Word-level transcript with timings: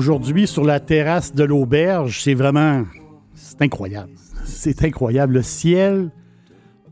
Aujourd'hui, 0.00 0.46
sur 0.46 0.64
la 0.64 0.80
terrasse 0.80 1.34
de 1.34 1.44
l'auberge, 1.44 2.22
c'est 2.22 2.32
vraiment. 2.32 2.86
C'est 3.34 3.60
incroyable. 3.60 4.12
C'est 4.46 4.82
incroyable. 4.82 5.34
Le 5.34 5.42
ciel 5.42 6.10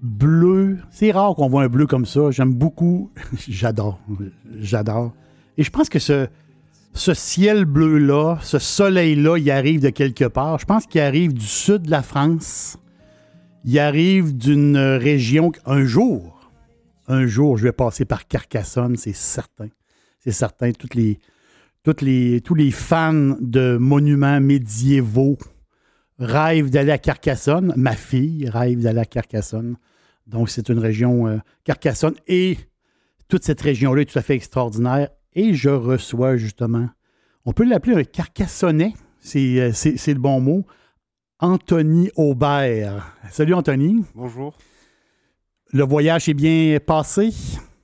bleu. 0.03 0.77
C'est 0.91 1.11
rare 1.11 1.35
qu'on 1.35 1.49
voit 1.49 1.63
un 1.63 1.69
bleu 1.69 1.87
comme 1.87 2.05
ça. 2.05 2.31
J'aime 2.31 2.53
beaucoup. 2.53 3.11
J'adore. 3.49 3.99
J'adore. 4.61 5.15
Et 5.57 5.63
je 5.63 5.71
pense 5.71 5.89
que 5.89 5.99
ce, 5.99 6.29
ciel 6.93 7.65
bleu-là, 7.65 8.41
ce 8.43 8.59
soleil-là, 8.59 9.39
il 9.39 9.51
arrive 9.51 9.81
de 9.81 9.89
quelque 9.89 10.27
part. 10.27 10.59
Je 10.59 10.67
pense 10.67 10.85
qu'il 10.85 11.01
arrive 11.01 11.33
du 11.33 11.47
sud 11.47 11.85
de 11.85 11.91
la 11.91 12.03
France. 12.03 12.77
Il 13.65 13.79
arrive 13.79 14.37
d'une 14.37 14.77
région. 14.77 15.51
Un 15.65 15.85
jour, 15.85 16.51
un 17.07 17.27
jour, 17.27 17.57
je 17.57 17.63
vais 17.63 17.73
passer 17.73 18.05
par 18.05 18.29
Carcassonne, 18.29 18.97
c'est 18.97 19.17
certain. 19.17 19.69
C'est 20.19 20.33
certain. 20.33 20.73
Toutes 20.73 20.95
les 20.95 21.19
toutes 21.83 22.03
les, 22.03 22.41
tous 22.41 22.55
les 22.55 22.71
fans 22.71 23.37
de 23.41 23.77
monuments 23.77 24.41
médiévaux 24.41 25.39
rêvent 26.19 26.71
d'aller 26.71 26.93
à 26.93 26.99
Carcassonne. 26.99 27.73
Ma 27.77 27.95
fille 27.95 28.49
rêve 28.49 28.81
d'aller 28.81 29.01
à 29.01 29.05
Carcassonne. 29.05 29.77
Donc, 30.27 30.51
c'est 30.51 30.69
une 30.69 30.79
région 30.79 31.27
euh, 31.27 31.39
Carcassonne 31.65 32.15
et 32.27 32.59
toute 33.29 33.45
cette 33.45 33.61
région-là 33.61 34.03
est 34.03 34.07
tout 34.07 34.19
à 34.19 34.23
fait 34.23 34.35
extraordinaire. 34.35 35.09
Et 35.35 35.55
je 35.55 35.71
reçois 35.71 36.37
justement, 36.37 36.89
on 37.45 37.53
peut 37.53 37.65
l'appeler 37.65 37.97
un 37.97 38.05
Carcassonnais, 38.05 38.95
c'est, 39.21 39.61
euh, 39.61 39.73
c'est, 39.73 40.13
le 40.13 40.21
bon 40.21 40.41
mot, 40.41 40.65
Anthony 41.39 42.11
Aubert. 42.17 43.15
Salut 43.31 43.55
Anthony. 43.55 44.05
Bonjour. 44.15 44.57
Le 45.73 45.85
voyage 45.85 46.25
s'est 46.25 46.35
bien 46.35 46.79
passé? 46.85 47.31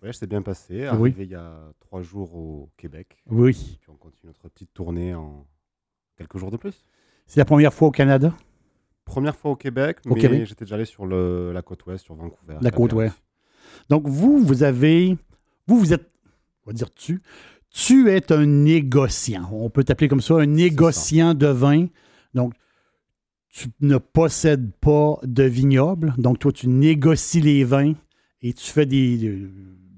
Voyage 0.05 0.17
s'est 0.17 0.27
bien 0.27 0.43
passé. 0.43 0.85
Arrivé 0.85 1.25
il 1.25 1.31
y 1.31 1.35
a 1.35 1.73
trois 1.81 2.03
jours 2.03 2.35
au 2.35 2.69
Québec. 2.77 3.17
Oui. 3.31 3.79
Puis 3.81 3.89
on 3.89 3.95
continue 3.95 4.27
notre 4.27 4.51
petite 4.51 4.75
tournée 4.75 5.15
en 5.15 5.47
quelques 6.19 6.37
jours 6.37 6.51
de 6.51 6.59
plus. 6.59 6.85
C'est 7.27 7.41
la 7.41 7.47
première 7.47 7.73
fois 7.73 7.89
au 7.89 7.91
Canada? 7.91 8.31
Première 9.07 9.35
fois 9.35 9.53
au 9.53 9.57
Québec, 9.57 10.01
Au 10.05 10.15
mais 10.15 10.45
j'étais 10.45 10.67
déjà 10.67 10.75
allé 10.75 10.85
sur 10.85 11.07
le, 11.07 11.53
la 11.55 11.63
côte 11.63 11.87
ouest, 11.87 12.05
sur 12.05 12.17
Vancouver. 12.17 12.59
La 12.61 12.71
côte 12.71 12.93
ouest. 12.93 13.15
Donc, 13.89 14.07
vous, 14.07 14.45
vous 14.45 14.63
avez. 14.63 15.17
Vous, 15.67 15.79
vous 15.79 15.95
êtes. 15.95 16.07
On 16.67 16.71
va 16.71 16.75
dire 16.75 16.93
tu. 16.93 17.23
Tu 17.71 18.11
es 18.11 18.31
un 18.31 18.45
négociant. 18.45 19.49
On 19.53 19.71
peut 19.71 19.85
t'appeler 19.85 20.09
comme 20.09 20.21
ça, 20.21 20.35
un 20.35 20.45
négociant 20.45 21.33
de 21.33 21.47
vin. 21.47 21.87
Donc, 22.35 22.53
tu 23.49 23.71
ne 23.81 23.97
possèdes 23.97 24.71
pas 24.83 25.19
de 25.23 25.45
vignoble. 25.45 26.13
Donc, 26.19 26.41
toi, 26.41 26.53
tu 26.53 26.69
négocies 26.69 27.41
les 27.41 27.65
vins 27.65 27.95
et 28.43 28.53
tu 28.53 28.71
fais 28.71 28.85
des, 28.85 29.49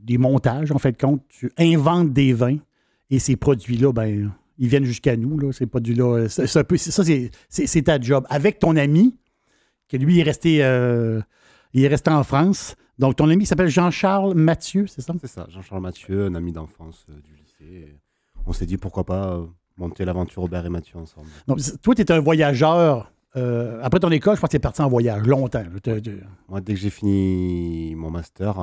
des 0.06 0.16
montages, 0.18 0.72
en 0.72 0.78
fait 0.78 0.92
de 0.92 0.96
compte. 0.98 1.22
Tu 1.28 1.52
inventes 1.58 2.12
des 2.12 2.32
vins 2.32 2.56
et 3.10 3.18
ces 3.18 3.36
produits-là, 3.36 3.92
ben, 3.92 4.32
ils 4.58 4.68
viennent 4.68 4.84
jusqu'à 4.84 5.16
nous. 5.16 5.38
Là, 5.38 5.52
ces 5.52 5.66
produits-là. 5.66 6.26
Un 6.54 6.64
peu- 6.64 6.76
ça, 6.78 7.04
c'est- 7.50 7.82
ta 7.82 8.00
job. 8.00 8.24
Avec 8.30 8.58
ton 8.58 8.76
ami, 8.76 9.16
que 9.88 9.96
lui 9.96 10.18
est 10.20 10.22
resté, 10.22 10.64
euh, 10.64 11.20
il 11.74 11.84
est 11.84 11.88
resté 11.88 12.10
en 12.10 12.22
France. 12.24 12.74
Donc, 12.98 13.16
ton 13.16 13.28
ami 13.28 13.44
s'appelle 13.44 13.68
Jean-Charles 13.68 14.34
Mathieu, 14.34 14.86
c'est 14.86 15.02
ça? 15.02 15.12
C'est 15.20 15.26
ça, 15.26 15.46
Jean-Charles 15.50 15.82
Mathieu, 15.82 16.24
un 16.26 16.34
ami 16.34 16.52
d'enfance 16.52 17.04
euh, 17.10 17.20
du 17.20 17.34
lycée. 17.36 17.94
On 18.46 18.52
s'est 18.52 18.64
dit 18.66 18.78
pourquoi 18.78 19.04
pas 19.04 19.34
euh, 19.34 19.46
monter 19.76 20.04
l'aventure 20.04 20.42
Aubert 20.44 20.64
et 20.64 20.70
Mathieu 20.70 20.98
ensemble. 20.98 21.26
Donc, 21.46 21.58
toi, 21.82 21.94
tu 21.94 22.00
es 22.02 22.10
un 22.12 22.20
voyageur. 22.20 23.12
Euh, 23.36 23.80
après 23.82 24.00
ton 24.00 24.10
école, 24.10 24.36
je 24.36 24.40
pense 24.40 24.48
que 24.48 24.52
tu 24.52 24.56
es 24.56 24.60
parti 24.60 24.82
en 24.82 24.88
voyage 24.88 25.26
longtemps. 25.26 25.62
Moi, 26.48 26.60
dès 26.60 26.74
que 26.74 26.80
j'ai 26.80 26.90
fini 26.90 27.94
mon 27.94 28.10
master, 28.10 28.54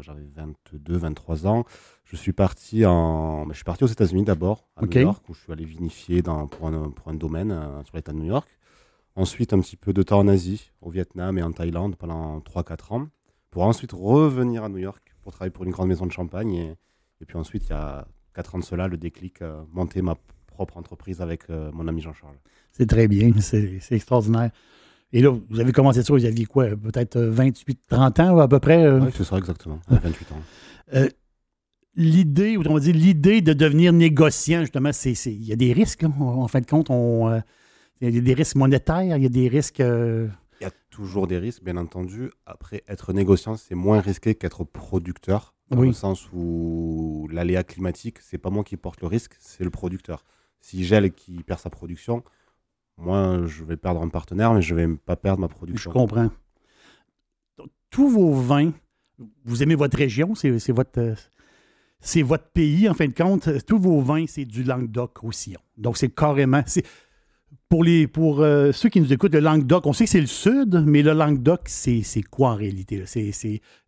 j'avais 0.00 0.26
22, 0.34 0.96
23 0.96 1.46
ans, 1.46 1.64
je 2.04 2.16
suis 2.16 2.32
parti 2.32 2.86
en, 2.86 3.44
ben, 3.44 3.52
je 3.52 3.56
suis 3.56 3.64
parti 3.64 3.84
aux 3.84 3.88
États-Unis 3.88 4.24
d'abord, 4.24 4.68
à. 4.76 4.86
New 4.86 5.00
York, 5.00 5.24
où 5.28 5.34
je 5.34 5.40
suis 5.40 5.52
allé 5.52 5.64
vinifier 5.64 6.22
dans, 6.22 6.46
pour, 6.46 6.68
un, 6.68 6.90
pour 6.90 7.08
un 7.08 7.14
domaine 7.14 7.50
euh, 7.50 7.82
sur 7.84 7.96
l'État 7.96 8.12
de 8.12 8.18
New 8.18 8.26
York. 8.26 8.48
Ensuite, 9.16 9.52
un 9.52 9.60
petit 9.60 9.76
peu 9.76 9.92
de 9.92 10.02
temps 10.02 10.18
en 10.18 10.28
Asie, 10.28 10.72
au 10.80 10.90
Vietnam 10.90 11.38
et 11.38 11.42
en 11.42 11.52
Thaïlande 11.52 11.96
pendant 11.96 12.40
3-4 12.40 12.94
ans, 12.94 13.08
pour 13.50 13.62
ensuite 13.62 13.92
revenir 13.92 14.64
à 14.64 14.68
New 14.68 14.78
York 14.78 15.14
pour 15.22 15.32
travailler 15.32 15.50
pour 15.50 15.64
une 15.64 15.70
grande 15.70 15.88
maison 15.88 16.06
de 16.06 16.12
champagne. 16.12 16.54
Et, 16.54 16.76
et 17.20 17.24
puis 17.24 17.36
ensuite, 17.36 17.64
il 17.66 17.70
y 17.70 17.74
a 17.74 18.06
4 18.34 18.54
ans 18.54 18.58
de 18.58 18.64
cela, 18.64 18.88
le 18.88 18.96
déclic, 18.96 19.40
euh, 19.42 19.62
monter 19.72 20.02
ma 20.02 20.16
propre 20.54 20.76
entreprise 20.78 21.20
avec 21.20 21.42
euh, 21.50 21.70
mon 21.72 21.86
ami 21.88 22.00
Jean-Charles. 22.00 22.36
C'est 22.72 22.86
très 22.88 23.06
bien, 23.08 23.32
c'est 23.40 23.80
extraordinaire. 23.90 24.50
Et 25.12 25.20
là, 25.20 25.30
vous 25.50 25.60
avez 25.60 25.72
commencé 25.72 26.02
ça, 26.02 26.12
vous 26.12 26.24
aviez 26.24 26.44
quoi, 26.44 26.66
peut-être 26.70 27.16
euh, 27.16 27.30
28, 27.30 27.78
30 27.88 28.20
ans 28.20 28.38
à 28.38 28.48
peu 28.48 28.58
près? 28.58 28.84
euh? 28.84 29.00
Oui, 29.00 29.10
c'est 29.14 29.24
ça 29.24 29.36
exactement, 29.38 29.78
à 29.90 29.96
28 29.96 30.32
ans. 30.32 30.42
Euh, 30.94 31.08
l'idée, 31.94 32.56
ou 32.56 32.62
on 32.68 32.78
dit 32.78 32.92
l'idée 32.92 33.40
de 33.40 33.52
devenir 33.52 33.92
négociant, 33.92 34.60
justement, 34.62 34.90
il 35.26 35.44
y 35.44 35.52
a 35.52 35.56
des 35.56 35.72
risques, 35.72 36.04
hein, 36.04 36.12
en, 36.18 36.48
fin 36.48 36.60
de 36.60 36.66
compte. 36.66 36.90
Euh, 36.90 37.40
il 38.00 38.14
y 38.14 38.18
a 38.18 38.20
des 38.20 38.34
risques 38.34 38.56
monétaires, 38.56 39.16
il 39.16 39.22
y 39.22 39.26
a 39.26 39.28
des 39.28 39.48
risques. 39.48 39.80
euh, 39.80 40.28
Il 40.60 40.64
y 40.64 40.66
a 40.66 40.72
toujours 40.90 41.26
des 41.26 41.38
risques, 41.38 41.62
bien 41.62 41.76
entendu. 41.76 42.30
Après, 42.46 42.82
être 42.88 43.12
négociant, 43.12 43.56
c'est 43.56 43.74
moins 43.76 44.00
risqué 44.00 44.34
qu'être 44.34 44.64
producteur. 44.64 45.54
Dans 45.70 45.78
Oui. 45.78 45.86
le 45.88 45.92
sens 45.94 46.28
où 46.34 47.26
l'aléa 47.32 47.62
climatique, 47.64 48.18
c'est 48.20 48.36
pas 48.36 48.50
moi 48.50 48.64
qui 48.64 48.76
porte 48.76 49.00
le 49.00 49.06
risque, 49.06 49.34
c'est 49.38 49.64
le 49.64 49.70
producteur. 49.70 50.24
Si 50.64 50.82
gèle 50.82 51.12
qui 51.12 51.42
perd 51.42 51.60
sa 51.60 51.68
production, 51.68 52.24
moi, 52.96 53.42
je 53.44 53.64
vais 53.64 53.76
perdre 53.76 54.00
un 54.00 54.08
partenaire, 54.08 54.54
mais 54.54 54.62
je 54.62 54.74
vais 54.74 54.88
pas 54.96 55.14
perdre 55.14 55.40
ma 55.42 55.46
je 55.48 55.52
production. 55.52 55.90
comprends. 55.92 56.30
Donc, 57.58 57.68
tous 57.90 58.08
vos 58.08 58.32
vins, 58.32 58.72
vous 59.44 59.62
aimez 59.62 59.74
votre 59.74 59.98
région, 59.98 60.34
c'est, 60.34 60.50
votre. 60.72 61.16
c'est 62.00 62.22
votre 62.22 62.48
pays, 62.48 62.88
en 62.88 62.94
fin 62.94 63.06
de 63.08 63.12
compte. 63.12 63.46
Tous 63.66 63.78
vos 63.78 64.00
vins, 64.00 64.24
c'est 64.26 64.46
du 64.46 64.64
Languedoc-Roussillon. 64.64 65.60
Donc, 65.76 65.98
c'est 65.98 66.08
carrément. 66.08 66.62
Pour 67.68 67.84
les, 67.84 68.06
pour 68.06 68.40
euh, 68.40 68.72
ceux 68.72 68.88
qui 68.88 69.02
nous 69.02 69.12
écoutent, 69.12 69.34
le 69.34 69.40
Languedoc, 69.40 69.84
on 69.86 69.92
sait 69.92 70.04
que 70.04 70.10
c'est 70.10 70.20
le 70.20 70.26
sud, 70.26 70.82
mais 70.86 71.02
le 71.02 71.12
Languedoc, 71.12 71.62
c'est, 71.66 72.02
quoi 72.30 72.52
en 72.52 72.56
réalité? 72.56 73.04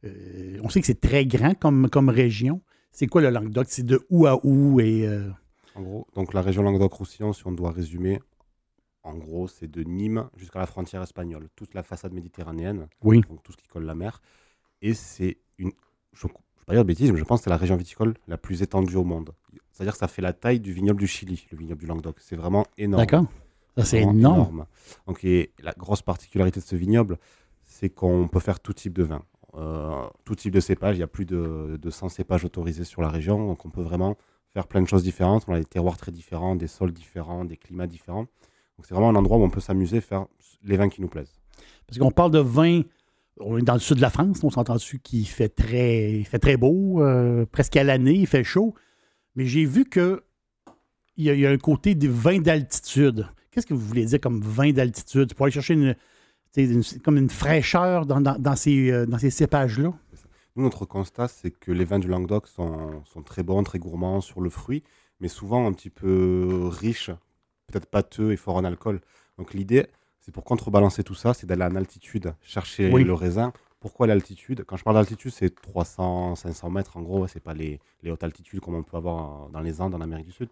euh, 0.04 0.58
on 0.62 0.68
sait 0.68 0.80
que 0.80 0.86
c'est 0.86 1.00
très 1.00 1.24
grand 1.24 1.54
comme, 1.58 1.88
comme 1.88 2.10
région. 2.10 2.60
C'est 2.92 3.06
quoi 3.06 3.22
le 3.22 3.30
Languedoc? 3.30 3.66
C'est 3.70 3.86
de 3.86 4.04
où 4.10 4.26
à 4.26 4.44
où 4.44 4.78
et. 4.78 5.06
euh, 5.06 5.30
En 5.76 5.82
gros, 5.82 6.06
donc 6.14 6.32
la 6.32 6.42
région 6.42 6.62
Languedoc-Roussillon, 6.62 7.32
si 7.32 7.46
on 7.46 7.52
doit 7.52 7.70
résumer, 7.70 8.20
en 9.02 9.14
gros, 9.14 9.46
c'est 9.46 9.70
de 9.70 9.82
Nîmes 9.82 10.28
jusqu'à 10.36 10.58
la 10.58 10.66
frontière 10.66 11.02
espagnole. 11.02 11.48
Toute 11.54 11.74
la 11.74 11.82
façade 11.82 12.12
méditerranéenne, 12.12 12.88
Oui. 13.04 13.20
donc 13.28 13.42
tout 13.42 13.52
ce 13.52 13.56
qui 13.56 13.68
colle 13.68 13.84
la 13.84 13.94
mer. 13.94 14.20
Et 14.82 14.94
c'est 14.94 15.38
une. 15.58 15.70
Je 16.12 16.26
ne 16.26 16.32
vais 16.32 16.38
pas 16.66 16.72
dire 16.72 16.82
de 16.82 16.88
bêtises, 16.88 17.12
mais 17.12 17.18
je 17.18 17.24
pense 17.24 17.40
que 17.40 17.44
c'est 17.44 17.50
la 17.50 17.56
région 17.56 17.76
viticole 17.76 18.14
la 18.26 18.36
plus 18.38 18.62
étendue 18.62 18.96
au 18.96 19.04
monde. 19.04 19.32
C'est-à-dire 19.70 19.92
que 19.92 19.98
ça 19.98 20.08
fait 20.08 20.22
la 20.22 20.32
taille 20.32 20.58
du 20.60 20.72
vignoble 20.72 20.98
du 20.98 21.06
Chili, 21.06 21.46
le 21.52 21.58
vignoble 21.58 21.80
du 21.80 21.86
Languedoc. 21.86 22.16
C'est 22.20 22.36
vraiment 22.36 22.64
énorme. 22.78 23.02
D'accord? 23.02 23.24
Ça, 23.76 23.84
c'est 23.84 24.00
énorme. 24.00 24.64
Donc, 25.06 25.22
et 25.24 25.52
la 25.62 25.72
grosse 25.72 26.00
particularité 26.00 26.60
de 26.60 26.64
ce 26.64 26.74
vignoble, 26.76 27.18
c'est 27.64 27.90
qu'on 27.90 28.26
peut 28.26 28.40
faire 28.40 28.58
tout 28.58 28.72
type 28.72 28.94
de 28.94 29.02
vin. 29.02 29.22
Euh, 29.54 30.06
tout 30.24 30.34
type 30.34 30.52
de 30.54 30.60
cépage. 30.60 30.96
Il 30.96 31.00
y 31.00 31.02
a 31.02 31.06
plus 31.06 31.26
de, 31.26 31.78
de 31.80 31.90
100 31.90 32.08
cépages 32.08 32.44
autorisés 32.46 32.84
sur 32.84 33.02
la 33.02 33.08
région. 33.10 33.46
Donc, 33.46 33.66
on 33.66 33.70
peut 33.70 33.82
vraiment 33.82 34.16
faire 34.56 34.66
plein 34.66 34.80
de 34.80 34.88
choses 34.88 35.02
différentes. 35.02 35.44
On 35.48 35.52
a 35.52 35.58
des 35.58 35.66
terroirs 35.66 35.98
très 35.98 36.10
différents, 36.10 36.56
des 36.56 36.66
sols 36.66 36.92
différents, 36.92 37.44
des 37.44 37.58
climats 37.58 37.86
différents. 37.86 38.22
Donc, 38.76 38.86
c'est 38.86 38.94
vraiment 38.94 39.10
un 39.10 39.14
endroit 39.14 39.36
où 39.36 39.42
on 39.42 39.50
peut 39.50 39.60
s'amuser, 39.60 40.00
faire 40.00 40.24
les 40.64 40.78
vins 40.78 40.88
qui 40.88 41.02
nous 41.02 41.08
plaisent. 41.08 41.34
Parce 41.86 41.98
qu'on 41.98 42.10
parle 42.10 42.30
de 42.30 42.38
vin, 42.38 42.80
on 43.38 43.58
est 43.58 43.62
dans 43.62 43.74
le 43.74 43.80
sud 43.80 43.98
de 43.98 44.00
la 44.00 44.08
France, 44.08 44.42
on 44.42 44.48
s'entend 44.48 44.76
dessus 44.76 44.98
qu'il 44.98 45.28
fait 45.28 45.50
très, 45.50 46.10
il 46.12 46.24
fait 46.24 46.38
très 46.38 46.56
beau, 46.56 47.02
euh, 47.02 47.44
presque 47.44 47.76
à 47.76 47.84
l'année, 47.84 48.14
il 48.14 48.26
fait 48.26 48.44
chaud. 48.44 48.74
Mais 49.34 49.44
j'ai 49.44 49.66
vu 49.66 49.84
que 49.84 50.22
il 51.18 51.24
y, 51.26 51.46
a, 51.46 51.50
un 51.50 51.58
côté 51.58 51.94
des 51.94 52.08
vins 52.08 52.40
d'altitude. 52.40 53.26
Qu'est-ce 53.50 53.66
que 53.66 53.74
vous 53.74 53.86
voulez 53.86 54.06
dire 54.06 54.20
comme 54.20 54.40
vin 54.40 54.72
d'altitude? 54.72 55.34
Pour 55.34 55.44
aller 55.44 55.52
chercher 55.52 55.74
une, 55.74 55.94
comme 57.04 57.18
une 57.18 57.30
fraîcheur 57.30 58.06
dans 58.06 58.56
ces, 58.56 58.90
euh, 58.90 59.04
dans 59.04 59.18
ces 59.18 59.30
cépages-là? 59.30 59.92
Nous, 60.56 60.62
notre 60.62 60.86
constat, 60.86 61.28
c'est 61.28 61.50
que 61.50 61.70
les 61.70 61.84
vins 61.84 61.98
du 61.98 62.08
Languedoc 62.08 62.46
sont, 62.48 63.02
sont 63.04 63.22
très 63.22 63.42
bons, 63.42 63.62
très 63.62 63.78
gourmands 63.78 64.20
sur 64.22 64.40
le 64.40 64.48
fruit, 64.50 64.82
mais 65.20 65.28
souvent 65.28 65.66
un 65.66 65.72
petit 65.72 65.90
peu 65.90 66.68
riches, 66.72 67.10
peut-être 67.66 67.86
pâteux 67.86 68.32
et 68.32 68.36
fort 68.36 68.56
en 68.56 68.64
alcool. 68.64 69.00
Donc 69.38 69.52
l'idée, 69.52 69.86
c'est 70.20 70.32
pour 70.32 70.44
contrebalancer 70.44 71.04
tout 71.04 71.14
ça, 71.14 71.34
c'est 71.34 71.46
d'aller 71.46 71.64
en 71.64 71.76
altitude, 71.76 72.34
chercher 72.42 72.90
Oui. 72.92 73.04
le 73.04 73.12
raisin. 73.12 73.52
Pourquoi 73.80 74.06
l'altitude? 74.06 74.64
Quand 74.66 74.76
je 74.76 74.82
parle 74.84 74.96
d'altitude, 74.96 75.30
c'est 75.30 75.54
300, 75.54 76.34
500 76.36 76.70
mètres 76.70 76.96
en 76.96 77.02
gros, 77.02 77.26
c'est 77.26 77.40
pas 77.40 77.52
les, 77.54 77.78
les 78.02 78.10
hautes 78.10 78.24
altitudes 78.24 78.60
comme 78.60 78.74
on 78.74 78.82
peut 78.82 78.96
avoir 78.96 79.50
dans 79.50 79.60
les 79.60 79.80
Andes, 79.80 79.94
en 79.94 80.00
Amérique 80.00 80.26
du 80.26 80.32
Sud. 80.32 80.48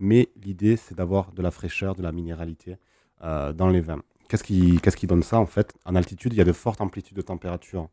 Mais 0.00 0.28
l'idée, 0.42 0.76
c'est 0.76 0.96
d'avoir 0.96 1.30
de 1.32 1.40
la 1.40 1.52
fraîcheur, 1.52 1.94
de 1.94 2.02
la 2.02 2.10
minéralité 2.10 2.76
euh, 3.22 3.52
dans 3.52 3.68
les 3.68 3.80
vins. 3.80 4.02
Qu'est-ce 4.28 4.42
qui, 4.42 4.80
qu'est-ce 4.82 4.96
qui 4.96 5.06
donne 5.06 5.22
ça 5.22 5.38
en 5.38 5.46
fait? 5.46 5.72
En 5.84 5.94
altitude, 5.94 6.32
il 6.32 6.36
y 6.36 6.40
a 6.40 6.44
de 6.44 6.52
fortes 6.52 6.80
amplitudes 6.80 7.16
de 7.16 7.22
température. 7.22 7.88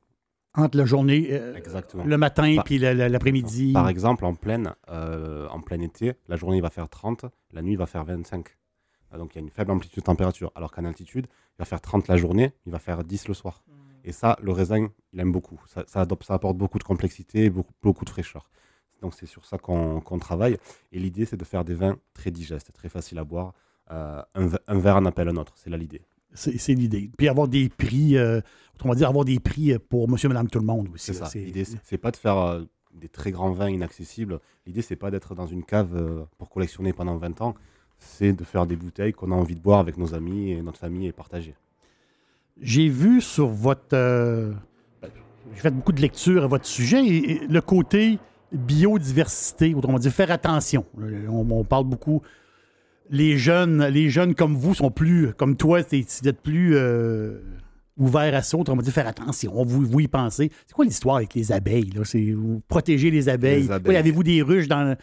Entre 0.53 0.77
la 0.77 0.85
journée, 0.85 1.27
euh, 1.31 1.53
le 2.03 2.17
matin 2.17 2.43
puis 2.65 2.77
l'après-midi. 2.77 3.71
Par 3.73 3.87
exemple, 3.87 4.25
en 4.25 4.35
pleine, 4.35 4.73
euh, 4.89 5.47
en 5.49 5.61
plein 5.61 5.79
été, 5.79 6.13
la 6.27 6.35
journée 6.35 6.57
il 6.57 6.61
va 6.61 6.69
faire 6.69 6.89
30, 6.89 7.25
la 7.53 7.61
nuit 7.61 7.73
il 7.73 7.77
va 7.77 7.85
faire 7.85 8.03
25. 8.03 8.47
Euh, 9.13 9.17
Donc 9.17 9.33
il 9.33 9.37
y 9.37 9.39
a 9.39 9.43
une 9.43 9.49
faible 9.49 9.71
amplitude 9.71 9.99
de 9.99 10.03
température. 10.05 10.51
Alors 10.55 10.71
qu'en 10.71 10.83
altitude, 10.85 11.27
il 11.29 11.59
va 11.59 11.65
faire 11.65 11.79
30 11.81 12.07
la 12.09 12.17
journée, 12.17 12.51
il 12.65 12.71
va 12.71 12.79
faire 12.79 13.03
10 13.03 13.27
le 13.29 13.33
soir. 13.33 13.63
Et 14.03 14.11
ça, 14.11 14.35
le 14.41 14.51
raisin, 14.51 14.89
il 15.13 15.19
aime 15.19 15.31
beaucoup. 15.31 15.61
Ça, 15.67 15.83
ça, 15.87 16.03
adopte- 16.03 16.25
ça 16.25 16.33
apporte 16.33 16.57
beaucoup 16.57 16.79
de 16.79 16.83
complexité 16.83 17.45
et 17.45 17.49
beaucoup, 17.49 17.73
beaucoup 17.83 18.03
de 18.03 18.09
fraîcheur. 18.09 18.49
Donc 19.01 19.13
c'est 19.13 19.25
sur 19.27 19.45
ça 19.45 19.57
qu'on 19.57 20.01
travaille. 20.19 20.57
Et 20.91 20.99
l'idée, 20.99 21.25
c'est 21.25 21.37
de 21.37 21.43
faire 21.45 21.63
des 21.63 21.75
vins 21.75 21.97
très 22.13 22.29
digestes, 22.31 22.71
très 22.73 22.89
faciles 22.89 23.19
à 23.19 23.23
boire. 23.23 23.53
Euh, 23.91 24.21
un, 24.35 24.47
un 24.67 24.79
verre 24.79 24.95
en 24.97 25.05
appelle 25.05 25.27
un 25.29 25.35
autre, 25.37 25.53
c'est 25.55 25.69
là 25.69 25.77
l'idée. 25.77 26.01
C'est 26.33 26.73
l'idée. 26.73 27.09
Puis 27.17 27.27
avoir 27.27 27.47
des 27.47 27.69
prix, 27.69 28.17
euh, 28.17 28.39
autrement 28.75 28.95
dit, 28.95 29.03
avoir 29.03 29.25
des 29.25 29.39
prix 29.39 29.77
pour 29.89 30.09
monsieur, 30.09 30.29
madame, 30.29 30.47
tout 30.49 30.59
le 30.59 30.65
monde 30.65 30.87
aussi. 30.93 31.07
C'est 31.07 31.13
ça. 31.13 31.25
L'idée, 31.45 31.65
c'est 31.83 31.97
pas 31.97 32.11
de 32.11 32.17
faire 32.17 32.37
euh, 32.37 32.61
des 32.93 33.09
très 33.09 33.31
grands 33.31 33.51
vins 33.51 33.69
inaccessibles. 33.69 34.39
L'idée, 34.65 34.81
c'est 34.81 34.95
pas 34.95 35.11
d'être 35.11 35.35
dans 35.35 35.47
une 35.47 35.63
cave 35.63 35.95
euh, 35.95 36.23
pour 36.37 36.49
collectionner 36.49 36.93
pendant 36.93 37.17
20 37.17 37.41
ans. 37.41 37.55
C'est 37.97 38.33
de 38.33 38.43
faire 38.43 38.65
des 38.65 38.75
bouteilles 38.75 39.13
qu'on 39.13 39.31
a 39.31 39.35
envie 39.35 39.55
de 39.55 39.59
boire 39.61 39.79
avec 39.79 39.97
nos 39.97 40.13
amis 40.15 40.51
et 40.51 40.61
notre 40.61 40.79
famille 40.79 41.07
et 41.07 41.11
partager. 41.11 41.53
J'ai 42.59 42.89
vu 42.89 43.21
sur 43.21 43.47
votre. 43.47 43.93
euh, 43.93 44.53
J'ai 45.53 45.61
fait 45.61 45.71
beaucoup 45.71 45.91
de 45.91 46.01
lectures 46.01 46.43
à 46.43 46.47
votre 46.47 46.65
sujet 46.65 47.05
et, 47.05 47.31
et 47.43 47.47
le 47.47 47.61
côté 47.61 48.19
biodiversité, 48.51 49.73
autrement 49.75 49.99
dit, 49.99 50.09
faire 50.09 50.31
attention. 50.31 50.85
On, 50.97 51.45
on 51.49 51.63
parle 51.63 51.85
beaucoup. 51.85 52.21
Les 53.11 53.37
jeunes, 53.37 53.85
les 53.87 54.09
jeunes 54.09 54.33
comme 54.35 54.55
vous 54.55 54.73
sont 54.73 54.89
plus, 54.89 55.33
comme 55.33 55.55
toi, 55.57 55.81
vous 55.81 56.27
êtes 56.27 56.41
plus 56.41 56.75
euh, 56.75 57.39
ouverts 57.97 58.33
à 58.35 58.41
ça, 58.41 58.57
autrement 58.57 58.81
dit, 58.81 58.89
faire 58.91 59.07
attention. 59.07 59.63
Vous, 59.65 59.85
vous 59.85 59.99
y 59.99 60.07
pensez. 60.07 60.49
C'est 60.65 60.73
quoi 60.73 60.85
l'histoire 60.85 61.17
avec 61.17 61.33
les 61.35 61.51
abeilles? 61.51 61.89
Là? 61.91 62.03
C'est 62.05 62.31
vous 62.31 62.61
protéger 62.69 63.11
les 63.11 63.27
abeilles. 63.27 63.63
Les 63.63 63.71
abeilles. 63.71 63.89
Oui, 63.93 63.97
Avez-vous 63.97 64.23
des 64.23 64.41
ruches 64.41 64.69
dans. 64.69 64.95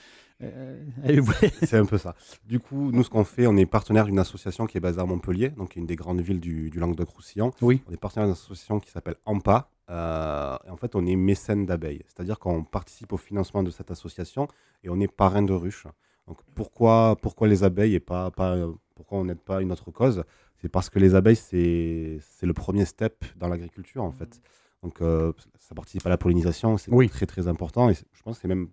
euh, 0.42 0.84
avez-vous- 1.04 1.32
C'est 1.62 1.76
un 1.76 1.84
peu 1.84 1.98
ça. 1.98 2.14
Du 2.46 2.60
coup, 2.60 2.90
nous, 2.92 3.04
ce 3.04 3.10
qu'on 3.10 3.24
fait, 3.24 3.46
on 3.46 3.56
est 3.58 3.66
partenaire 3.66 4.06
d'une 4.06 4.18
association 4.18 4.64
qui 4.66 4.78
est 4.78 4.80
basée 4.80 5.00
à 5.00 5.04
Montpellier, 5.04 5.50
donc 5.50 5.76
une 5.76 5.84
des 5.86 5.96
grandes 5.96 6.22
villes 6.22 6.40
du, 6.40 6.70
du 6.70 6.78
Languedoc-Roussillon. 6.80 7.50
Oui. 7.60 7.82
On 7.88 7.92
est 7.92 7.96
partenaire 7.98 8.26
d'une 8.26 8.32
association 8.32 8.80
qui 8.80 8.90
s'appelle 8.90 9.16
AMPA. 9.26 9.68
euh, 9.90 10.56
et 10.66 10.70
en 10.70 10.76
fait, 10.78 10.94
on 10.96 11.04
est 11.04 11.14
mécène 11.16 11.66
d'abeilles. 11.66 12.00
C'est-à-dire 12.06 12.38
qu'on 12.38 12.64
participe 12.64 13.12
au 13.12 13.18
financement 13.18 13.62
de 13.62 13.70
cette 13.70 13.90
association 13.90 14.48
et 14.82 14.88
on 14.88 14.98
est 14.98 15.12
parrain 15.12 15.42
de 15.42 15.52
ruches. 15.52 15.86
Donc 16.28 16.38
pourquoi, 16.54 17.16
pourquoi 17.20 17.48
les 17.48 17.64
abeilles 17.64 17.94
et 17.94 18.00
pas, 18.00 18.30
pas 18.30 18.54
euh, 18.54 18.72
pourquoi 18.94 19.18
on 19.18 19.24
n'aide 19.24 19.40
pas 19.40 19.60
une 19.62 19.72
autre 19.72 19.90
cause? 19.90 20.22
C'est 20.60 20.68
parce 20.68 20.90
que 20.90 20.98
les 20.98 21.14
abeilles, 21.14 21.36
c'est 21.36 22.20
le 22.42 22.52
premier 22.52 22.84
step 22.84 23.24
dans 23.36 23.48
l'agriculture, 23.48 24.02
en 24.04 24.12
fait. 24.12 24.40
Donc 24.82 25.00
euh, 25.00 25.32
ça 25.58 25.74
participe 25.74 26.06
à 26.06 26.10
la 26.10 26.18
pollinisation, 26.18 26.76
c'est 26.76 26.92
Oui. 26.92 27.08
très 27.08 27.26
très 27.26 27.48
important. 27.48 27.88
Et 27.90 27.94
je 27.94 28.22
pense 28.22 28.36
que 28.36 28.42
c'est 28.42 28.48
même 28.48 28.68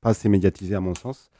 pas 0.00 0.10
assez 0.10 0.28
médiatisé 0.28 0.74
à 0.74 0.80
mon 0.80 0.94
sens, 0.94 1.30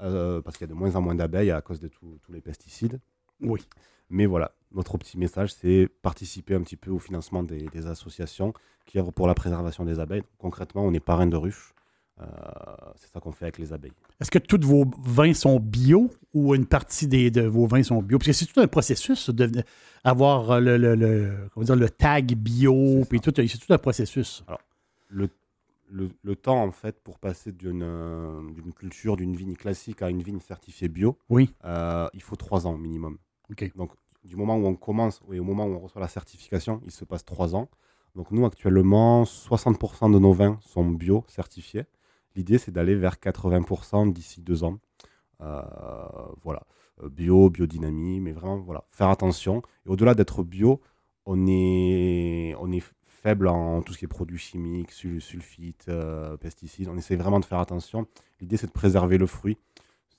euh, 0.00 0.40
parce 0.40 0.56
qu'il 0.56 0.66
y 0.66 0.70
a 0.70 0.72
de 0.72 0.78
moins 0.78 0.94
en 0.96 1.00
moins 1.00 1.14
d'abeilles 1.14 1.50
à 1.50 1.60
cause 1.60 1.80
de 1.80 1.88
tous 1.88 2.18
les 2.30 2.40
pesticides. 2.40 3.00
Oui. 3.40 3.66
Mais 4.08 4.26
voilà, 4.26 4.52
notre 4.72 4.98
petit 4.98 5.18
message, 5.18 5.52
c'est 5.54 5.88
participer 6.02 6.54
un 6.54 6.60
petit 6.62 6.76
peu 6.76 6.90
au 6.90 6.98
financement 6.98 7.42
des, 7.42 7.66
des 7.68 7.86
associations 7.86 8.52
qui 8.86 8.98
œuvrent 8.98 9.12
pour 9.12 9.26
la 9.26 9.34
préservation 9.34 9.84
des 9.84 9.98
abeilles. 9.98 10.22
Concrètement, 10.38 10.84
on 10.84 10.92
est 10.92 11.00
parrain 11.00 11.26
de 11.26 11.36
ruches. 11.36 11.74
Euh, 12.22 12.92
c'est 12.96 13.10
ça 13.10 13.20
qu'on 13.20 13.32
fait 13.32 13.46
avec 13.46 13.58
les 13.58 13.72
abeilles. 13.72 13.92
Est-ce 14.20 14.30
que 14.30 14.38
tous 14.38 14.60
vos 14.66 14.84
vins 15.04 15.34
sont 15.34 15.58
bio 15.58 16.10
ou 16.34 16.54
une 16.54 16.66
partie 16.66 17.08
des, 17.08 17.30
de 17.30 17.42
vos 17.42 17.66
vins 17.66 17.82
sont 17.82 18.00
bio? 18.02 18.18
Parce 18.18 18.26
que 18.28 18.32
c'est 18.32 18.46
tout 18.46 18.60
un 18.60 18.68
processus 18.68 19.30
de 19.30 19.50
avoir 20.04 20.52
euh, 20.52 20.60
le, 20.60 20.76
le, 20.76 20.94
le- 20.94 21.48
comment 21.52 21.64
dire, 21.64 21.76
le 21.76 21.90
tag 21.90 22.34
bio, 22.34 22.98
C'est 23.00 23.08
puis 23.08 23.20
tout, 23.20 23.32
c'est 23.36 23.58
tout 23.58 23.72
un 23.72 23.78
processus. 23.78 24.44
Le, 25.08 25.28
le, 25.90 26.10
le 26.22 26.36
temps, 26.36 26.62
en 26.62 26.70
fait, 26.70 27.00
pour 27.02 27.18
passer 27.18 27.52
d'une 27.52 27.82
euh, 27.82 28.40
d'une 28.54 28.72
culture, 28.72 29.16
d'une 29.16 29.34
vigne 29.36 29.54
classique 29.54 30.00
à 30.02 30.08
une 30.10 30.22
vigne 30.22 30.40
certifiée 30.40 30.88
bio, 30.88 31.18
Oui. 31.28 31.52
euh, 31.64 32.08
il 32.14 32.22
faut 32.22 32.36
trois 32.36 32.66
ans 32.66 32.76
minimum. 32.78 33.18
OK. 33.50 33.70
Donc, 33.76 33.90
du 34.24 34.36
moment 34.36 34.56
où 34.56 34.66
on 34.66 34.74
commence 34.74 35.20
et 35.32 35.38
au 35.40 35.44
moment 35.44 35.66
où 35.66 35.74
on 35.74 35.80
reçoit 35.80 36.00
la 36.00 36.08
certification, 36.08 36.80
il 36.84 36.92
se 36.92 37.04
passe 37.04 37.24
trois 37.24 37.54
ans. 37.56 37.68
Donc, 38.14 38.30
nous, 38.30 38.44
actuellement, 38.46 39.24
60% 39.24 40.12
de 40.12 40.18
nos 40.18 40.32
vins 40.32 40.58
sont 40.62 40.84
bio 40.84 41.24
certifiés. 41.28 41.84
L'idée, 42.36 42.58
c'est 42.58 42.70
d'aller 42.72 42.94
vers 42.94 43.16
80% 43.18 44.12
d'ici 44.12 44.40
deux 44.40 44.64
ans. 44.64 44.78
Euh, 45.40 45.62
voilà. 46.42 46.62
Euh, 47.02 47.08
Bio, 47.08 47.50
biodynamie, 47.50 48.20
mais 48.20 48.32
vraiment, 48.32 48.58
voilà, 48.58 48.84
faire 48.90 49.08
attention. 49.08 49.62
Et 49.86 49.88
au-delà 49.90 50.14
d'être 50.14 50.42
bio, 50.42 50.80
on 51.26 51.46
est, 51.46 52.54
on 52.58 52.70
est 52.72 52.82
faible 53.22 53.48
en 53.48 53.82
tout 53.82 53.92
ce 53.92 53.98
qui 53.98 54.04
est 54.04 54.08
produits 54.08 54.38
chimiques, 54.38 54.90
sul- 54.92 55.20
sulfites, 55.20 55.86
euh, 55.88 56.36
pesticides. 56.36 56.88
On 56.88 56.96
essaie 56.96 57.16
vraiment 57.16 57.40
de 57.40 57.44
faire 57.44 57.58
attention. 57.60 58.06
L'idée, 58.40 58.56
c'est 58.56 58.66
de 58.66 58.72
préserver 58.72 59.18
le 59.18 59.26
fruit. 59.26 59.56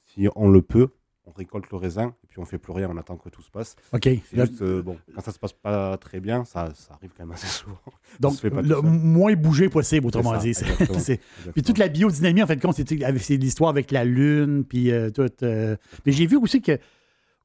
Si 0.05 0.27
on 0.35 0.49
le 0.49 0.61
peut, 0.61 0.89
on 1.25 1.31
récolte 1.31 1.69
le 1.71 1.77
raisin 1.77 2.13
et 2.23 2.27
puis 2.27 2.39
on 2.39 2.45
fait 2.45 2.57
plus 2.57 2.73
rien, 2.73 2.89
on 2.91 2.97
attend 2.97 3.15
que 3.15 3.29
tout 3.29 3.41
se 3.41 3.49
passe. 3.49 3.75
OK. 3.93 4.09
Juste, 4.33 4.61
euh, 4.61 4.81
bon, 4.81 4.97
quand 5.15 5.21
ça 5.21 5.31
se 5.31 5.39
passe 5.39 5.53
pas 5.53 5.95
très 5.97 6.19
bien, 6.19 6.43
ça, 6.43 6.71
ça 6.75 6.93
arrive 6.95 7.11
quand 7.17 7.23
même 7.25 7.31
assez 7.33 7.47
souvent. 7.47 7.77
donc, 8.19 8.33
se 8.35 8.41
fait 8.41 8.49
pas 8.49 8.61
le 8.61 8.81
moins 8.81 9.33
bougé 9.35 9.69
possible, 9.69 10.07
autrement 10.07 10.37
dit. 10.37 10.53
Puis 11.53 11.61
toute 11.61 11.77
la 11.77 11.87
biodynamie, 11.87 12.43
en 12.43 12.47
fait, 12.47 12.61
compte, 12.61 12.75
c'est 12.75 13.37
l'histoire 13.37 13.69
avec 13.69 13.91
la 13.91 14.03
Lune, 14.05 14.63
puis 14.67 14.91
euh, 14.91 15.09
tout. 15.11 15.29
euh, 15.43 15.75
Mais 16.05 16.11
j'ai 16.11 16.25
vu 16.25 16.37
aussi 16.37 16.61
que 16.61 16.77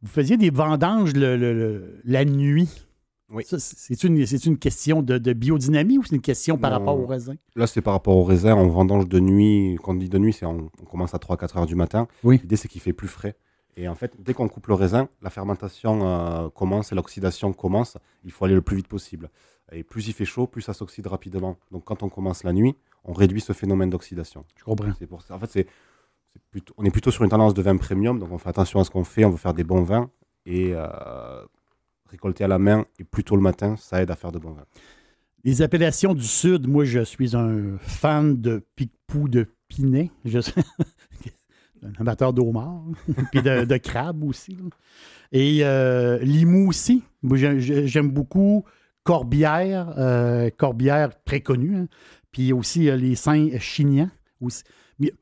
vous 0.02 0.08
faisiez 0.08 0.37
des 0.37 0.50
vendanges 0.50 1.14
le- 1.14 1.37
le- 1.37 1.52
le- 1.54 2.00
la 2.04 2.25
nuit. 2.25 2.85
Oui. 3.30 3.44
C'est 3.47 4.04
une, 4.04 4.25
c'est 4.25 4.47
une 4.47 4.56
question 4.56 5.02
de, 5.02 5.18
de 5.18 5.32
biodynamie 5.35 5.99
ou 5.99 6.02
c'est 6.04 6.16
une 6.16 6.23
question 6.23 6.56
par 6.56 6.70
Non. 6.70 6.78
rapport 6.78 6.99
au 6.99 7.06
raisin? 7.06 7.35
Là, 7.56 7.66
c'est 7.66 7.82
par 7.82 7.92
rapport 7.92 8.16
au 8.16 8.25
raisin. 8.25 8.56
On 8.56 8.68
vendange 8.68 9.06
de 9.06 9.20
nuit. 9.20 9.76
Quand 9.82 9.92
on 9.92 9.97
dit 9.97 10.08
de 10.08 10.16
nuit, 10.18 10.32
c'est 10.32 10.47
on, 10.47 10.70
on 10.80 10.85
commence 10.87 11.12
à 11.14 11.18
3-4 11.18 11.58
heures 11.58 11.66
du 11.66 11.75
matin. 11.75 12.08
Oui. 12.25 12.38
L'idée, 12.42 12.56
c'est 12.56 12.68
qu'il 12.68 12.80
fait 12.80 12.94
plus 12.94 13.06
frais. 13.08 13.37
Et 13.78 13.87
en 13.87 13.94
fait, 13.94 14.12
dès 14.18 14.35
qu'on 14.35 14.49
coupe 14.49 14.66
le 14.66 14.75
raisin, 14.75 15.08
la 15.23 15.30
fermentation 15.30 16.00
euh, 16.02 16.49
commence 16.49 16.90
et 16.90 16.97
l'oxydation 16.97 17.52
commence. 17.52 17.97
Il 18.25 18.32
faut 18.32 18.44
aller 18.44 18.56
le 18.56 18.61
plus 18.61 18.76
vite 18.76 18.88
possible. 18.88 19.30
Et 19.70 19.85
plus 19.85 20.08
il 20.08 20.14
fait 20.14 20.25
chaud, 20.25 20.49
plus 20.49 20.62
ça 20.62 20.75
s'oxyde 20.75 21.06
rapidement. 21.06 21.56
Donc, 21.70 21.85
quand 21.85 22.02
on 22.02 22.08
commence 22.08 22.42
la 22.42 22.52
nuit, 22.52 22.75
on 23.04 23.12
réduit 23.12 23.40
ce 23.40 23.52
phénomène 23.52 23.88
d'oxydation. 23.88 24.44
Je 24.56 24.64
comprends. 24.64 24.92
C'est 24.99 25.06
pour 25.06 25.23
ça. 25.23 25.37
En 25.37 25.38
fait, 25.38 25.50
c'est, 25.50 25.66
c'est 26.32 26.42
plutôt, 26.50 26.75
on 26.76 26.85
est 26.85 26.90
plutôt 26.90 27.12
sur 27.12 27.23
une 27.23 27.30
tendance 27.30 27.54
de 27.54 27.62
vin 27.62 27.76
premium, 27.76 28.18
donc 28.18 28.32
on 28.32 28.38
fait 28.38 28.49
attention 28.49 28.80
à 28.80 28.85
ce 28.85 28.90
qu'on 28.90 29.04
fait. 29.04 29.25
On 29.25 29.30
veut 29.30 29.37
faire 29.37 29.54
des 29.54 29.64
bons 29.64 29.82
vins 29.82 30.11
et 30.44 30.73
euh, 30.75 30.88
récolter 32.06 32.42
à 32.42 32.49
la 32.49 32.58
main 32.58 32.85
et 32.99 33.04
plutôt 33.04 33.37
le 33.37 33.42
matin, 33.42 33.76
ça 33.76 34.02
aide 34.02 34.11
à 34.11 34.16
faire 34.16 34.32
de 34.32 34.40
bons 34.40 34.54
vins. 34.54 34.66
Les 35.44 35.62
appellations 35.62 36.14
du 36.14 36.25
Sud, 36.26 36.66
moi, 36.66 36.85
je 36.85 37.04
suis 37.04 37.37
un 37.37 37.78
fan 37.78 38.40
de 38.40 38.61
Picpoux 38.75 39.28
de 39.28 39.47
Pinet. 39.68 40.11
Je 40.25 40.40
suis 40.40 40.62
un 41.82 42.00
amateur 42.00 42.32
d'homard, 42.32 42.85
puis 43.32 43.42
de, 43.42 43.64
de 43.64 43.76
crabe 43.76 44.25
aussi. 44.25 44.56
Et 45.32 45.61
euh, 45.62 46.18
Limoux 46.18 46.68
aussi. 46.68 47.02
J'aime 47.23 48.11
beaucoup 48.11 48.64
Corbière, 49.02 49.94
euh, 49.99 50.50
Corbière 50.56 51.11
très 51.25 51.40
connu. 51.40 51.76
hein. 51.76 51.88
Puis 52.30 52.52
aussi 52.52 52.88
euh, 52.88 52.97
les 52.97 53.14
Saints 53.14 53.58
chignans 53.58 54.11
aussi. 54.40 54.62
Mais, 54.99 55.12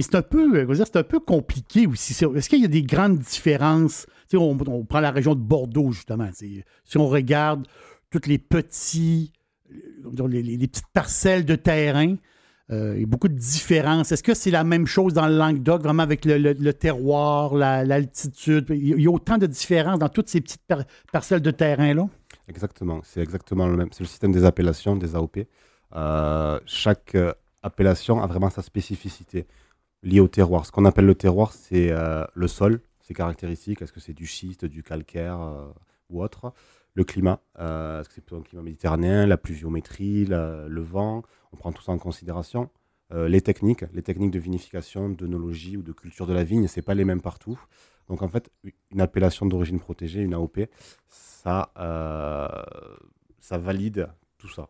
c'est 0.00 0.14
un 0.16 0.22
peu, 0.22 0.66
c'est 0.74 0.96
un 0.96 1.02
peu 1.04 1.20
compliqué 1.20 1.86
aussi. 1.86 2.12
Est-ce 2.12 2.48
qu'il 2.48 2.62
y 2.62 2.64
a 2.64 2.68
des 2.68 2.82
grandes 2.82 3.18
différences? 3.18 4.06
On, 4.32 4.56
prend 4.84 4.98
la 4.98 5.12
région 5.12 5.36
de 5.36 5.40
Bordeaux, 5.40 5.92
justement. 5.92 6.28
Si 6.32 6.64
on 6.96 7.06
regarde 7.06 7.68
tous 8.10 8.28
les 8.28 8.38
petits, 8.38 9.32
euh, 9.70 10.28
les 10.28 10.66
petites 10.66 10.88
parcelles 10.92 11.44
de 11.44 11.54
terrain. 11.54 12.16
Euh, 12.70 12.94
il 12.96 13.00
y 13.00 13.04
a 13.04 13.06
beaucoup 13.06 13.28
de 13.28 13.34
différences. 13.34 14.10
Est-ce 14.12 14.22
que 14.22 14.34
c'est 14.34 14.50
la 14.50 14.64
même 14.64 14.86
chose 14.86 15.12
dans 15.14 15.26
le 15.28 15.36
Languedoc, 15.36 15.82
vraiment 15.82 16.02
avec 16.02 16.24
le, 16.24 16.72
terroir, 16.72 17.54
la- 17.54 17.84
l'altitude? 17.84 18.66
il, 18.70 18.88
y 18.88 18.92
a, 18.92 18.96
il 18.96 19.02
y 19.02 19.06
a 19.06 19.10
autant 19.10 19.36
de 19.38 19.46
différences 19.46 19.98
dans 19.98 20.08
toutes 20.08 20.28
ces 20.28 20.40
petites 20.40 20.62
par- 20.66 20.84
parcelles 21.12 21.42
de 21.42 21.50
terrain-là? 21.50 22.08
Exactement, 22.48 23.00
c'est 23.04 23.20
exactement 23.22 23.66
le 23.66 23.76
même. 23.76 23.88
C'est 23.92 24.02
le 24.04 24.08
système 24.08 24.32
des 24.32 24.44
appellations, 24.44 24.96
des 24.96 25.14
AOP. 25.14 25.46
Euh, 25.94 26.58
chaque 26.66 27.14
euh, 27.14 27.32
appellation 27.62 28.22
a 28.22 28.26
vraiment 28.26 28.50
sa 28.50 28.62
spécificité. 28.62 29.46
liées 30.02 30.20
au 30.20 30.28
terroir. 30.28 30.66
Ce 30.66 30.72
qu'on 30.72 30.84
appelle 30.86 31.06
le 31.06 31.14
terroir, 31.16 31.52
c'est 31.52 31.90
le 32.34 32.48
sol, 32.48 32.80
ses 33.00 33.14
caractéristiques. 33.14 33.82
Est-ce 33.82 33.92
que 33.92 34.00
c'est 34.00 34.12
du 34.14 34.26
schiste, 34.26 34.64
du 34.66 34.82
calcaire 34.82 35.38
ou 36.10 36.22
autre? 36.22 36.52
Le 36.96 37.02
climat, 37.04 37.40
euh, 37.58 38.00
est-ce 38.00 38.08
que 38.08 38.14
c'est 38.14 38.20
plutôt 38.20 38.40
un 38.40 38.42
climat 38.42 38.62
méditerranéen, 38.62 39.26
la 39.26 39.36
pluviométrie, 39.36 40.26
la- 40.26 40.68
le 40.68 40.80
vent 40.80 41.22
On 41.52 41.56
prend 41.56 41.72
tout 41.72 41.82
ça 41.82 41.92
en 41.92 41.98
considération. 41.98 42.70
Euh, 43.12 43.28
les 43.28 43.40
techniques, 43.40 43.84
les 43.92 44.02
techniques 44.02 44.30
de 44.30 44.38
vinification, 44.38 45.08
d'œnologie 45.08 45.76
ou 45.76 45.82
de 45.82 45.92
culture 45.92 46.26
de 46.26 46.32
la 46.32 46.42
vigne, 46.44 46.66
c'est 46.68 46.82
pas 46.82 46.94
les 46.94 47.04
mêmes 47.04 47.20
partout. 47.20 47.58
Donc 48.08 48.22
en 48.22 48.28
fait, 48.28 48.50
une 48.92 49.00
appellation 49.00 49.46
d'origine 49.46 49.78
protégée, 49.80 50.20
une 50.20 50.34
AOP, 50.34 50.68
ça, 51.08 51.70
euh, 51.78 52.48
ça 53.40 53.58
valide 53.58 54.08
tout 54.38 54.48
ça. 54.48 54.68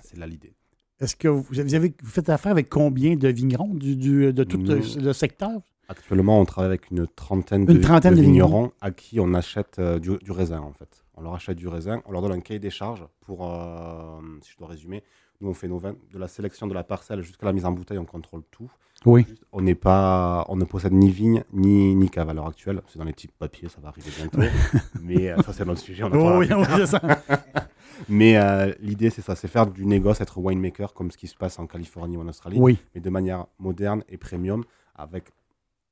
C'est 0.00 0.16
là 0.18 0.26
l'idée. 0.26 0.54
Est-ce 1.00 1.14
que 1.14 1.28
vous, 1.28 1.42
vous 1.50 1.74
avez, 1.74 1.94
vous 2.02 2.10
faites 2.10 2.28
affaire 2.28 2.52
avec 2.52 2.68
combien 2.68 3.16
de 3.16 3.28
vignerons 3.28 3.74
du, 3.74 3.96
du- 3.96 4.32
de 4.32 4.44
tout 4.44 4.58
le, 4.58 4.78
Nous- 4.78 5.00
le 5.04 5.12
secteur? 5.12 5.50
Actuellement, 5.88 6.40
on 6.40 6.44
travaille 6.44 6.68
avec 6.68 6.90
une 6.90 7.06
trentaine 7.06 7.64
de, 7.64 7.78
trentaine 7.78 8.14
de 8.14 8.20
vignerons 8.20 8.72
à 8.80 8.90
qui 8.90 9.20
on 9.20 9.32
achète 9.32 9.78
euh, 9.78 9.98
du, 9.98 10.16
du 10.18 10.32
raisin 10.32 10.60
en 10.60 10.72
fait. 10.72 11.04
On 11.18 11.22
leur 11.22 11.34
achète 11.34 11.56
du 11.56 11.66
raisin, 11.66 12.00
on 12.06 12.12
leur 12.12 12.22
donne 12.22 12.32
un 12.32 12.40
cahier 12.40 12.60
des 12.60 12.70
charges 12.70 13.04
pour, 13.22 13.44
euh, 13.44 14.20
si 14.42 14.52
je 14.52 14.56
dois 14.56 14.68
résumer, 14.68 15.02
nous 15.40 15.48
on 15.48 15.54
fait 15.54 15.66
nos 15.66 15.78
vins, 15.78 15.96
de 16.12 16.18
la 16.18 16.28
sélection 16.28 16.68
de 16.68 16.74
la 16.74 16.84
parcelle 16.84 17.22
jusqu'à 17.22 17.46
la 17.46 17.52
mise 17.52 17.64
en 17.64 17.72
bouteille, 17.72 17.98
on 17.98 18.04
contrôle 18.04 18.42
tout. 18.52 18.70
Oui. 19.04 19.26
On 19.52 19.60
n'est 19.60 19.74
pas, 19.74 20.44
on 20.48 20.54
ne 20.56 20.64
possède 20.64 20.92
ni 20.92 21.10
vigne 21.10 21.42
ni, 21.52 21.94
ni 21.96 22.08
cave 22.08 22.28
à 22.30 22.34
l'heure 22.34 22.48
actuelle. 22.48 22.82
C'est 22.88 22.98
dans 22.98 23.04
les 23.04 23.12
petits 23.12 23.28
papiers, 23.28 23.68
ça 23.68 23.80
va 23.80 23.88
arriver 23.88 24.10
bientôt. 24.16 24.40
Mais 25.02 25.30
euh, 25.30 25.36
ça 25.42 25.52
c'est 25.52 25.64
notre 25.64 25.80
sujet. 25.80 26.02
On 26.04 26.10
Oh, 26.12 26.38
oui, 26.38 26.48
c'est 26.76 26.86
ça. 26.86 27.00
Mais 28.08 28.36
euh, 28.36 28.72
l'idée 28.80 29.10
c'est 29.10 29.22
ça, 29.22 29.34
c'est 29.34 29.48
faire 29.48 29.66
du 29.66 29.86
négoce, 29.86 30.20
être 30.20 30.38
winemaker 30.38 30.94
comme 30.94 31.10
ce 31.10 31.16
qui 31.16 31.26
se 31.26 31.36
passe 31.36 31.58
en 31.58 31.66
Californie 31.66 32.16
ou 32.16 32.20
en 32.20 32.28
Australie 32.28 32.58
Oui. 32.60 32.78
mais 32.94 33.00
de 33.00 33.10
manière 33.10 33.46
moderne 33.58 34.04
et 34.08 34.16
premium, 34.18 34.62
avec 34.94 35.24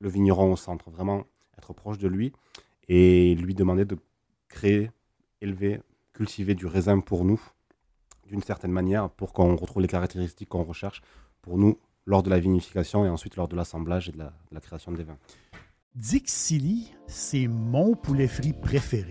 le 0.00 0.08
vigneron 0.08 0.52
au 0.52 0.56
centre, 0.56 0.88
vraiment 0.90 1.24
être 1.58 1.72
proche 1.72 1.98
de 1.98 2.06
lui 2.06 2.32
et 2.88 3.34
lui 3.34 3.54
demander 3.54 3.84
de 3.84 3.96
créer, 4.48 4.90
élever, 5.40 5.80
cultiver 6.12 6.54
du 6.54 6.66
raisin 6.66 7.00
pour 7.00 7.24
nous, 7.24 7.40
d'une 8.28 8.42
certaine 8.42 8.72
manière, 8.72 9.10
pour 9.10 9.32
qu'on 9.32 9.56
retrouve 9.56 9.82
les 9.82 9.88
caractéristiques 9.88 10.48
qu'on 10.48 10.64
recherche 10.64 11.02
pour 11.42 11.58
nous 11.58 11.78
lors 12.06 12.22
de 12.22 12.30
la 12.30 12.38
vinification 12.38 13.04
et 13.04 13.08
ensuite 13.08 13.36
lors 13.36 13.48
de 13.48 13.56
l'assemblage 13.56 14.08
et 14.08 14.12
de 14.12 14.18
la, 14.18 14.60
création 14.60 14.92
des 14.92 15.04
vins. 15.04 15.18
Dixili, 15.94 16.92
c'est 17.06 17.46
mon 17.48 17.94
poulet 17.94 18.28
frit 18.28 18.52
préféré. 18.52 19.10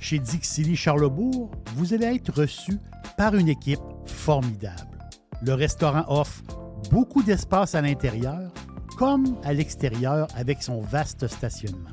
Chez 0.00 0.18
Dixili 0.18 0.76
Charlebourg, 0.76 1.50
vous 1.76 1.94
allez 1.94 2.06
être 2.06 2.32
reçu 2.32 2.78
par 3.16 3.34
une 3.34 3.48
équipe 3.48 3.80
formidable. 4.06 4.98
Le 5.42 5.54
restaurant 5.54 6.04
offre 6.08 6.42
beaucoup 6.90 7.22
d'espace 7.22 7.74
à 7.74 7.82
l'intérieur 7.82 8.52
comme 8.96 9.38
à 9.44 9.52
l'extérieur 9.54 10.26
avec 10.34 10.62
son 10.62 10.80
vaste 10.80 11.26
stationnement. 11.26 11.90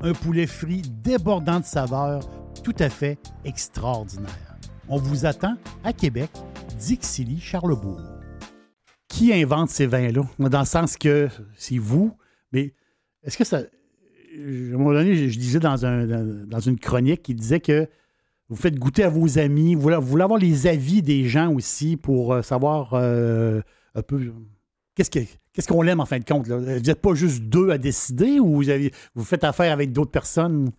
Un 0.00 0.12
poulet 0.12 0.46
frit 0.46 0.82
débordant 0.82 1.60
de 1.60 1.64
saveurs 1.64 2.20
tout 2.64 2.74
à 2.78 2.88
fait 2.88 3.18
extraordinaire. 3.44 4.56
On 4.88 4.96
vous 4.96 5.26
attend 5.26 5.54
à 5.84 5.92
Québec, 5.92 6.30
Dixili 6.78 7.38
Charlebourg. 7.38 8.00
Qui 9.06 9.34
invente 9.34 9.68
ces 9.68 9.86
vins-là? 9.86 10.22
Dans 10.38 10.60
le 10.60 10.64
sens 10.64 10.96
que 10.96 11.28
c'est 11.56 11.76
vous, 11.78 12.16
mais 12.52 12.72
est-ce 13.22 13.36
que 13.36 13.44
ça. 13.44 13.58
À 13.58 13.60
un 14.40 14.76
moment 14.78 14.92
donné, 14.92 15.28
je, 15.28 15.38
disais 15.38 15.60
dans, 15.60 15.84
un, 15.86 16.06
dans, 16.06 16.46
dans 16.48 16.58
une 16.60 16.78
chronique 16.78 17.22
qui 17.22 17.34
disait 17.34 17.60
que 17.60 17.86
vous 18.48 18.56
faites 18.56 18.76
goûter 18.78 19.04
à 19.04 19.10
vos 19.10 19.38
amis, 19.38 19.74
vous 19.74 19.82
voulez, 19.82 19.94
avoir 19.94 20.38
les 20.38 20.66
avis 20.66 21.02
des 21.02 21.28
gens 21.28 21.52
aussi 21.52 21.96
pour 21.96 22.32
euh, 22.32 22.42
savoir 22.42 22.94
euh, 22.94 23.60
un 23.94 24.02
peu 24.02 24.32
qu'est-ce 24.94 25.10
que- 25.10 25.20
qu'est-ce 25.52 25.68
qu'on 25.68 25.86
aime 25.86 26.00
en 26.00 26.06
fin 26.06 26.18
de 26.18 26.24
compte. 26.24 26.48
Vous 26.48 26.60
n'êtes 26.60 27.00
pas 27.00 27.14
juste 27.14 27.42
deux 27.44 27.70
à 27.70 27.78
décider 27.78 28.40
ou 28.40 28.56
vous, 28.56 28.70
avez, 28.70 28.90
vous 29.14 29.24
faites 29.24 29.44
affaire 29.44 29.72
avec 29.72 29.92
d'autres 29.92 30.10
personnes? 30.10 30.70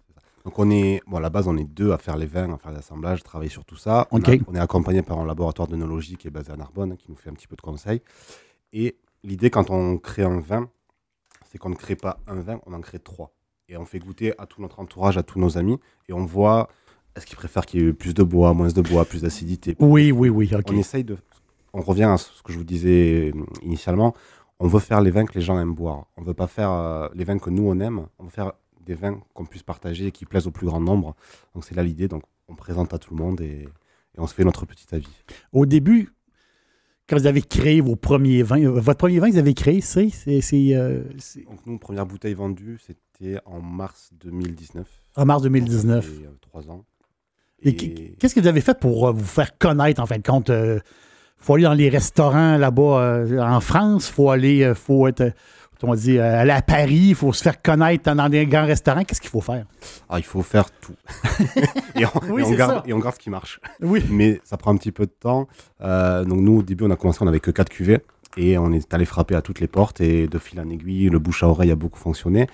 Donc 0.45 0.59
on 0.59 0.69
est, 0.69 1.01
bon 1.07 1.17
à 1.17 1.19
la 1.19 1.29
base 1.31 1.47
on 1.47 1.57
est 1.57 1.63
deux 1.63 1.91
à 1.91 1.97
faire 1.97 2.15
les 2.17 2.27
vins, 2.27 2.53
à 2.53 2.57
faire 2.57 2.71
l'assemblage, 2.71 3.23
travailler 3.23 3.49
sur 3.49 3.65
tout 3.65 3.75
ça. 3.75 4.07
On, 4.11 4.19
Ok. 4.19 4.29
a- 4.29 4.35
on 4.47 4.55
est 4.55 4.59
accompagné 4.59 5.01
par 5.01 5.19
un 5.19 5.25
laboratoire 5.25 5.67
d'œnologie 5.67 6.15
qui 6.17 6.27
est 6.27 6.31
basé 6.31 6.51
à 6.51 6.55
Narbonne, 6.55 6.91
hein, 6.93 6.95
qui 6.95 7.07
nous 7.09 7.15
fait 7.15 7.29
un 7.29 7.33
petit 7.33 7.47
peu 7.47 7.55
de 7.55 7.61
conseils. 7.61 8.01
Et 8.71 8.95
l'idée 9.23 9.49
quand 9.49 9.69
on 9.71 9.97
crée 9.97 10.23
un 10.23 10.39
vin, 10.39 10.69
c'est 11.51 11.57
qu'on 11.57 11.69
ne 11.69 11.75
crée 11.75 11.95
pas 11.95 12.19
un 12.27 12.35
vin, 12.41 12.59
on 12.67 12.73
en 12.73 12.81
crée 12.81 12.99
trois. 12.99 13.31
Et 13.67 13.77
on 13.77 13.85
fait 13.85 13.97
goûter 13.97 14.33
à 14.39 14.45
tout 14.45 14.61
notre 14.61 14.79
entourage, 14.79 15.17
à 15.17 15.23
tous 15.23 15.39
nos 15.39 15.57
amis, 15.57 15.79
et 16.07 16.13
on 16.13 16.25
voit 16.25 16.69
est-ce 17.15 17.25
qu'ils 17.25 17.37
préfèrent 17.37 17.65
qu'il 17.65 17.81
y 17.81 17.87
ait 17.87 17.93
plus 17.93 18.13
de 18.13 18.21
bois, 18.21 18.53
moins 18.53 18.67
de 18.67 18.81
bois, 18.81 19.05
plus 19.05 19.23
d'acidité. 19.23 19.75
Oui, 19.79 20.11
oui, 20.11 20.29
oui. 20.29 20.51
On 20.69 20.73
essaye 20.77 21.03
de. 21.03 21.17
On 21.73 21.81
revient 21.81 22.03
à 22.03 22.17
ce 22.17 22.43
que 22.43 22.53
je 22.53 22.57
vous 22.59 22.63
disais 22.63 23.31
euh, 23.33 23.43
initialement. 23.63 24.13
On 24.59 24.67
veut 24.67 24.79
faire 24.79 25.01
les 25.01 25.09
vins 25.11 25.25
que 25.25 25.33
les 25.33 25.41
gens 25.41 25.57
aiment 25.59 25.73
boire. 25.73 26.05
On 26.17 26.21
veut 26.21 26.33
pas 26.35 26.47
faire 26.47 26.69
euh, 26.71 27.09
les 27.15 27.23
vins 27.23 27.39
que 27.39 27.49
nous 27.49 27.63
on 27.67 27.79
aime. 27.79 28.05
On 28.19 28.25
veut 28.25 28.29
faire 28.29 28.51
des 28.85 28.95
vins 28.95 29.19
qu'on 29.33 29.45
puisse 29.45 29.63
partager 29.63 30.07
et 30.07 30.11
qui 30.11 30.25
plaisent 30.25 30.47
au 30.47 30.51
plus 30.51 30.67
grand 30.67 30.79
nombre. 30.79 31.15
Donc 31.53 31.65
c'est 31.65 31.75
là 31.75 31.83
l'idée. 31.83 32.07
Donc 32.07 32.23
on 32.47 32.55
présente 32.55 32.93
à 32.93 32.99
tout 32.99 33.15
le 33.15 33.21
monde 33.23 33.41
et, 33.41 33.63
et 34.15 34.19
on 34.19 34.27
se 34.27 34.33
fait 34.33 34.43
notre 34.43 34.65
petit 34.65 34.85
avis. 34.93 35.07
Au 35.51 35.65
début, 35.65 36.09
quand 37.09 37.17
vous 37.17 37.27
avez 37.27 37.41
créé 37.41 37.81
vos 37.81 37.95
premiers 37.95 38.41
vins, 38.43 38.63
euh, 38.63 38.79
votre 38.79 38.97
premier 38.97 39.19
vin 39.19 39.27
que 39.27 39.33
vous 39.33 39.39
avez 39.39 39.53
créé, 39.53 39.81
c'est. 39.81 40.09
c'est- 40.09 40.41
c'est, 40.41 40.75
euh, 40.75 41.03
Donc 41.45 41.65
nous, 41.65 41.77
première 41.77 42.05
bouteille 42.05 42.33
vendue, 42.33 42.79
c'était 42.85 43.37
en 43.45 43.61
mars 43.61 44.09
2019. 44.13 44.87
en 45.15 45.25
mars 45.25 45.41
2019. 45.43 46.03
Ça 46.05 46.11
fait, 46.11 46.25
euh, 46.25 46.29
trois 46.41 46.69
ans. 46.69 46.83
Et 47.61 47.69
Et, 47.69 47.75
qu- 47.75 48.15
qu'est-ce 48.19 48.35
que 48.35 48.39
vous 48.39 48.47
avez 48.47 48.61
fait 48.61 48.79
pour 48.79 49.07
euh, 49.07 49.11
vous 49.11 49.23
faire 49.25 49.57
connaître, 49.57 50.01
en 50.01 50.05
fin 50.05 50.17
de 50.17 50.23
compte? 50.27 50.49
Il 50.49 50.81
faut 51.37 51.53
aller 51.55 51.63
dans 51.63 51.73
les 51.73 51.89
restaurants 51.89 52.57
là-bas 52.57 53.01
euh, 53.01 53.39
en 53.39 53.59
France, 53.61 54.07
il 54.09 54.13
faut 54.13 54.29
aller, 54.31 54.73
faut 54.75 55.07
être, 55.07 55.31
on 55.83 55.93
dit, 55.95 56.17
euh, 56.17 56.39
aller 56.41 56.51
à 56.51 56.61
Paris, 56.61 57.07
il 57.09 57.15
faut 57.15 57.33
se 57.33 57.41
faire 57.43 57.61
connaître 57.61 58.13
dans 58.13 58.29
des 58.29 58.45
grands 58.45 58.65
restaurants. 58.65 59.03
Qu'est-ce 59.03 59.21
qu'il 59.21 59.29
faut 59.29 59.41
faire? 59.41 59.65
ah, 60.09 60.17
il 60.19 60.23
faut 60.25 60.41
faire 60.41 60.69
tout. 60.79 60.95
et, 61.95 62.05
on, 62.05 62.09
Oui, 62.29 62.41
et 62.41 62.45
on 62.45 62.49
c'est 62.49 62.55
garde, 62.55 62.71
ça. 62.77 62.83
et 62.85 62.93
on 62.93 62.99
garde 62.99 63.15
ce 63.15 63.19
qui 63.19 63.29
marche. 63.29 63.59
Oui. 63.81 64.03
mais 64.09 64.39
ça 64.43 64.57
prend 64.57 64.71
un 64.71 64.77
petit 64.77 64.91
peu 64.91 65.05
de 65.05 65.11
temps. 65.11 65.47
Euh, 65.81 66.23
donc 66.23 66.39
nous, 66.41 66.59
au 66.59 66.63
début, 66.63 66.83
on 66.85 66.91
a 66.91 66.95
commencé, 66.95 67.19
on 67.21 67.25
n'avait 67.25 67.39
que 67.39 67.51
4 67.51 67.69
cuvées 67.69 68.01
et 68.37 68.57
on 68.57 68.71
est 68.71 68.93
allé 68.93 69.05
frapper 69.05 69.35
à 69.35 69.41
toutes 69.41 69.59
les 69.59 69.67
portes 69.67 70.01
et 70.01 70.27
de 70.27 70.37
fil 70.39 70.59
en 70.59 70.69
aiguille, 70.69 71.09
le 71.09 71.19
bouche 71.19 71.43
à 71.43 71.47
oreille 71.47 71.71
a 71.71 71.75
beaucoup 71.75 71.99
fonctionné. 71.99 72.47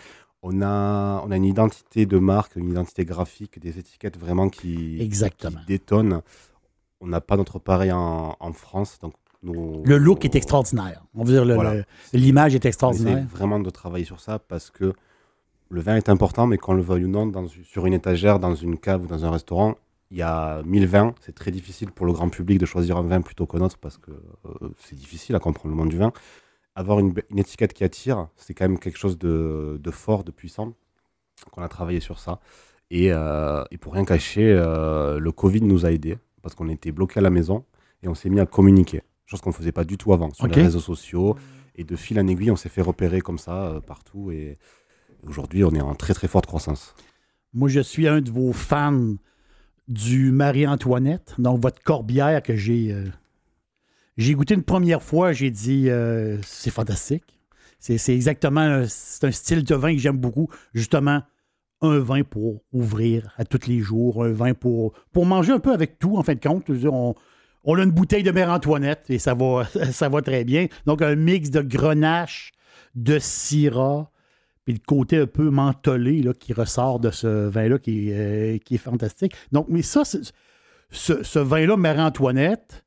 On 0.43 0.61
a, 0.61 1.21
on 1.25 1.29
a 1.31 1.35
une 1.35 1.45
identité 1.45 2.05
de 2.07 2.17
marque, 2.17 2.55
une 2.55 2.69
identité 2.71 3.05
graphique, 3.05 3.59
des 3.59 3.77
étiquettes 3.77 4.17
vraiment 4.17 4.49
qui, 4.49 4.97
Exactement. 4.99 5.59
qui 5.59 5.65
détonnent. 5.67 6.21
On 6.99 7.07
n'a 7.07 7.21
pas 7.21 7.37
notre 7.37 7.59
pareil 7.59 7.91
en, 7.91 8.35
en 8.39 8.53
France. 8.53 8.97
Donc 9.01 9.13
nos- 9.43 9.83
Le 9.85 9.97
look 9.97 10.25
est 10.25 10.35
extraordinaire. 10.35 11.03
On 11.13 11.23
veut 11.23 11.33
dire, 11.33 11.55
Voilà. 11.55 11.83
l'image 12.13 12.55
est 12.55 12.65
extraordinaire. 12.65 13.25
vraiment 13.29 13.59
de 13.59 13.69
travailler 13.69 14.05
sur 14.05 14.19
ça 14.19 14.39
parce 14.39 14.69
que 14.71 14.93
le 15.69 15.81
vin 15.81 15.95
est 15.95 16.09
important, 16.09 16.47
mais 16.47 16.57
qu'on 16.57 16.73
le 16.73 16.81
veuille 16.81 17.05
ou 17.05 17.07
non, 17.07 17.25
dans, 17.25 17.47
sur 17.47 17.85
une 17.85 17.93
étagère, 17.93 18.39
dans 18.39 18.55
une 18.55 18.77
cave 18.77 19.03
ou 19.03 19.07
dans 19.07 19.23
un 19.25 19.31
restaurant, 19.31 19.75
il 20.11 20.17
y 20.17 20.21
a 20.21 20.61
1000 20.63 20.85
vins. 20.87 21.15
C'est 21.21 21.33
très 21.33 21.51
difficile 21.51 21.91
pour 21.91 22.05
le 22.05 22.11
grand 22.11 22.29
public 22.29 22.57
de 22.59 22.65
choisir 22.65 22.97
un 22.97 23.03
vin 23.03 23.21
plutôt 23.21 23.45
qu'un 23.47 23.61
autre 23.61 23.77
parce 23.77 23.97
que 23.97 24.11
euh, 24.11 24.69
c'est 24.79 24.95
difficile 24.95 25.35
à 25.35 25.39
comprendre 25.39 25.69
le 25.69 25.75
monde 25.75 25.89
du 25.89 25.97
vin. 25.97 26.11
Avoir 26.75 26.99
une, 26.99 27.13
étiquette 27.37 27.73
qui 27.73 27.83
attire, 27.83 28.27
c'est 28.35 28.53
quand 28.53 28.67
même 28.67 28.79
quelque 28.79 28.97
chose 28.97 29.17
de, 29.17 29.79
de 29.81 29.91
fort, 29.91 30.23
de 30.25 30.31
puissant. 30.31 30.65
Donc 30.67 31.57
on 31.57 31.61
a 31.61 31.69
travaillé 31.69 32.01
sur 32.01 32.19
ça. 32.19 32.39
Et, 32.89 33.11
euh, 33.13 33.63
et 33.71 33.77
pour 33.77 33.93
rien 33.93 34.03
cacher, 34.03 34.51
euh, 34.53 35.19
le 35.19 35.31
Covid 35.31 35.61
nous 35.61 35.85
a 35.85 35.91
aidés 35.91 36.17
parce 36.41 36.55
qu'on 36.55 36.67
était 36.67 36.91
bloqués 36.91 37.19
à 37.19 37.23
la 37.23 37.29
maison 37.29 37.63
et 38.03 38.09
on 38.09 38.13
s'est 38.15 38.29
mis 38.29 38.41
à 38.41 38.45
communiquer. 38.45 39.01
Chose 39.31 39.39
qu'on 39.39 39.51
ne 39.51 39.55
faisait 39.55 39.71
pas 39.71 39.85
du 39.85 39.97
tout 39.97 40.11
avant 40.11 40.29
sur 40.33 40.45
les 40.45 40.61
réseaux 40.61 40.81
sociaux. 40.81 41.37
Et 41.75 41.85
de 41.85 41.95
fil 41.95 42.19
en 42.19 42.27
aiguille, 42.27 42.51
on 42.51 42.57
s'est 42.57 42.67
fait 42.67 42.81
repérer 42.81 43.21
comme 43.21 43.37
ça 43.37 43.67
euh, 43.67 43.79
partout. 43.79 44.29
Et 44.29 44.57
aujourd'hui, 45.25 45.63
on 45.63 45.71
est 45.71 45.79
en 45.79 45.95
très 45.95 46.13
très 46.13 46.27
forte 46.27 46.47
croissance. 46.47 46.93
Moi, 47.53 47.69
je 47.69 47.79
suis 47.79 48.09
un 48.09 48.19
de 48.19 48.29
vos 48.29 48.51
fans 48.51 49.15
du 49.87 50.33
Marie-Antoinette, 50.33 51.35
donc 51.37 51.61
votre 51.61 51.81
corbière 51.81 52.43
que 52.43 52.57
j'ai 52.57 52.91
euh, 52.91 53.05
j'ai 54.17 54.33
goûté 54.33 54.53
une 54.53 54.63
première 54.63 55.01
fois, 55.01 55.31
j'ai 55.31 55.49
dit 55.49 55.89
euh, 55.89 56.37
c'est 56.43 56.69
fantastique. 56.69 57.23
C'est 57.79 58.13
exactement 58.13 58.59
un, 58.59 58.85
c'est 58.85 59.23
un 59.23 59.31
style 59.31 59.63
de 59.63 59.75
vin 59.75 59.93
que 59.93 59.99
j'aime 59.99 60.17
beaucoup. 60.17 60.49
Justement, 60.73 61.21
un 61.81 61.99
vin 61.99 62.23
pour 62.23 62.61
ouvrir 62.73 63.33
à 63.37 63.45
tous 63.45 63.65
les 63.67 63.79
jours, 63.79 64.25
un 64.25 64.33
vin 64.33 64.53
pour, 64.53 64.91
pour 65.13 65.25
manger 65.25 65.53
un 65.53 65.59
peu 65.59 65.71
avec 65.71 65.99
tout, 65.99 66.17
en 66.17 66.23
fin 66.23 66.35
de 66.35 66.41
compte. 66.41 66.69
On, 66.85 67.15
on 67.63 67.77
a 67.77 67.83
une 67.83 67.91
bouteille 67.91 68.23
de 68.23 68.31
Mère-Antoinette 68.31 69.05
et 69.09 69.19
ça 69.19 69.33
va, 69.33 69.67
ça 69.91 70.09
va 70.09 70.21
très 70.21 70.43
bien. 70.43 70.67
Donc, 70.85 71.01
un 71.01 71.15
mix 71.15 71.49
de 71.49 71.61
grenache, 71.61 72.51
de 72.95 73.19
syrah, 73.19 74.11
puis 74.65 74.73
le 74.73 74.79
côté 74.85 75.17
un 75.17 75.27
peu 75.27 75.49
mentholé 75.49 76.21
là, 76.21 76.33
qui 76.33 76.53
ressort 76.53 76.99
de 76.99 77.11
ce 77.11 77.47
vin-là 77.47 77.79
qui, 77.79 78.09
est, 78.09 78.13
euh, 78.15 78.57
qui 78.59 78.75
est 78.75 78.79
fantastique. 78.79 79.33
Donc, 79.51 79.67
mais 79.69 79.81
ça, 79.81 80.03
ce, 80.05 80.19
ce 80.91 81.39
vin-là, 81.39 81.77
Marie-Antoinette, 81.77 82.85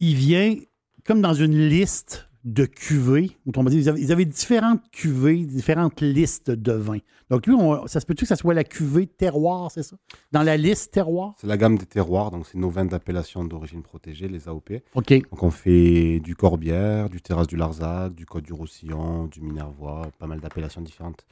il 0.00 0.14
vient 0.16 0.56
comme 1.04 1.20
dans 1.20 1.34
une 1.34 1.56
liste 1.56 2.28
de 2.44 2.64
cuvées. 2.64 3.30
Autrement 3.46 3.70
dit, 3.70 3.76
ils 3.78 3.88
avaient, 3.88 4.00
ils 4.00 4.12
avaient 4.12 4.24
différentes 4.24 4.82
cuvées, 4.90 5.44
différentes 5.46 6.00
listes 6.00 6.50
de 6.50 6.72
vins. 6.72 6.98
Donc, 7.30 7.46
lui, 7.46 7.54
on- 7.54 7.86
ça 7.86 8.00
se 8.00 8.06
peut-tu 8.06 8.24
que 8.24 8.28
ça 8.28 8.36
soit 8.36 8.52
la 8.52 8.64
cuvée 8.64 9.06
terroir, 9.06 9.70
c'est 9.70 9.82
ça? 9.82 9.96
Dans 10.32 10.42
la 10.42 10.56
liste 10.56 10.92
terroir? 10.92 11.34
C'est 11.40 11.46
la 11.46 11.56
gamme 11.56 11.78
des 11.78 11.86
terroirs, 11.86 12.30
donc 12.30 12.46
c'est 12.46 12.58
nos 12.58 12.68
vins 12.68 12.84
d'appellation 12.84 13.44
d'origine 13.44 13.82
protégée, 13.82 14.28
les 14.28 14.48
AOP. 14.48 14.82
OK. 14.94 15.12
Donc 15.30 15.42
on 15.42 15.50
fait 15.50 16.20
du 16.20 16.34
Corbière, 16.36 17.08
du 17.08 17.22
Terrasse 17.22 17.46
du 17.46 17.56
Larzac, 17.56 18.14
du 18.14 18.26
Côte 18.26 18.44
du 18.44 18.52
Roussillon, 18.52 19.26
du 19.26 19.40
Minervois, 19.40 20.08
pas 20.18 20.26
mal 20.26 20.40
d'appellations 20.40 20.82
différentes. 20.82 21.24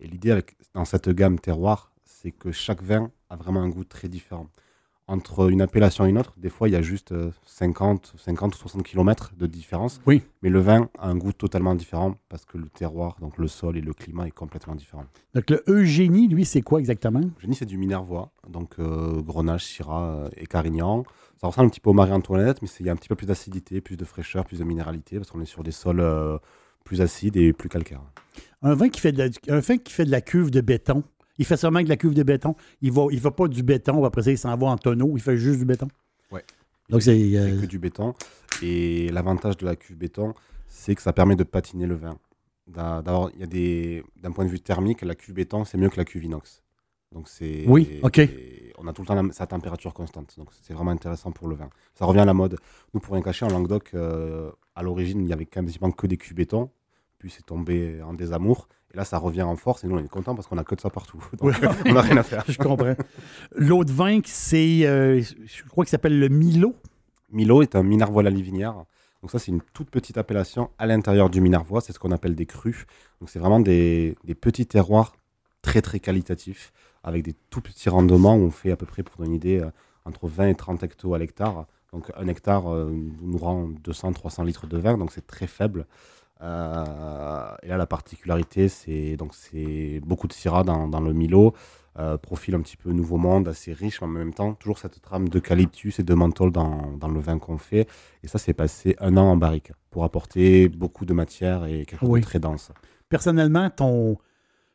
Et 0.00 0.06
l'idée 0.08 0.30
avec, 0.32 0.56
dans 0.74 0.84
cette 0.84 1.08
gamme 1.08 1.38
terroir, 1.38 1.92
c'est 2.04 2.32
que 2.32 2.52
chaque 2.52 2.82
vin 2.82 3.10
a 3.30 3.36
vraiment 3.36 3.60
un 3.62 3.68
goût 3.68 3.84
très 3.84 4.08
différent. 4.08 4.48
Entre 5.08 5.50
une 5.50 5.62
appellation 5.62 6.04
et 6.04 6.10
une 6.10 6.18
autre, 6.18 6.34
des 6.36 6.48
fois 6.48 6.68
il 6.68 6.72
y 6.72 6.76
a 6.76 6.82
juste 6.82 7.12
euh, 7.12 7.30
50, 7.44 8.14
50 8.16 8.54
ou 8.54 8.58
60 8.58 8.82
km 8.82 9.32
de 9.36 9.46
différence. 9.46 10.00
Oui. 10.06 10.22
Mais 10.42 10.50
le 10.50 10.58
vin 10.58 10.88
a 10.98 11.08
un 11.08 11.16
goût 11.16 11.32
totalement 11.32 11.74
différent 11.74 12.16
parce 12.28 12.44
que 12.44 12.58
le 12.58 12.68
terroir, 12.68 13.16
donc 13.20 13.38
le 13.38 13.46
sol 13.46 13.76
et 13.76 13.80
le 13.80 13.92
climat 13.92 14.26
est 14.26 14.32
complètement 14.32 14.74
différent. 14.74 15.04
Donc, 15.34 15.50
le 15.50 15.62
Eugénie, 15.68 16.28
lui, 16.28 16.44
c'est 16.44 16.62
quoi 16.62 16.80
exactement? 16.80 17.20
Génie, 17.40 17.54
c'est 17.54 17.66
du 17.66 17.78
Minervois, 17.78 18.30
donc 18.48 18.78
euh, 18.78 19.20
Grenache, 19.20 19.64
Syrah 19.64 20.04
euh, 20.04 20.28
et 20.36 20.46
Carignan. 20.46 21.04
Ça 21.40 21.48
ressemble 21.48 21.66
un 21.66 21.70
petit 21.70 21.80
peu 21.80 21.90
au 21.90 21.94
Marie-Antoinette, 21.94 22.62
mais 22.62 22.68
il 22.80 22.86
y 22.86 22.88
a 22.88 22.92
un 22.92 22.96
petit 22.96 23.08
peu 23.08 23.14
plus 23.14 23.26
d'acidité, 23.26 23.80
plus 23.80 23.96
de 23.96 24.04
fraîcheur, 24.04 24.44
plus 24.44 24.60
de 24.60 24.64
minéralité, 24.64 25.18
parce 25.18 25.30
qu'on 25.30 25.40
est 25.40 25.44
sur 25.44 25.62
des 25.62 25.72
sols 25.72 26.00
euh, 26.00 26.38
plus 26.84 27.00
acides 27.00 27.36
et 27.36 27.52
plus 27.52 27.68
calcaires. 27.68 28.02
Un 28.62 28.74
vin 28.74 28.88
qui 28.88 29.00
fait 29.00 29.12
de 29.12 29.18
la, 29.18 29.54
un 29.54 29.60
vin 29.60 29.76
qui 29.76 29.92
fait 29.92 30.04
de 30.04 30.10
la 30.10 30.20
cuve 30.20 30.50
de 30.50 30.60
béton. 30.60 31.02
Il 31.38 31.44
fait 31.44 31.56
seulement 31.56 31.82
de 31.82 31.88
la 31.88 31.96
cuve 31.96 32.14
de 32.14 32.22
béton. 32.22 32.54
Il 32.80 32.92
va, 32.92 33.06
il 33.10 33.20
va 33.20 33.30
pas 33.30 33.48
du 33.48 33.62
béton, 33.62 34.04
après 34.04 34.22
ça, 34.22 34.30
il 34.30 34.38
s'en 34.38 34.56
va 34.56 34.66
en 34.68 34.76
tonneau. 34.78 35.12
Il 35.16 35.20
fait 35.20 35.36
juste 35.36 35.58
du 35.58 35.64
béton. 35.64 35.88
Ouais. 36.32 36.44
Donc, 36.88 37.02
c'est. 37.02 37.16
Euh, 37.36 37.60
que 37.60 37.66
du 37.66 37.78
béton. 37.78 38.14
Et 38.62 39.08
l'avantage 39.10 39.56
de 39.58 39.66
la 39.66 39.76
cuve 39.76 39.96
béton, 39.96 40.34
c'est 40.66 40.94
que 40.94 41.02
ça 41.02 41.12
permet 41.12 41.36
de 41.36 41.44
patiner 41.44 41.86
le 41.86 41.94
vin. 41.94 42.16
D'a- 42.66 43.02
D'avoir, 43.02 43.30
il 43.34 43.40
y 43.40 43.42
a 43.42 43.46
des, 43.46 44.02
d'un 44.22 44.32
point 44.32 44.44
de 44.44 44.50
vue 44.50 44.60
thermique, 44.60 45.02
la 45.02 45.14
cuve 45.14 45.34
béton, 45.34 45.64
c'est 45.64 45.78
mieux 45.78 45.88
que 45.90 45.96
la 45.96 46.04
cuve 46.04 46.24
inox. 46.24 46.62
Donc 47.12 47.28
c'est. 47.28 47.64
Oui, 47.68 48.00
ok. 48.02 48.20
on 48.78 48.86
a 48.88 48.92
tout 48.92 49.02
le 49.02 49.06
temps 49.06 49.14
la- 49.22 49.32
sa 49.32 49.46
température 49.46 49.92
constante. 49.94 50.34
Donc 50.38 50.48
c'est 50.62 50.72
vraiment 50.74 50.90
intéressant 50.90 51.30
pour 51.32 51.48
le 51.48 51.54
vin. 51.54 51.68
Ça 51.94 52.04
revient 52.06 52.20
à 52.20 52.24
la 52.24 52.34
mode. 52.34 52.58
Nous, 52.94 53.00
pour 53.00 53.14
rien 53.14 53.22
cacher, 53.22 53.44
en 53.46 53.50
Languedoc, 53.50 53.90
euh, 53.94 54.50
à 54.74 54.82
l'origine, 54.82 55.22
il 55.22 55.28
y 55.28 55.32
avait 55.32 55.46
quasiment 55.46 55.90
que 55.92 56.06
des 56.06 56.16
cuves 56.16 56.34
béton. 56.34 56.70
Puis 57.18 57.30
c'est 57.30 57.44
tombé 57.46 58.02
en 58.02 58.12
désamour. 58.14 58.68
Et 58.96 58.98
là, 58.98 59.04
ça 59.04 59.18
revient 59.18 59.42
en 59.42 59.56
force. 59.56 59.84
Et 59.84 59.88
nous, 59.88 59.96
on 59.96 60.02
est 60.02 60.08
content 60.08 60.34
parce 60.34 60.46
qu'on 60.48 60.56
a 60.56 60.64
que 60.64 60.74
de 60.74 60.80
ça 60.80 60.88
partout. 60.88 61.22
Donc, 61.38 61.52
on 61.84 61.92
n'a 61.92 62.00
rien 62.00 62.16
à 62.16 62.22
faire. 62.22 62.44
je 62.48 62.56
comprends. 62.56 62.94
L'autre 63.54 63.92
vin, 63.92 64.20
c'est. 64.24 64.86
euh, 64.86 65.20
je 65.20 65.62
crois 65.68 65.84
qu'il 65.84 65.90
s'appelle 65.90 66.18
le 66.18 66.30
Milo. 66.30 66.74
Milo 67.30 67.60
est 67.60 67.76
un 67.76 67.82
Minervois 67.82 68.22
la 68.22 68.30
Livinière. 68.30 68.84
Donc 69.20 69.30
ça, 69.30 69.38
c'est 69.38 69.52
une 69.52 69.60
toute 69.74 69.90
petite 69.90 70.16
appellation 70.16 70.70
à 70.78 70.86
l'intérieur 70.86 71.28
du 71.28 71.42
Minervois. 71.42 71.82
C'est 71.82 71.92
ce 71.92 71.98
qu'on 71.98 72.10
appelle 72.10 72.34
des 72.34 72.46
crus. 72.46 72.86
Donc 73.20 73.28
c'est 73.28 73.38
vraiment 73.38 73.60
des, 73.60 74.16
des 74.24 74.34
petits 74.34 74.66
terroirs 74.66 75.14
très 75.60 75.82
très 75.82 76.00
qualitatifs 76.00 76.72
avec 77.02 77.22
des 77.22 77.34
tout 77.50 77.60
petits 77.60 77.90
rendements 77.90 78.34
où 78.36 78.44
on 78.44 78.50
fait 78.50 78.70
à 78.70 78.76
peu 78.76 78.86
près, 78.86 79.02
pour 79.02 79.16
donner 79.18 79.28
une 79.28 79.34
idée, 79.36 79.60
euh, 79.60 79.70
entre 80.06 80.26
20 80.26 80.48
et 80.48 80.54
30 80.54 80.82
hectos 80.82 81.12
à 81.14 81.18
l'hectare. 81.18 81.66
Donc 81.92 82.10
un 82.16 82.26
hectare 82.28 82.72
euh, 82.72 82.90
nous 82.92 83.38
rend 83.38 83.68
200-300 83.84 84.44
litres 84.44 84.66
de 84.66 84.78
vin, 84.78 84.98
donc 84.98 85.12
c'est 85.12 85.26
très 85.26 85.46
faible. 85.46 85.86
Euh, 86.42 87.54
et 87.62 87.68
là, 87.68 87.76
la 87.76 87.86
particularité, 87.86 88.68
c'est 88.68 89.16
donc 89.16 89.34
c'est 89.34 90.00
beaucoup 90.04 90.26
de 90.28 90.32
syrah 90.32 90.64
dans, 90.64 90.86
dans 90.88 91.00
le 91.00 91.12
Milo, 91.12 91.54
euh, 91.98 92.18
profil 92.18 92.54
un 92.54 92.60
petit 92.60 92.76
peu 92.76 92.92
nouveau 92.92 93.16
monde, 93.16 93.48
assez 93.48 93.72
riche, 93.72 94.00
mais 94.02 94.06
en 94.06 94.10
même 94.10 94.34
temps, 94.34 94.52
toujours 94.54 94.78
cette 94.78 95.00
trame 95.00 95.28
d'eucalyptus 95.28 95.98
et 95.98 96.02
de 96.02 96.14
menthol 96.14 96.52
dans, 96.52 96.92
dans 96.92 97.08
le 97.08 97.20
vin 97.20 97.38
qu'on 97.38 97.58
fait. 97.58 97.88
Et 98.22 98.28
ça, 98.28 98.38
c'est 98.38 98.52
passé 98.52 98.96
un 99.00 99.16
an 99.16 99.24
en 99.30 99.36
barrique 99.36 99.72
pour 99.90 100.04
apporter 100.04 100.68
beaucoup 100.68 101.06
de 101.06 101.14
matière 101.14 101.64
et 101.64 101.86
quelque 101.86 102.00
chose 102.00 102.10
Oui. 102.10 102.20
de 102.20 102.26
très 102.26 102.38
dense. 102.38 102.70
Personnellement, 103.08 103.70
ton, 103.70 104.18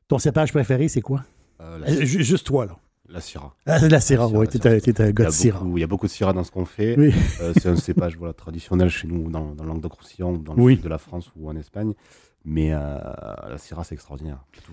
ton 0.08 0.18
cépage 0.18 0.51
préféré, 0.51 0.88
c'est 0.88 1.01
quoi? 1.01 1.24
Euh, 1.62 1.86
juste 2.06 2.48
toi, 2.48 2.65
là. 2.65 2.75
La 3.12 3.22
syrah. 3.22 3.53
Ah, 3.65 3.80
la 3.88 4.00
Syrah, 4.00 4.27
oui. 4.27 4.48
T'es 4.48 4.68
un, 4.68 5.12
gars 5.12 5.25
de 5.25 5.30
a 5.30 5.32
Syrah. 5.32 5.63
il 5.75 5.80
y 5.80 5.84
a 5.84 5.88
beaucoup 5.88 6.06
de 6.08 6.12
syrah 6.12 6.34
dans 6.34 6.44
ce 6.44 6.51
qu'on 6.51 6.65
fait. 6.65 6.96
Oui. 6.98 7.13
Euh, 7.41 7.53
c'est 7.58 7.68
un 7.70 7.75
cépage 7.75 8.18
voilà, 8.18 8.34
traditionnel 8.34 8.89
chez 8.89 9.08
nous, 9.08 9.30
dans, 9.30 9.53
dans 9.53 9.63
Languedoc-Roussillon, 9.65 10.34
dans 10.34 10.53
le 10.53 10.62
Oui. 10.62 10.75
sud 10.75 10.84
de 10.84 10.89
la 10.89 10.98
France 10.98 11.32
ou 11.36 11.50
en 11.50 11.56
Espagne. 11.56 11.94
Mais 12.46 12.74
euh, 12.74 12.98
la 13.50 13.58
syrah, 13.58 13.84
c'est 13.84 13.96
extraordinaire. 13.96 14.44
tout. 14.65 14.72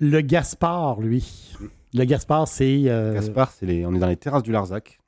Le 0.00 0.20
Gaspard, 0.20 1.00
lui. 1.00 1.54
Le 1.94 2.04
Gaspard, 2.04 2.46
c'est. 2.48 2.82
euh, 2.86 3.14
Gaspard, 3.14 3.50
c'est 3.50 3.66
les, 3.66 3.86
on 3.86 3.94
est 3.94 3.98
dans 3.98 4.06
les 4.08 4.16
terrasses 4.16 4.42
du 4.42 4.52
Larzac. 4.52 5.00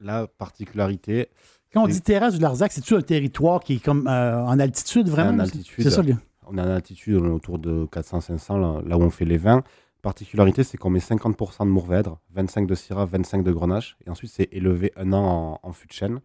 La 0.00 0.26
particularité, 0.26 1.28
Quand 1.72 1.84
on 1.84 1.86
dit 1.86 2.00
terrasse 2.00 2.34
du 2.34 2.40
Larzac, 2.40 2.72
c'est-tu 2.72 2.94
un 2.94 3.00
territoire 3.00 3.60
qui 3.62 3.74
est 3.74 3.84
comme 3.84 4.06
euh, 4.06 4.42
en 4.42 4.58
altitude, 4.58 5.08
vraiment? 5.08 5.30
en 5.30 5.38
altitude. 5.38 5.82
C'est 5.84 5.90
ça, 5.90 6.02
on 6.46 6.58
est 6.58 6.60
en 6.60 6.68
altitude 6.68 7.16
on 7.22 7.26
est 7.26 7.30
autour 7.30 7.58
de 7.58 7.86
400-500, 7.86 8.60
là, 8.60 8.82
là 8.86 8.98
où 8.98 9.02
on 9.02 9.10
fait 9.10 9.24
les 9.24 9.38
vins. 9.38 9.62
Particularité, 10.04 10.64
c'est 10.64 10.76
qu'on 10.76 10.90
met 10.90 10.98
50% 10.98 11.64
de 11.64 11.70
Mourvèdre, 11.70 12.20
25 12.34 12.66
de 12.66 12.74
Syrah, 12.74 13.06
25 13.06 13.42
de 13.42 13.50
Grenache. 13.50 13.96
Et 14.06 14.10
ensuite, 14.10 14.30
c'est 14.30 14.50
élevé 14.52 14.92
un 14.96 15.14
an 15.14 15.58
en, 15.62 15.66
en 15.66 15.72
fût 15.72 15.86
de 15.86 15.94
chêne. 15.94 16.20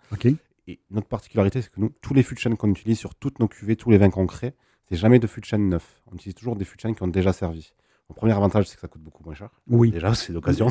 Et 0.68 0.82
notre 0.92 1.08
particularité, 1.08 1.62
c'est 1.62 1.72
que 1.72 1.80
nous, 1.80 1.89
tous 2.02 2.13
les 2.13 2.22
fûts 2.22 2.36
de 2.36 2.39
chêne 2.39 2.58
qu'on 2.58 2.70
utilise 2.70 3.00
sur 3.00 3.15
toutes 3.15 3.39
nos 3.39 3.48
cuvées, 3.48 3.78
tous 3.78 3.89
les 3.89 3.98
vins 3.98 4.10
qu'on 4.10 4.28
crée, 4.28 4.54
c'est 4.89 4.98
jamais 4.98 5.18
de 5.18 5.28
fûts 5.28 5.39
de 5.39 5.46
chêne 5.46 5.70
neufs. 5.70 6.02
On 6.12 6.15
utilise 6.15 6.36
toujours 6.36 6.58
des 6.58 6.65
fûts 6.65 6.76
de 6.76 6.82
chêne 6.82 6.94
qui 6.94 7.04
ont 7.04 7.08
déjà 7.08 7.32
servi. 7.32 7.72
Le 8.10 8.15
premier 8.15 8.34
avantage, 8.34 8.68
c'est 8.68 8.76
que 8.76 8.82
ça 8.82 8.89
coûte 8.89 9.02
beaucoup 9.02 9.24
moins 9.24 9.34
cher. 9.34 9.50
Oui. 9.70 9.92
Déjà, 9.92 10.13
c'est 10.13 10.34
l'occasion. 10.34 10.68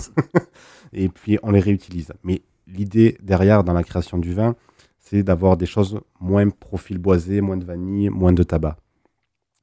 et 0.92 1.08
puis, 1.08 1.38
on 1.42 1.50
les 1.50 1.60
réutilise. 1.60 2.12
Mais 2.24 2.42
l'idée 2.66 3.16
derrière, 3.22 3.64
dans 3.64 3.72
la 3.72 3.84
création 3.84 4.18
du 4.18 4.34
vin, 4.34 4.54
c'est 4.98 5.22
d'avoir 5.22 5.56
des 5.56 5.64
choses 5.64 5.98
moins 6.20 6.46
profil 6.50 6.98
boisé, 6.98 7.40
moins 7.40 7.56
de 7.56 7.64
vanille, 7.64 8.10
moins 8.10 8.34
de 8.34 8.42
tabac. 8.42 8.76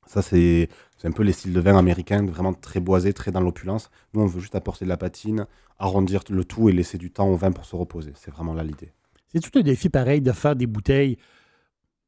Ça, 0.08 0.24
c'est 0.24 0.70
c'est 0.98 1.08
un 1.08 1.12
peu 1.12 1.24
les 1.24 1.32
styles 1.34 1.54
de 1.54 1.60
vin 1.60 1.78
américains, 1.78 2.26
vraiment 2.26 2.54
très 2.54 2.80
boisés, 2.80 3.14
très 3.14 3.32
dans 3.32 3.42
l'opulence. 3.42 3.90
Nous, 4.14 4.22
on 4.22 4.26
veut 4.28 4.40
juste 4.40 4.56
apporter 4.56 4.86
de 4.86 4.90
la 4.90 4.98
patine, 4.98 5.46
arrondir 5.78 6.24
le 6.30 6.46
tout 6.46 6.70
et 6.70 6.72
laisser 6.72 6.98
du 6.98 7.12
temps 7.12 7.28
au 7.28 7.36
vin 7.36 7.52
pour 7.52 7.66
se 7.66 7.76
reposer. 7.76 8.14
C'est 8.16 8.32
vraiment 8.32 8.54
là 8.54 8.64
l'idée. 8.64 8.92
C'est 9.34 9.42
tout 9.42 9.58
un 9.60 9.62
défi 9.62 9.90
pareil 9.90 10.22
de 10.22 10.32
faire 10.32 10.56
des 10.56 10.68
bouteilles 10.68 11.18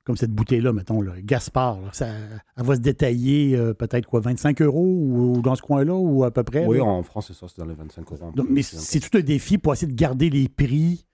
comme 0.05 0.15
cette 0.15 0.31
bouteille-là, 0.31 0.71
mettons, 0.71 1.01
là, 1.01 1.11
Gaspard. 1.21 1.81
là. 1.81 1.89
Ça, 1.91 2.07
elle 2.55 2.63
va 2.63 2.75
se 2.75 2.79
détailler 2.79 3.57
euh, 3.57 3.73
peut-être 3.73 4.05
quoi, 4.05 4.21
25 4.21 4.61
euros 4.61 4.85
ou, 4.85 5.35
ou 5.37 5.41
dans 5.41 5.55
ce 5.55 5.61
coin-là 5.61 5.93
ou 5.95 6.23
à 6.23 6.31
peu 6.31 6.43
près. 6.43 6.65
Oui, 6.65 6.77
là? 6.77 6.85
en 6.85 7.03
France, 7.03 7.27
c'est 7.27 7.33
ça, 7.33 7.47
c'est 7.49 7.59
dans 7.59 7.65
les 7.67 7.73
25 7.75 8.09
euros. 8.13 8.31
Donc, 8.33 8.47
mais 8.49 8.61
c'est 8.61 8.77
peu- 8.77 8.81
c'est 8.83 8.99
tout 9.01 9.17
un 9.17 9.21
défi 9.21 9.57
pour 9.57 9.73
essayer 9.73 9.91
de 9.91 9.97
garder 9.97 10.29
les 10.29 10.47
prix 10.47 11.05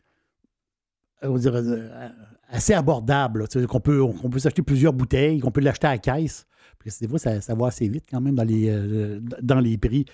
on 1.24 1.38
dire, 1.38 1.56
euh, 1.56 2.10
assez 2.54 2.74
sais, 3.60 3.66
qu'on 3.66 3.80
peut, 3.80 4.06
qu'on 4.06 4.30
peut 4.30 4.39
s'acheter 4.39 4.62
plusieurs 4.62 4.94
bouteilles, 4.94 5.39
qu'on 5.39 5.52
peut 5.52 5.62
l'acheter 5.62 5.88
à 5.88 5.92
la 5.92 5.98
caisse. 5.98 6.46
Parce 6.84 6.98
que 6.98 7.06
des 7.06 7.10
fois, 7.10 7.20
ça, 7.20 7.42
ça 7.42 7.56
va 7.56 7.68
assez 7.68 7.88
vite 7.88 8.06
quand 8.10 8.22
même 8.22 8.36
dans 8.36 8.44
les, 8.44 8.70
euh, 8.70 9.20
dans 9.42 9.60
les 9.60 9.78
prix. 9.78 10.06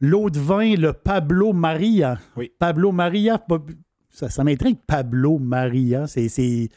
L'autre 0.00 0.40
vin, 0.40 0.74
le 0.74 0.92
Pablo 0.92 1.52
Maria. 1.52 2.18
Oui. 2.36 2.52
Pablo 2.58 2.92
Maria, 2.92 3.42
ça, 4.10 4.28
ça 4.28 4.44
m'intrigue, 4.44 4.78
Pablo 4.86 5.38
Maria. 5.38 6.06
C'est, 6.06 6.28
c'est, 6.28 6.68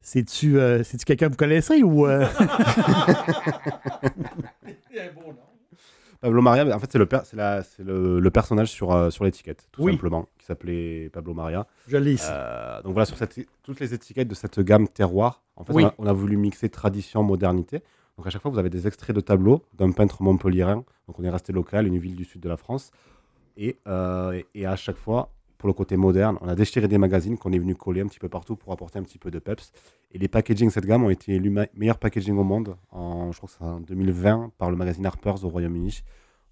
c'est-tu, 0.00 0.58
euh, 0.58 0.82
c'est-tu 0.82 1.04
quelqu'un 1.04 1.26
que 1.26 1.32
vous 1.32 1.36
connaissez 1.36 1.82
ou. 1.82 2.06
euh? 2.06 2.26
Pablo 6.20 6.42
Maria, 6.42 6.74
en 6.74 6.78
fait, 6.78 6.90
c'est 6.90 6.98
le, 6.98 7.06
per- 7.06 7.20
la- 7.34 7.62
le, 7.78 8.18
le 8.20 8.30
personnage 8.30 8.70
sur, 8.70 8.92
euh, 8.92 9.10
sur 9.10 9.24
l'étiquette, 9.24 9.68
tout 9.72 9.82
Oui. 9.82 9.92
simplement, 9.92 10.28
qui 10.38 10.46
s'appelait 10.46 11.08
Pablo 11.10 11.34
Maria. 11.34 11.66
Ici. 11.88 12.26
Euh, 12.30 12.82
donc 12.82 12.92
voilà, 12.92 13.04
sur 13.06 13.16
cette- 13.16 13.46
toutes 13.62 13.80
les 13.80 13.94
étiquettes 13.94 14.28
de 14.28 14.34
cette 14.34 14.58
gamme 14.60 14.88
terroir, 14.88 15.42
en 15.56 15.64
fait, 15.64 15.72
Oui. 15.72 15.84
on, 15.84 15.88
a, 15.88 15.94
on 15.98 16.06
a 16.06 16.12
voulu 16.12 16.36
mixer 16.36 16.68
tradition, 16.68 17.22
modernité. 17.22 17.82
Donc 18.16 18.26
à 18.26 18.30
chaque 18.30 18.40
fois, 18.42 18.50
vous 18.50 18.58
avez 18.58 18.70
des 18.70 18.86
extraits 18.86 19.14
de 19.14 19.20
tableaux 19.20 19.62
d'un 19.74 19.90
peintre 19.92 20.22
montpelliérain. 20.22 20.84
Donc 21.06 21.18
on 21.18 21.22
est 21.24 21.30
resté 21.30 21.52
local, 21.52 21.86
une 21.86 21.98
ville 21.98 22.16
du 22.16 22.24
sud 22.24 22.40
de 22.40 22.48
la 22.48 22.56
France. 22.56 22.90
Et, 23.58 23.76
euh, 23.86 24.40
et 24.54 24.66
à 24.66 24.76
chaque 24.76 24.96
fois, 24.96 25.30
pour 25.58 25.66
le 25.68 25.72
côté 25.72 25.96
moderne, 25.96 26.38
on 26.40 26.48
a 26.48 26.54
déchiré 26.54 26.86
des 26.88 26.98
magazines 26.98 27.38
qu'on 27.38 27.52
est 27.52 27.58
venu 27.58 27.74
coller 27.74 28.00
un 28.02 28.06
petit 28.06 28.18
peu 28.18 28.28
partout 28.28 28.56
pour 28.56 28.72
apporter 28.72 28.98
un 28.98 29.02
petit 29.02 29.18
peu 29.18 29.30
de 29.30 29.38
peps. 29.38 29.72
Et 30.12 30.18
les 30.18 30.28
packaging 30.28 30.68
de 30.68 30.72
cette 30.72 30.86
gamme 30.86 31.04
ont 31.04 31.10
été 31.10 31.32
élus 31.34 31.54
meilleur 31.74 31.98
packaging 31.98 32.36
au 32.36 32.44
monde 32.44 32.76
en, 32.90 33.32
je 33.32 33.36
crois 33.38 33.48
que 33.48 33.54
c'est 33.58 33.64
en 33.64 33.80
2020 33.80 34.52
par 34.58 34.70
le 34.70 34.76
magazine 34.76 35.04
Harper's 35.06 35.44
au 35.44 35.48
Royaume-Uni. 35.48 36.02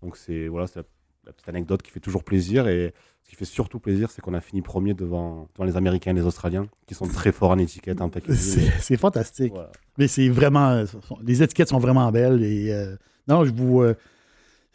Donc 0.02 0.16
c'est 0.16 0.48
voilà, 0.48 0.66
c'est 0.66 0.80
la, 0.80 0.84
la 1.26 1.32
petite 1.32 1.48
anecdote 1.48 1.82
qui 1.82 1.90
fait 1.90 2.00
toujours 2.00 2.24
plaisir. 2.24 2.66
Et 2.68 2.92
ce 3.22 3.30
qui 3.30 3.36
fait 3.36 3.44
surtout 3.46 3.78
plaisir, 3.78 4.10
c'est 4.10 4.20
qu'on 4.20 4.34
a 4.34 4.40
fini 4.40 4.60
premier 4.60 4.92
devant, 4.94 5.48
devant 5.54 5.64
les 5.64 5.76
Américains 5.76 6.10
et 6.10 6.14
les 6.14 6.26
Australiens, 6.26 6.66
qui 6.86 6.94
sont 6.94 7.06
très 7.06 7.32
forts 7.32 7.50
en 7.52 7.58
étiquette, 7.58 8.00
en 8.02 8.10
packaging. 8.10 8.36
C'est, 8.36 8.70
c'est 8.80 8.96
fantastique. 8.98 9.52
Voilà. 9.52 9.72
Mais 9.98 10.08
c'est 10.08 10.28
vraiment. 10.28 10.84
Les 11.22 11.42
étiquettes 11.42 11.68
sont 11.68 11.78
vraiment 11.78 12.10
belles. 12.12 12.42
Et, 12.42 12.70
euh, 12.72 12.96
non, 13.28 13.44
je 13.44 13.52
vous. 13.52 13.80
euh, 13.82 13.94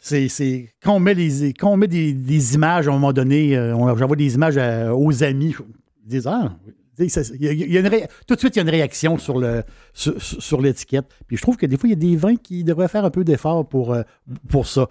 c'est, 0.00 0.72
quand 0.82 0.94
on 0.94 1.00
met, 1.00 1.14
les, 1.14 1.52
quand 1.52 1.70
on 1.72 1.76
met 1.76 1.86
des, 1.86 2.12
des 2.12 2.54
images, 2.54 2.88
à 2.88 2.90
un 2.90 2.94
moment 2.94 3.12
donné, 3.12 3.56
euh, 3.56 3.74
j'envoie 3.96 4.16
des 4.16 4.34
images 4.34 4.56
à- 4.58 4.94
aux 4.94 5.22
amis. 5.22 5.54
Ils 6.10 6.26
Ah, 6.26 6.56
tu 6.96 7.08
sais, 7.08 7.22
ça- 7.24 7.34
il 7.38 7.44
y 7.44 7.48
a- 7.48 7.52
il 7.52 7.70
y 7.72 7.76
a 7.76 7.80
une 7.80 7.86
ré- 7.86 8.06
tout 8.26 8.34
de 8.34 8.40
suite, 8.40 8.56
il 8.56 8.58
y 8.58 8.60
a 8.60 8.62
une 8.62 8.70
réaction 8.70 9.16
sur, 9.18 9.38
le, 9.38 9.62
sur, 9.94 10.20
sur- 10.20 10.60
l'étiquette. 10.60 11.06
Puis 11.26 11.36
je 11.36 11.42
trouve 11.42 11.56
que 11.56 11.66
des 11.66 11.76
fois, 11.76 11.88
il 11.88 11.92
y 11.92 11.94
a 11.94 11.96
des 12.10 12.16
vins 12.16 12.36
qui 12.36 12.64
devraient 12.64 12.88
faire 12.88 13.04
un 13.04 13.10
peu 13.10 13.24
d'effort 13.24 13.66
pour, 13.68 13.92
euh, 13.94 14.02
pour 14.48 14.66
ça. 14.66 14.88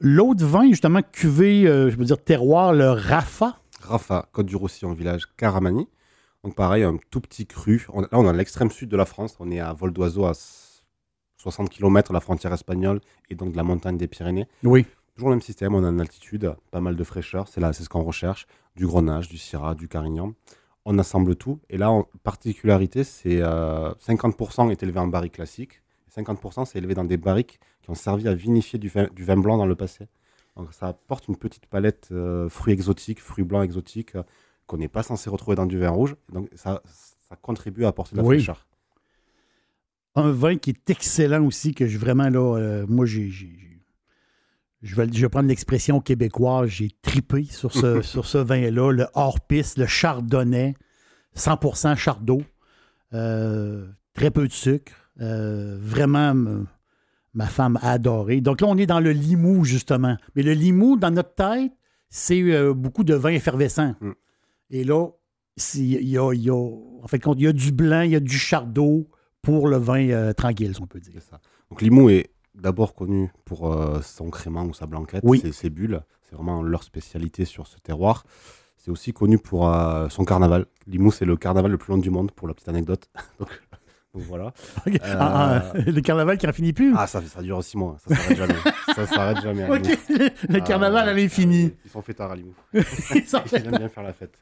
L'autre 0.00 0.44
vin, 0.44 0.68
justement, 0.70 1.00
cuvée, 1.02 1.66
euh, 1.66 1.90
je 1.90 1.96
veux 1.96 2.04
dire, 2.04 2.22
terroir, 2.22 2.72
le 2.72 2.90
Rafa. 2.90 3.56
Rafa, 3.82 4.28
Côte 4.32 4.46
du 4.46 4.56
Roussillon, 4.56 4.92
village 4.92 5.24
Caramani. 5.36 5.86
Donc 6.44 6.54
pareil, 6.54 6.84
un 6.84 6.96
tout 7.10 7.20
petit 7.20 7.46
cru. 7.46 7.86
Là, 7.94 8.06
on 8.12 8.24
est 8.24 8.28
à 8.28 8.32
l'extrême 8.32 8.70
sud 8.70 8.88
de 8.88 8.96
la 8.96 9.04
France. 9.04 9.36
On 9.40 9.50
est 9.50 9.58
à 9.60 9.72
vol 9.72 9.92
d'oiseau 9.92 10.24
à 10.26 10.34
60 11.38 11.70
km 11.70 12.12
la 12.12 12.20
frontière 12.20 12.52
espagnole 12.52 13.00
et 13.30 13.34
donc 13.34 13.52
de 13.52 13.56
la 13.56 13.62
montagne 13.62 13.96
des 13.96 14.06
Pyrénées. 14.08 14.46
Oui. 14.64 14.84
Toujours 15.14 15.30
le 15.30 15.36
même 15.36 15.42
système, 15.42 15.74
on 15.74 15.82
est 15.82 15.86
en 15.86 15.98
altitude, 15.98 16.54
pas 16.70 16.80
mal 16.80 16.94
de 16.94 17.02
fraîcheur, 17.04 17.48
c'est 17.48 17.60
là, 17.60 17.72
c'est 17.72 17.82
ce 17.82 17.88
qu'on 17.88 18.02
recherche, 18.04 18.46
du 18.76 18.86
grenache, 18.86 19.28
du 19.28 19.38
syrah, 19.38 19.74
du 19.74 19.88
carignan. 19.88 20.34
On 20.84 20.96
assemble 20.98 21.34
tout, 21.34 21.58
et 21.68 21.76
là, 21.76 21.90
en 21.90 22.06
particularité, 22.22 23.02
c'est 23.04 23.40
euh, 23.42 23.90
50% 23.94 24.70
est 24.70 24.82
élevé 24.82 25.00
en 25.00 25.08
barrique 25.08 25.34
classique, 25.34 25.82
et 26.06 26.20
50% 26.20 26.66
c'est 26.66 26.78
élevé 26.78 26.94
dans 26.94 27.04
des 27.04 27.16
barriques 27.16 27.58
qui 27.82 27.90
ont 27.90 27.94
servi 27.96 28.28
à 28.28 28.34
vinifier 28.34 28.78
du 28.78 28.88
vin, 28.88 29.08
du 29.12 29.24
vin 29.24 29.36
blanc 29.36 29.58
dans 29.58 29.66
le 29.66 29.74
passé. 29.74 30.06
Donc 30.56 30.72
ça 30.72 30.86
apporte 30.88 31.26
une 31.28 31.36
petite 31.36 31.66
palette 31.66 32.08
euh, 32.12 32.48
fruits 32.48 32.72
exotiques, 32.74 33.20
fruits 33.20 33.44
blancs 33.44 33.64
exotiques, 33.64 34.14
euh, 34.14 34.22
qu'on 34.68 34.76
n'est 34.76 34.88
pas 34.88 35.02
censé 35.02 35.28
retrouver 35.30 35.56
dans 35.56 35.66
du 35.66 35.78
vin 35.80 35.90
rouge, 35.90 36.14
donc 36.32 36.48
ça, 36.54 36.80
ça 37.28 37.36
contribue 37.36 37.84
à 37.84 37.88
apporter 37.88 38.14
de 38.14 38.20
la 38.20 38.26
Oui. 38.26 38.36
fraîcheur. 38.36 38.66
Un 40.14 40.30
vin 40.32 40.56
qui 40.56 40.70
est 40.70 40.90
excellent 40.90 41.44
aussi, 41.44 41.74
que 41.74 41.86
je 41.86 41.98
vraiment, 41.98 42.28
là, 42.28 42.56
euh, 42.58 42.86
moi, 42.88 43.06
j'ai. 43.06 43.30
Je 44.80 44.94
vais, 44.94 45.08
je 45.12 45.20
vais 45.20 45.28
prendre 45.28 45.48
l'expression 45.48 46.00
québécoise, 46.00 46.68
j'ai 46.70 46.90
tripé 47.02 47.44
sur 47.44 47.72
ce, 47.72 48.00
sur 48.02 48.26
ce 48.26 48.38
vin-là, 48.38 48.92
le 48.92 49.06
hors-piste, 49.14 49.76
le 49.78 49.86
chardonnay, 49.86 50.74
100% 51.36 51.96
chardot, 51.96 52.42
euh, 53.12 53.88
très 54.14 54.30
peu 54.30 54.46
de 54.46 54.52
sucre, 54.52 54.92
euh, 55.20 55.76
vraiment, 55.80 56.32
ma 57.34 57.46
femme 57.46 57.76
a 57.82 57.90
adoré. 57.92 58.40
Donc 58.40 58.60
là, 58.60 58.68
on 58.68 58.76
est 58.76 58.86
dans 58.86 59.00
le 59.00 59.10
Limoux, 59.10 59.64
justement. 59.64 60.16
Mais 60.36 60.42
le 60.42 60.52
Limoux, 60.52 60.96
dans 60.96 61.10
notre 61.10 61.34
tête, 61.34 61.72
c'est 62.08 62.40
euh, 62.40 62.72
beaucoup 62.72 63.02
de 63.04 63.14
vin 63.14 63.30
effervescent. 63.30 63.94
Mm. 64.00 64.12
Et 64.70 64.84
là, 64.84 65.08
il 65.74 66.08
y 66.08 66.18
a, 66.18 66.32
il 66.32 66.40
y 66.40 66.50
a- 66.50 66.54
en 66.54 67.06
fait, 67.08 67.20
il 67.36 67.42
y 67.42 67.46
a 67.48 67.52
du 67.52 67.72
blanc, 67.72 68.02
il 68.02 68.12
y 68.12 68.16
a 68.16 68.20
du 68.20 68.38
chardot 68.38 69.08
pour 69.48 69.68
le 69.68 69.78
vin 69.78 70.08
euh, 70.10 70.32
tranquille, 70.34 70.74
si 70.74 70.82
on 70.82 70.86
peut 70.86 71.00
dire. 71.00 71.22
Ça. 71.22 71.40
Donc 71.70 71.80
Limoux 71.80 72.10
est 72.10 72.30
d'abord 72.54 72.94
connu 72.94 73.30
pour 73.46 73.72
euh, 73.72 74.00
son 74.02 74.28
crément 74.30 74.64
ou 74.64 74.74
sa 74.74 74.86
blanquette, 74.86 75.22
Oui. 75.24 75.40
ses, 75.40 75.52
ses 75.52 75.70
bulles. 75.70 76.02
C'est 76.28 76.36
vraiment 76.36 76.62
leur 76.62 76.82
spécialité 76.82 77.46
sur 77.46 77.66
ce 77.66 77.78
terroir. 77.78 78.24
C'est 78.76 78.90
aussi 78.90 79.12
connu 79.12 79.38
pour 79.38 79.68
euh, 79.68 80.08
son 80.10 80.24
carnaval. 80.24 80.66
Limoux, 80.86 81.12
c'est 81.12 81.24
le 81.24 81.36
carnaval 81.36 81.70
le 81.70 81.78
plus 81.78 81.92
long 81.92 81.98
du 81.98 82.10
monde, 82.10 82.30
pour 82.32 82.46
la 82.46 82.52
petite 82.54 82.68
anecdote. 82.68 83.08
donc, 83.38 83.48
donc 84.14 84.22
voilà. 84.22 84.52
Ah, 85.02 85.62
ah, 85.74 85.78
le 85.78 86.00
carnaval 86.00 86.38
qui 86.38 86.46
n'en 86.46 86.52
finit 86.52 86.72
plus. 86.72 86.94
Ah, 86.96 87.06
ça, 87.06 87.22
ça 87.22 87.42
dure 87.42 87.62
six 87.62 87.76
mois. 87.76 87.96
Ça 88.06 88.14
s'arrête 88.14 88.36
jamais. 88.38 88.54
ça 88.94 89.06
s'arrête 89.06 89.40
jamais. 89.42 89.68
Le 89.68 90.56
Ah, 90.56 90.60
carnaval 90.60 91.08
à 91.08 91.12
l'infini. 91.14 91.74
Ils 91.84 91.90
sont 91.90 92.02
fêtards 92.02 92.32
à 92.32 92.36
Limoux. 92.36 92.54
Ils 92.72 93.54
aiment 93.54 93.76
bien 93.78 93.88
faire 93.88 94.02
la 94.02 94.12
fête. 94.12 94.38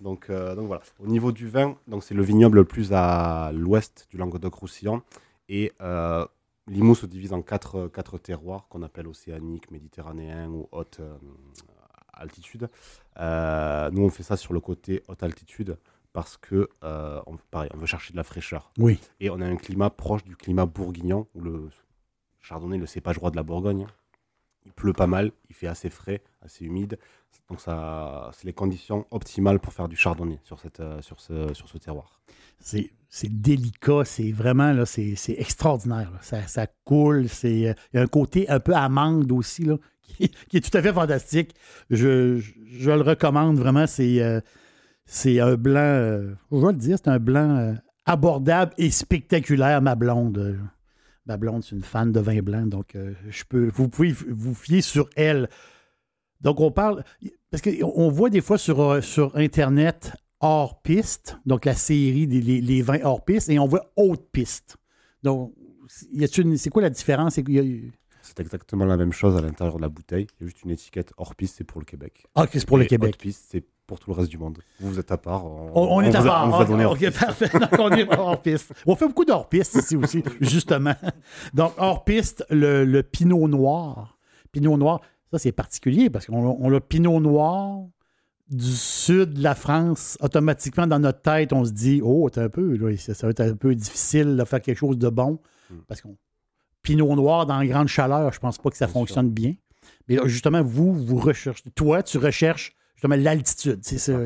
Donc, 0.00 0.28
euh, 0.30 0.54
donc 0.54 0.66
voilà. 0.66 0.82
Au 0.98 1.06
niveau 1.06 1.32
du 1.32 1.48
vin, 1.48 1.76
donc 1.86 2.04
c'est 2.04 2.14
le 2.14 2.22
vignoble 2.22 2.58
le 2.58 2.64
plus 2.64 2.92
à 2.92 3.50
l'ouest 3.54 4.06
du 4.10 4.18
Languedoc-Roussillon. 4.18 5.02
Et 5.48 5.72
euh, 5.80 6.26
Limoux 6.66 6.94
se 6.94 7.06
divise 7.06 7.32
en 7.32 7.40
quatre, 7.40 7.88
quatre 7.88 8.18
terroirs 8.18 8.66
qu'on 8.68 8.82
appelle 8.82 9.06
océanique, 9.08 9.70
méditerranéen 9.70 10.48
ou 10.50 10.68
haute 10.70 10.98
euh, 11.00 11.16
altitude. 12.12 12.68
Euh, 13.18 13.90
nous, 13.90 14.02
on 14.04 14.10
fait 14.10 14.22
ça 14.22 14.36
sur 14.36 14.52
le 14.52 14.60
côté 14.60 15.02
haute 15.08 15.22
altitude 15.22 15.78
parce 16.12 16.36
que, 16.36 16.68
euh, 16.84 17.20
on, 17.26 17.36
pareil, 17.50 17.70
on 17.74 17.78
veut 17.78 17.86
chercher 17.86 18.12
de 18.12 18.16
la 18.16 18.24
fraîcheur. 18.24 18.72
Oui. 18.78 18.98
Et 19.20 19.30
on 19.30 19.40
a 19.40 19.46
un 19.46 19.56
climat 19.56 19.90
proche 19.90 20.24
du 20.24 20.36
climat 20.36 20.66
bourguignon, 20.66 21.26
où 21.34 21.40
le 21.40 21.70
chardonnay, 22.40 22.78
le 22.78 22.86
cépage 22.86 23.18
roi 23.18 23.30
de 23.30 23.36
la 23.36 23.42
Bourgogne. 23.42 23.86
Il 24.66 24.72
pleut 24.72 24.92
pas 24.92 25.06
mal, 25.06 25.32
il 25.48 25.54
fait 25.54 25.66
assez 25.66 25.90
frais, 25.90 26.22
assez 26.42 26.64
humide. 26.64 26.98
Donc 27.48 27.60
ça, 27.60 28.30
c'est 28.34 28.44
les 28.46 28.52
conditions 28.52 29.06
optimales 29.10 29.60
pour 29.60 29.72
faire 29.72 29.88
du 29.88 29.96
chardonnay 29.96 30.38
sur, 30.44 30.60
cette, 30.60 30.80
euh, 30.80 31.00
sur, 31.00 31.20
ce, 31.20 31.54
sur 31.54 31.68
ce 31.68 31.78
terroir. 31.78 32.20
C'est 32.60 32.90
délicat, 33.40 34.04
c'est 34.04 34.32
vraiment 34.32 34.72
là, 34.72 34.84
c'est 34.84 35.14
c'est 35.16 35.32
extraordinaire. 35.38 36.10
là. 36.10 36.18
Ça, 36.20 36.46
ça 36.46 36.66
coule, 36.84 37.28
c'est 37.28 37.68
euh, 37.68 37.74
il 37.92 37.96
y 37.96 38.00
a 38.00 38.02
un 38.02 38.06
côté 38.06 38.48
un 38.50 38.60
peu 38.60 38.74
amande 38.74 39.32
aussi 39.32 39.64
là, 39.64 39.76
qui, 40.02 40.28
qui 40.28 40.56
est 40.58 40.70
tout 40.70 40.76
à 40.76 40.82
fait 40.82 40.92
fantastique. 40.92 41.54
Je, 41.88 42.38
je, 42.38 42.52
je 42.66 42.90
le 42.90 43.00
recommande 43.00 43.58
vraiment. 43.58 43.86
C'est 43.86 44.20
euh, 44.20 44.40
c'est 45.10 45.40
un 45.40 45.56
blanc, 45.56 45.80
euh, 45.80 46.34
je 46.52 46.56
vais 46.58 46.72
le 46.72 46.78
dire, 46.78 46.98
c'est 47.02 47.08
un 47.08 47.18
blanc 47.18 47.56
euh, 47.56 47.72
abordable 48.04 48.72
et 48.76 48.90
spectaculaire. 48.90 49.80
Ma 49.80 49.94
blonde, 49.94 50.38
euh, 50.38 50.58
ma 51.26 51.38
blonde, 51.38 51.64
c'est 51.64 51.74
une 51.74 51.82
fan 51.82 52.12
de 52.12 52.20
vin 52.20 52.40
blanc, 52.42 52.66
donc 52.66 52.94
euh, 52.94 53.14
je 53.30 53.42
peux, 53.48 53.70
vous 53.74 53.88
pouvez 53.88 54.12
vous 54.12 54.54
fier 54.54 54.82
sur 54.82 55.08
elle. 55.16 55.48
Donc 56.42 56.60
on 56.60 56.70
parle 56.70 57.02
parce 57.50 57.62
qu'on 57.62 58.10
voit 58.10 58.28
des 58.28 58.42
fois 58.42 58.58
sur, 58.58 58.80
euh, 58.80 59.00
internet 59.34 60.12
hors 60.40 60.82
piste, 60.82 61.38
donc 61.46 61.64
la 61.64 61.74
série 61.74 62.26
des 62.26 62.42
les, 62.42 62.82
vins 62.82 63.00
hors 63.02 63.24
piste, 63.24 63.48
et 63.48 63.58
on 63.58 63.66
voit 63.66 63.90
haute 63.96 64.30
piste. 64.30 64.76
Donc, 65.22 65.52
c'est 65.88 66.70
quoi 66.70 66.82
la 66.82 66.90
différence? 66.90 67.40
C'est 68.22 68.40
exactement 68.40 68.84
la 68.84 68.96
même 68.96 69.12
chose 69.12 69.36
à 69.36 69.40
l'intérieur 69.40 69.76
de 69.76 69.82
la 69.82 69.88
bouteille. 69.88 70.26
Il 70.38 70.42
y 70.42 70.44
a 70.44 70.46
juste 70.48 70.62
une 70.62 70.70
étiquette 70.70 71.12
hors 71.16 71.34
piste, 71.34 71.56
c'est 71.58 71.64
pour 71.64 71.80
le 71.80 71.84
Québec. 71.86 72.26
Ah, 72.34 72.46
c'est 72.52 72.66
pour 72.66 72.76
le 72.78 72.84
Et 72.84 72.86
Québec. 72.86 73.10
haute 73.14 73.18
piste, 73.20 73.46
c'est 73.50 73.64
pour 73.86 73.98
tout 73.98 74.10
le 74.10 74.16
reste 74.16 74.28
du 74.30 74.36
monde. 74.38 74.58
Vous, 74.80 74.98
êtes 74.98 75.10
à 75.10 75.16
part. 75.16 75.46
On, 75.46 75.70
On, 75.74 75.96
on 75.96 76.00
est 76.02 76.14
à 76.14 76.20
a- 76.20 76.24
part. 76.24 76.46
on 76.46 76.50
vous 76.50 76.62
a 76.62 76.64
donné 76.66 76.84
hors 76.84 76.92
Ok, 76.92 76.98
piste. 76.98 77.18
parfait. 77.20 77.48
Donc, 77.58 77.70
on 77.78 77.90
est 77.92 78.18
hors 78.18 78.42
piste. 78.42 78.74
On 78.86 78.94
fait 78.96 79.06
beaucoup 79.08 79.24
d'hors 79.24 79.48
piste 79.48 79.74
ici 79.76 79.96
aussi, 79.96 80.22
justement. 80.40 80.94
Donc, 81.54 81.72
hors 81.78 82.04
piste, 82.04 82.44
le, 82.50 82.84
le 82.84 83.02
pinot 83.02 83.48
noir. 83.48 84.18
Pinot 84.52 84.76
noir, 84.76 85.00
ça, 85.30 85.38
c'est 85.38 85.52
particulier 85.52 86.10
parce 86.10 86.26
qu'on 86.26 86.74
a, 86.74 86.80
pinot 86.80 87.18
noir 87.20 87.80
du 88.50 88.72
sud 88.72 89.34
de 89.34 89.42
la 89.42 89.54
France. 89.54 90.16
Automatiquement, 90.20 90.86
dans 90.86 90.98
notre 90.98 91.20
tête, 91.22 91.52
on 91.52 91.64
se 91.64 91.72
dit 91.72 92.00
Oh, 92.04 92.28
t'es 92.30 92.40
un 92.40 92.48
peu, 92.48 92.76
là, 92.76 92.94
ça, 92.98 93.14
ça 93.14 93.26
va 93.26 93.30
être 93.30 93.40
un 93.40 93.54
peu 93.56 93.74
difficile 93.74 94.36
de 94.36 94.44
faire 94.44 94.60
quelque 94.60 94.78
chose 94.78 94.98
de 94.98 95.08
bon. 95.08 95.38
Hmm. 95.70 95.76
Parce 95.86 96.00
qu'on. 96.02 96.16
Pinot 96.88 97.14
noir 97.16 97.44
dans 97.44 97.62
grande 97.64 97.88
chaleur, 97.88 98.32
je 98.32 98.40
pense 98.40 98.56
pas 98.56 98.70
que 98.70 98.76
ça 98.76 98.88
fonctionne 98.88 99.28
bien. 99.30 99.54
Mais 100.08 100.16
là, 100.16 100.22
justement, 100.26 100.62
vous, 100.62 100.94
vous 100.94 101.18
recherchez. 101.18 101.64
Toi, 101.74 102.02
tu 102.02 102.16
recherches 102.16 102.74
justement 102.94 103.16
l'altitude. 103.16 103.80
C'est 103.82 103.98
ça. 103.98 104.18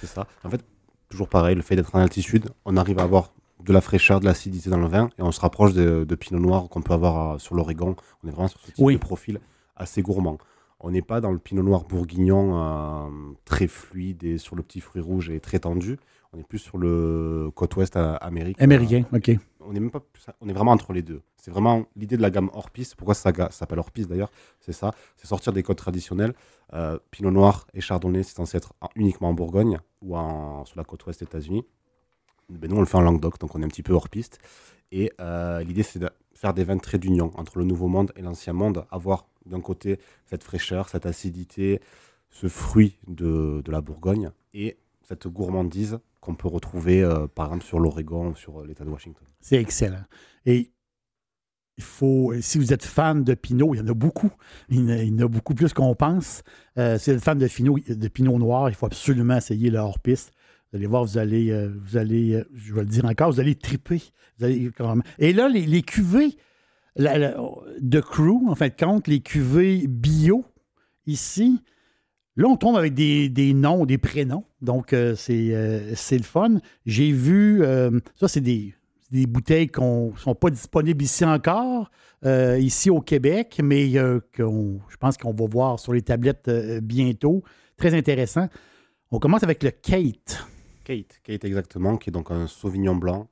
C'est 0.00 0.06
ça. 0.06 0.26
En 0.42 0.48
fait, 0.48 0.62
toujours 1.10 1.28
pareil, 1.28 1.54
le 1.54 1.60
fait 1.62 1.76
d'être 1.76 1.94
en 1.94 1.98
altitude, 1.98 2.48
on 2.64 2.78
arrive 2.78 2.98
à 3.00 3.02
avoir 3.02 3.34
de 3.62 3.72
la 3.72 3.82
fraîcheur, 3.82 4.20
de 4.20 4.24
l'acidité 4.24 4.70
dans 4.70 4.78
le 4.78 4.86
vin, 4.86 5.10
et 5.18 5.22
on 5.22 5.30
se 5.30 5.40
rapproche 5.40 5.74
de, 5.74 6.04
de 6.04 6.14
Pinot 6.14 6.38
Noir 6.40 6.68
qu'on 6.70 6.80
peut 6.80 6.94
avoir 6.94 7.34
euh, 7.34 7.38
sur 7.38 7.54
l'Oregon. 7.54 7.96
On 8.24 8.28
est 8.28 8.30
vraiment 8.30 8.48
sur 8.48 8.60
ce 8.60 8.66
type 8.66 8.76
Oui. 8.78 8.94
de 8.94 8.98
profil 9.00 9.38
assez 9.76 10.00
gourmand. 10.00 10.38
On 10.80 10.90
n'est 10.90 11.02
pas 11.02 11.20
dans 11.20 11.32
le 11.32 11.38
Pinot 11.38 11.62
Noir 11.62 11.84
bourguignon 11.84 12.58
euh, 12.58 13.08
très 13.44 13.66
fluide 13.66 14.24
et 14.24 14.38
sur 14.38 14.56
le 14.56 14.62
petit 14.62 14.80
fruit 14.80 15.02
rouge 15.02 15.28
et 15.30 15.40
très 15.40 15.58
tendu. 15.58 15.98
On 16.32 16.38
est 16.38 16.46
plus 16.46 16.58
sur 16.58 16.78
le 16.78 17.50
côte 17.54 17.76
ouest 17.76 17.96
euh, 17.96 18.16
américain. 18.20 18.62
Américain, 18.62 19.04
OK. 19.12 19.30
On 19.66 19.74
est 19.74 19.80
même 19.80 19.90
pas 19.90 20.02
on 20.40 20.48
est 20.48 20.52
vraiment 20.52 20.72
entre 20.72 20.92
les 20.92 21.02
deux. 21.02 21.22
C'est 21.36 21.50
vraiment 21.50 21.86
l'idée 21.96 22.16
de 22.16 22.22
la 22.22 22.30
gamme 22.30 22.50
hors 22.52 22.70
piste. 22.70 22.94
Pourquoi 22.94 23.14
ça, 23.14 23.32
s'appelle 23.50 23.78
hors 23.78 23.90
piste 23.90 24.08
d'ailleurs? 24.08 24.30
C'est 24.60 24.72
ça, 24.72 24.92
c'est 25.16 25.26
sortir 25.26 25.52
des 25.52 25.62
codes 25.62 25.76
traditionnels. 25.76 26.34
Euh, 26.72 26.98
Pinot 27.10 27.30
Noir 27.30 27.66
et 27.74 27.80
Chardonnay, 27.80 28.22
c'est 28.22 28.34
censé 28.34 28.56
être 28.56 28.72
en- 28.80 28.88
uniquement 28.96 29.28
en 29.28 29.34
Bourgogne 29.34 29.78
ou 30.02 30.16
en, 30.16 30.64
sur 30.64 30.76
la 30.76 30.84
côte 30.84 31.04
ouest 31.06 31.20
des 31.20 31.26
États-Unis. 31.26 31.64
Ben, 32.48 32.70
nous, 32.70 32.76
on 32.76 32.80
le 32.80 32.86
fait 32.86 32.96
en 32.96 33.02
Languedoc, 33.02 33.38
donc 33.38 33.54
on 33.54 33.62
est 33.62 33.64
un 33.64 33.68
petit 33.68 33.82
peu 33.82 33.92
hors 33.92 34.08
piste. 34.08 34.38
Et 34.92 35.12
euh, 35.20 35.62
l'idée, 35.64 35.82
c'est 35.82 35.98
de 35.98 36.10
faire 36.34 36.54
des 36.54 36.64
vins 36.64 36.78
très 36.78 36.98
d'union 36.98 37.30
entre 37.34 37.58
le 37.58 37.64
Nouveau 37.64 37.88
Monde 37.88 38.12
et 38.16 38.22
l'Ancien 38.22 38.52
Monde, 38.52 38.86
avoir 38.90 39.26
d'un 39.46 39.60
côté 39.60 39.98
cette 40.26 40.44
fraîcheur, 40.44 40.88
cette 40.88 41.06
acidité, 41.06 41.80
ce 42.30 42.48
fruit 42.48 42.98
de, 43.06 43.62
de 43.64 43.72
la 43.72 43.80
Bourgogne 43.80 44.30
et 44.54 44.76
cette 45.02 45.26
gourmandise 45.28 45.98
qu'on 46.26 46.34
peut 46.34 46.48
retrouver 46.48 47.02
euh, 47.02 47.26
par 47.28 47.46
exemple 47.46 47.64
sur 47.64 47.78
l'Oregon 47.78 48.30
ou 48.30 48.34
sur 48.34 48.60
euh, 48.60 48.66
l'État 48.66 48.84
de 48.84 48.90
Washington. 48.90 49.26
C'est 49.40 49.56
excellent. 49.56 50.02
Et 50.44 50.72
il 51.78 51.84
faut, 51.84 52.32
si 52.40 52.58
vous 52.58 52.72
êtes 52.72 52.84
fan 52.84 53.22
de 53.22 53.34
Pinot, 53.34 53.74
il 53.74 53.78
y 53.78 53.80
en 53.80 53.86
a 53.86 53.94
beaucoup. 53.94 54.30
Il 54.68 54.90
y 54.90 55.12
en 55.12 55.18
a, 55.26 55.28
beaucoup 55.28 55.54
plus 55.54 55.72
qu'on 55.72 55.94
pense. 55.94 56.42
Euh, 56.78 56.98
si 56.98 57.10
vous 57.10 57.16
êtes 57.16 57.22
fan 57.22 57.38
de 57.38 58.08
Pinot, 58.08 58.38
Noir, 58.38 58.70
il 58.70 58.74
faut 58.74 58.86
absolument 58.86 59.36
essayer 59.36 59.70
le 59.70 59.78
hors-piste. 59.78 60.32
Vous 60.70 60.78
allez 60.78 60.86
voir, 60.86 61.04
vous 61.04 61.18
allez, 61.18 61.68
vous 61.68 61.96
allez 61.96 62.42
je 62.54 62.74
vais 62.74 62.80
le 62.80 62.86
dire 62.86 63.04
encore, 63.04 63.30
vous 63.30 63.40
allez 63.40 63.54
triper. 63.54 64.02
Et 65.18 65.32
là, 65.32 65.48
les, 65.48 65.64
les 65.64 65.82
cuvées 65.82 66.36
de 66.96 68.00
Crew, 68.00 68.48
en 68.48 68.54
fin 68.54 68.68
de 68.68 68.74
compte, 68.74 69.06
les 69.06 69.20
cuvées 69.20 69.86
bio, 69.86 70.44
ici, 71.06 71.62
là, 72.36 72.48
on 72.48 72.56
tombe 72.56 72.76
avec 72.76 72.94
des, 72.94 73.28
des 73.28 73.52
noms, 73.52 73.84
des 73.84 73.98
prénoms. 73.98 74.44
Donc, 74.62 74.92
euh, 74.92 75.14
c'est 75.14 75.54
euh, 75.54 75.94
c'est 75.94 76.16
le 76.16 76.24
fun. 76.24 76.60
J'ai 76.86 77.12
vu, 77.12 77.62
euh, 77.62 77.90
ça, 78.14 78.26
c'est 78.28 78.40
des, 78.40 78.74
des 79.10 79.26
bouteilles 79.26 79.68
qui 79.68 79.80
ne 79.80 80.10
sont 80.16 80.34
pas 80.34 80.50
disponibles 80.50 81.02
ici 81.04 81.24
encore, 81.24 81.90
ici 82.24 82.90
au 82.90 83.00
Québec, 83.00 83.60
mais 83.62 83.92
qu'on- 84.36 84.80
je 84.88 84.96
pense 84.96 85.16
qu'on 85.16 85.32
va 85.32 85.46
voir 85.46 85.78
sur 85.78 85.92
les 85.92 86.02
tablettes 86.02 86.50
bientôt. 86.82 87.42
Très 87.76 87.94
intéressant. 87.94 88.48
On 89.10 89.18
commence 89.20 89.42
avec 89.44 89.62
le 89.62 89.70
Kate. 89.70 90.44
Kate, 90.82 91.20
Kate 91.22 91.44
exactement, 91.44 91.96
qui 91.98 92.10
est 92.10 92.12
donc 92.12 92.30
un 92.32 92.46
Sauvignon 92.48 92.96
blanc, 92.96 93.28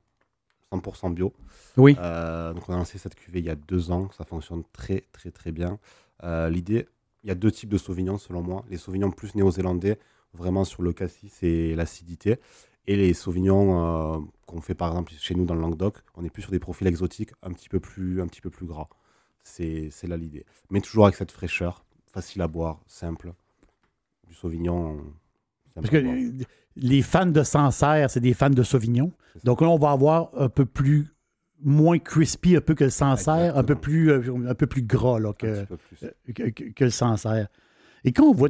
100% 0.71 1.09
bio. 1.13 1.33
Oui. 1.75 1.95
Donc 1.95 2.69
on 2.69 2.73
a 2.73 2.77
lancé 2.77 2.97
cette 2.97 3.15
cuvée 3.15 3.39
il 3.39 3.45
y 3.45 3.49
a 3.49 3.55
deux 3.55 3.91
ans, 3.91 4.09
ça 4.17 4.23
fonctionne 4.23 4.63
très 4.71 5.03
très 5.11 5.31
très 5.31 5.51
bien. 5.51 5.77
L'idée, 6.23 6.87
il 7.23 7.27
y 7.27 7.31
a 7.31 7.35
deux 7.35 7.51
types 7.51 7.69
de 7.69 7.77
Sauvignon 7.77 8.17
selon 8.17 8.41
moi. 8.43 8.63
Les 8.69 8.77
Sauvignons 8.77 9.11
plus 9.11 9.35
néo-zélandais, 9.35 9.97
vraiment 10.35 10.63
sur 10.63 10.81
le 10.83 10.93
cassis 10.93 11.41
et 11.43 11.75
l'acidité. 11.75 12.37
Et 12.87 12.95
les 12.95 13.13
sauvignons 13.15 14.15
euh, 14.15 14.19
qu'on 14.45 14.61
fait 14.61 14.75
par 14.75 14.89
exemple 14.89 15.11
chez 15.17 15.33
nous 15.33 15.45
dans 15.45 15.55
le 15.55 15.61
Languedoc, 15.61 15.97
on 16.15 16.23
est 16.23 16.29
plus 16.29 16.43
sur 16.43 16.51
des 16.51 16.59
profils 16.59 16.85
exotiques 16.85 17.31
un 17.41 17.51
petit 17.51 17.69
peu 17.69 17.79
plus, 17.79 18.21
un 18.21 18.27
petit 18.27 18.41
peu 18.41 18.49
plus 18.51 18.67
gras. 18.67 18.87
C'est 19.43 19.89
c'est 19.91 20.07
là 20.07 20.17
l'idée. 20.17 20.45
Mais 20.69 20.81
toujours 20.81 21.05
avec 21.05 21.15
cette 21.15 21.31
fraîcheur, 21.31 21.83
facile 22.11 22.41
à 22.41 22.47
boire, 22.47 22.81
simple. 22.87 23.33
Du 24.27 24.33
sauvignon. 24.35 24.97
Parce 25.73 25.89
que 25.89 25.97
boire. 26.01 26.15
les 26.75 27.01
fans 27.01 27.25
de 27.25 27.43
Sancerre, 27.43 28.09
c'est 28.09 28.19
des 28.19 28.33
fans 28.33 28.49
de 28.49 28.63
Sauvignon. 28.63 29.11
Donc 29.43 29.61
là, 29.61 29.67
on 29.69 29.77
va 29.77 29.91
avoir 29.91 30.29
un 30.37 30.49
peu 30.49 30.65
plus 30.65 31.07
moins 31.63 31.97
crispy 31.99 32.55
un 32.55 32.61
peu 32.61 32.75
que 32.75 32.83
le 32.85 32.89
Sancerre, 32.89 33.57
un 33.57 33.63
peu 33.63 33.75
plus 33.75 34.11
euh, 34.11 34.47
un 34.49 34.55
peu 34.55 34.67
plus 34.67 34.81
gras 34.83 35.19
là, 35.19 35.33
que, 35.33 35.63
petit 35.63 35.65
peu 35.67 35.77
plus. 35.77 36.03
euh, 36.03 36.33
que, 36.33 36.49
que- 36.49 36.69
que 36.71 36.83
le 36.83 36.89
Sancerre. 36.91 37.47
Et 38.03 38.11
quand 38.11 38.25
on 38.25 38.33
voit 38.33 38.49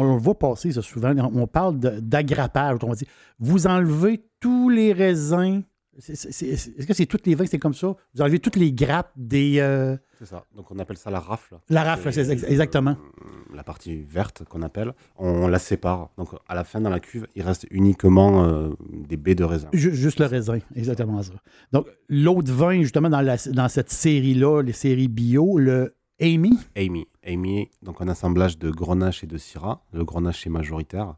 on 0.00 0.14
le 0.14 0.20
voit 0.20 0.38
passer 0.38 0.72
ça 0.72 0.82
souvent, 0.82 1.14
on 1.34 1.46
parle 1.46 1.78
d'agrappage. 1.78 2.78
On 2.82 2.92
dit 2.92 3.06
vous 3.38 3.66
enlevez 3.66 4.24
tous 4.40 4.68
les 4.68 4.92
raisins. 4.92 5.62
Est-ce 6.08 6.86
que 6.86 6.94
c'est 6.94 7.04
tous 7.04 7.18
les 7.26 7.34
vins, 7.34 7.44
c'est 7.44 7.58
comme 7.58 7.74
ça? 7.74 7.94
Vous 8.14 8.22
enlevez 8.22 8.38
toutes 8.38 8.56
les 8.56 8.72
grappes 8.72 9.12
des. 9.14 9.56
euh, 9.60 9.94
C'est 10.18 10.24
ça. 10.24 10.44
Donc 10.56 10.70
on 10.70 10.78
appelle 10.78 10.96
ça 10.96 11.10
la 11.10 11.20
rafle. 11.20 11.58
la 11.68 11.84
rafle, 11.84 12.10
c'est 12.12 12.30
ex- 12.30 12.44
exactement. 12.44 12.92
euh, 12.92 13.54
la 13.54 13.62
partie 13.62 14.02
verte 14.02 14.42
qu'on 14.48 14.62
appelle, 14.62 14.92
on 15.18 15.48
la 15.48 15.58
sépare. 15.58 16.08
Donc 16.16 16.30
à 16.48 16.54
la 16.54 16.64
fin 16.64 16.80
dans 16.80 16.88
la 16.88 16.98
cuve, 16.98 17.26
il 17.36 17.42
reste 17.42 17.66
uniquement 17.70 18.42
euh, 18.44 18.70
des 18.90 19.18
baies 19.18 19.34
de 19.34 19.44
raisin. 19.44 19.68
Ju- 19.74 19.94
Juste 19.94 20.18
le 20.20 20.26
raisin, 20.26 20.60
exactement 20.74 21.22
ça. 21.22 21.34
Donc, 21.72 21.86
l'autre 22.08 22.50
vin, 22.50 22.80
justement, 22.80 23.10
dans, 23.10 23.20
la- 23.20 23.36
dans 23.52 23.68
cette 23.68 23.90
série-là, 23.90 24.62
les 24.62 24.72
séries 24.72 25.08
bio, 25.08 25.58
le 25.58 25.94
Amy. 26.22 26.52
Amy. 26.76 27.08
Amy, 27.26 27.68
donc 27.82 28.00
un 28.00 28.08
assemblage 28.08 28.56
de 28.58 28.70
grenache 28.70 29.24
et 29.24 29.26
de 29.26 29.36
syrah. 29.38 29.84
Le 29.92 30.04
grenache 30.04 30.46
est 30.46 30.50
majoritaire. 30.50 31.16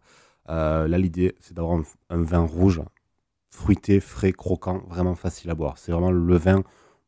Euh, 0.49 0.89
là, 0.89 0.97
l'idée, 0.99 1.35
c'est 1.41 1.55
d'avoir 1.55 1.79
un, 1.79 1.83
un 2.11 2.23
vin 2.23 2.41
rouge, 2.41 2.81
fruité, 3.51 4.01
frais, 4.01 4.33
croquant, 4.33 4.83
vraiment 4.89 5.15
facile 5.15 5.51
à 5.51 5.55
boire. 5.55 5.77
C'est 5.79 5.93
vraiment 5.93 6.11
le 6.11 6.37
vin 6.37 6.63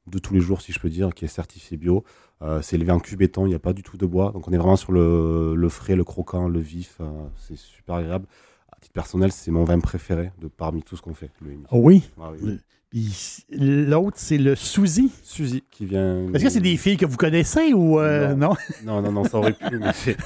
de 0.06 0.18
tous 0.18 0.34
les 0.34 0.40
jours, 0.40 0.60
si 0.60 0.72
je 0.72 0.78
peux 0.78 0.90
dire, 0.90 1.12
qui 1.14 1.24
est 1.24 1.28
certifié 1.28 1.76
bio. 1.76 2.04
Euh, 2.42 2.60
c'est 2.62 2.76
élevé 2.76 2.92
en 2.92 3.00
cube 3.00 3.18
béton, 3.18 3.46
il 3.46 3.48
n'y 3.48 3.54
a 3.54 3.58
pas 3.58 3.72
du 3.72 3.82
tout 3.82 3.96
de 3.96 4.06
bois. 4.06 4.30
Donc 4.32 4.46
on 4.46 4.52
est 4.52 4.58
vraiment 4.58 4.76
sur 4.76 4.92
le, 4.92 5.54
le 5.56 5.68
frais, 5.68 5.96
le 5.96 6.04
croquant, 6.04 6.48
le 6.48 6.60
vif. 6.60 6.98
euh, 7.00 7.26
c'est 7.38 7.56
super 7.56 7.96
agréable. 7.96 8.26
À 8.70 8.78
titre 8.78 8.92
personnel, 8.92 9.32
c'est 9.32 9.50
mon 9.50 9.64
vin 9.64 9.80
préféré 9.80 10.32
de 10.38 10.48
parmi 10.48 10.82
tout 10.82 10.96
ce 10.96 11.02
qu'on 11.02 11.14
fait. 11.14 11.30
Le 11.40 11.52
Amy. 11.52 11.64
oui. 11.72 12.04
Ah 12.20 12.30
oui. 12.40 12.58
Puis 12.90 13.44
l'autre, 13.50 14.16
c'est 14.16 14.38
le 14.38 14.54
Suzy. 14.54 15.10
Suzy 15.22 15.64
qui 15.70 15.86
vient. 15.86 16.32
Est-ce 16.32 16.44
que 16.44 16.50
c'est 16.50 16.60
des 16.60 16.76
filles 16.76 16.96
que 16.96 17.04
vous 17.04 17.16
connaissez 17.16 17.72
ou 17.74 17.98
euh, 17.98 18.34
non? 18.34 18.54
Non, 18.84 19.02
non, 19.02 19.10
non, 19.12 19.24
ça 19.24 19.38
aurait 19.38 19.52
pu, 19.54 19.76
mais 19.78 19.92
c'est 19.92 20.16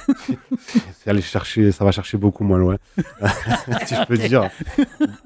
aller 1.09 1.21
chercher, 1.21 1.71
ça 1.71 1.83
va 1.83 1.91
chercher 1.91 2.17
beaucoup 2.17 2.43
moins 2.43 2.59
loin. 2.59 2.77
si 3.87 3.95
je 3.95 4.05
peux 4.05 4.17
dire. 4.17 4.49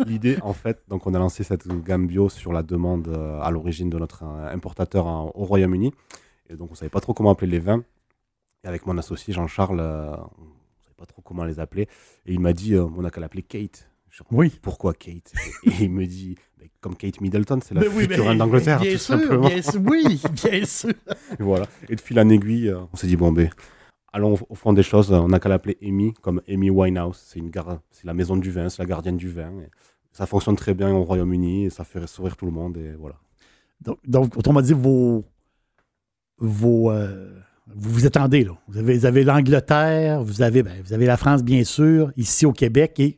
L'idée, 0.05 0.37
en 0.41 0.53
fait, 0.53 0.81
donc 0.87 1.05
on 1.07 1.13
a 1.13 1.19
lancé 1.19 1.43
cette 1.43 1.67
gamme 1.83 2.07
bio 2.07 2.29
sur 2.29 2.53
la 2.53 2.63
demande 2.63 3.09
euh, 3.09 3.41
à 3.41 3.51
l'origine 3.51 3.89
de 3.89 3.97
notre 3.99 4.23
euh, 4.23 4.53
importateur 4.53 5.05
en- 5.05 5.31
au 5.35 5.43
Royaume-Uni. 5.45 5.93
Et 6.49 6.55
donc 6.55 6.71
on 6.71 6.75
savait 6.75 6.89
pas 6.89 7.01
trop 7.01 7.13
comment 7.13 7.31
appeler 7.31 7.51
les 7.51 7.59
vins. 7.59 7.83
Et 8.63 8.67
avec 8.67 8.85
mon 8.87 8.97
associé 8.97 9.33
Jean-Charles, 9.33 9.79
on 9.81 10.83
savait 10.83 10.95
pas 10.97 11.05
trop 11.05 11.21
comment 11.21 11.43
les 11.43 11.59
appeler. 11.59 11.83
Et 12.25 12.33
il 12.33 12.39
m'a 12.39 12.53
dit, 12.53 12.75
on 12.77 13.03
a 13.03 13.11
qu'à 13.11 13.19
l'appeler 13.19 13.43
Kate. 13.43 13.89
Oui. 14.31 14.57
Pourquoi 14.61 14.93
Kate 14.93 15.33
Et 15.65 15.83
il 15.83 15.91
me 15.91 16.05
dit, 16.05 16.35
mais 16.59 16.69
comme 16.81 16.95
Kate 16.95 17.21
Middleton, 17.21 17.59
c'est 17.63 17.73
la 17.73 17.81
oui, 17.81 18.03
future 18.03 18.25
reine 18.25 18.37
d'Angleterre, 18.37 18.79
bien 18.79 18.93
tout 18.93 18.97
sûr, 18.97 19.19
simplement. 19.19 19.47
bien 19.47 19.61
sûr, 19.61 19.81
oui, 19.85 20.21
bien 20.43 20.65
sûr. 20.65 20.93
Et 21.39 21.43
voilà. 21.43 21.67
Et 21.89 21.95
de 21.95 22.01
fil 22.01 22.19
en 22.19 22.29
aiguille, 22.29 22.69
euh, 22.69 22.79
on 22.93 22.95
s'est 22.95 23.07
dit, 23.07 23.17
bon, 23.17 23.31
ben, 23.31 23.49
allons 24.13 24.37
au, 24.49 24.55
fond 24.55 24.73
des 24.73 24.83
choses. 24.83 25.11
On 25.11 25.27
n'a 25.27 25.39
qu'à 25.39 25.49
l'appeler 25.49 25.77
Amy, 25.83 26.13
comme 26.21 26.41
Amy 26.47 26.69
Winehouse. 26.69 27.21
C'est 27.25 27.39
une 27.39 27.49
gar- 27.49 27.81
c'est 27.91 28.05
la 28.05 28.13
maison 28.13 28.37
du 28.37 28.51
vin, 28.51 28.69
c'est 28.69 28.81
la 28.81 28.87
gardienne 28.87 29.17
du 29.17 29.29
vin. 29.29 29.51
Et 29.59 29.69
ça 30.11 30.25
fonctionne 30.25 30.55
très 30.55 30.73
bien 30.73 30.91
au 30.91 31.03
Royaume-Uni 31.03 31.65
et 31.65 31.69
ça 31.69 31.83
fait 31.83 32.05
sourire 32.07 32.37
tout 32.37 32.45
le 32.45 32.51
monde. 32.51 32.77
Et 32.77 32.93
voilà. 32.93 33.15
Donc, 33.81 33.97
donc 34.07 34.37
autrement 34.37 34.61
dit, 34.61 34.73
vos. 34.73 35.25
vos 36.37 36.91
euh, 36.91 37.37
vous 37.67 37.89
vous 37.89 38.05
attendez, 38.05 38.43
là. 38.43 38.51
Vous 38.67 38.77
avez, 38.77 38.97
vous 38.97 39.05
avez 39.05 39.23
l'Angleterre, 39.23 40.23
vous 40.23 40.41
avez, 40.41 40.61
ben, 40.61 40.81
vous 40.83 40.93
avez 40.93 41.05
la 41.07 41.17
France, 41.17 41.43
bien 41.43 41.63
sûr, 41.63 42.11
ici 42.15 42.45
au 42.45 42.53
Québec. 42.53 42.99
Et 42.99 43.17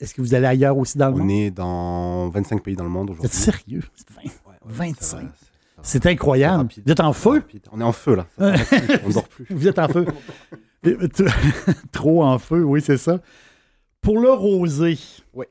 est-ce 0.00 0.14
que 0.14 0.20
vous 0.20 0.34
allez 0.34 0.46
ailleurs 0.46 0.76
aussi 0.78 0.98
dans 0.98 1.08
le 1.08 1.14
On 1.14 1.18
monde? 1.18 1.30
est 1.30 1.50
dans 1.50 2.28
25 2.30 2.62
pays 2.62 2.76
dans 2.76 2.84
le 2.84 2.90
monde 2.90 3.08
Vous 3.10 3.14
aujourd'hui. 3.24 3.26
êtes 3.28 3.32
sérieux? 3.44 3.82
Ouais, 4.16 4.24
ouais, 4.24 4.56
25. 4.64 5.02
ça 5.02 5.16
va, 5.16 5.22
ça 5.22 5.26
va. 5.26 5.82
C'est 5.82 6.06
incroyable. 6.06 6.56
rapide. 6.62 6.82
Vous 6.86 6.92
êtes 6.92 7.00
en 7.00 7.12
feu? 7.12 7.30
rapide. 7.34 7.66
On 7.72 7.80
est 7.80 7.84
en 7.84 7.92
feu, 7.92 8.14
là. 8.16 8.26
On 8.38 9.08
dort 9.10 9.28
plus. 9.28 9.46
Vous 9.50 9.68
êtes 9.68 9.78
en 9.78 9.88
feu. 9.88 10.06
Trop 11.92 12.22
en 12.24 12.38
feu, 12.38 12.62
oui, 12.64 12.80
c'est 12.80 12.96
ça. 12.96 13.20
Pour 14.00 14.18
le 14.20 14.30
rosé, 14.32 14.98
Ouais. 15.34 15.48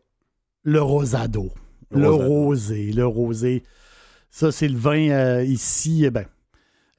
le 0.64 0.82
rosado. 0.82 1.52
Le, 1.92 2.02
Le 2.02 2.10
rosado. 2.10 2.30
rosé, 2.30 2.92
le 2.94 3.06
rosé. 3.06 3.64
Ça, 4.30 4.52
c'est 4.52 4.68
le 4.68 4.78
vin 4.78 5.10
euh, 5.10 5.44
ici. 5.44 6.06
euh, 6.06 6.10
Ben, 6.12 6.26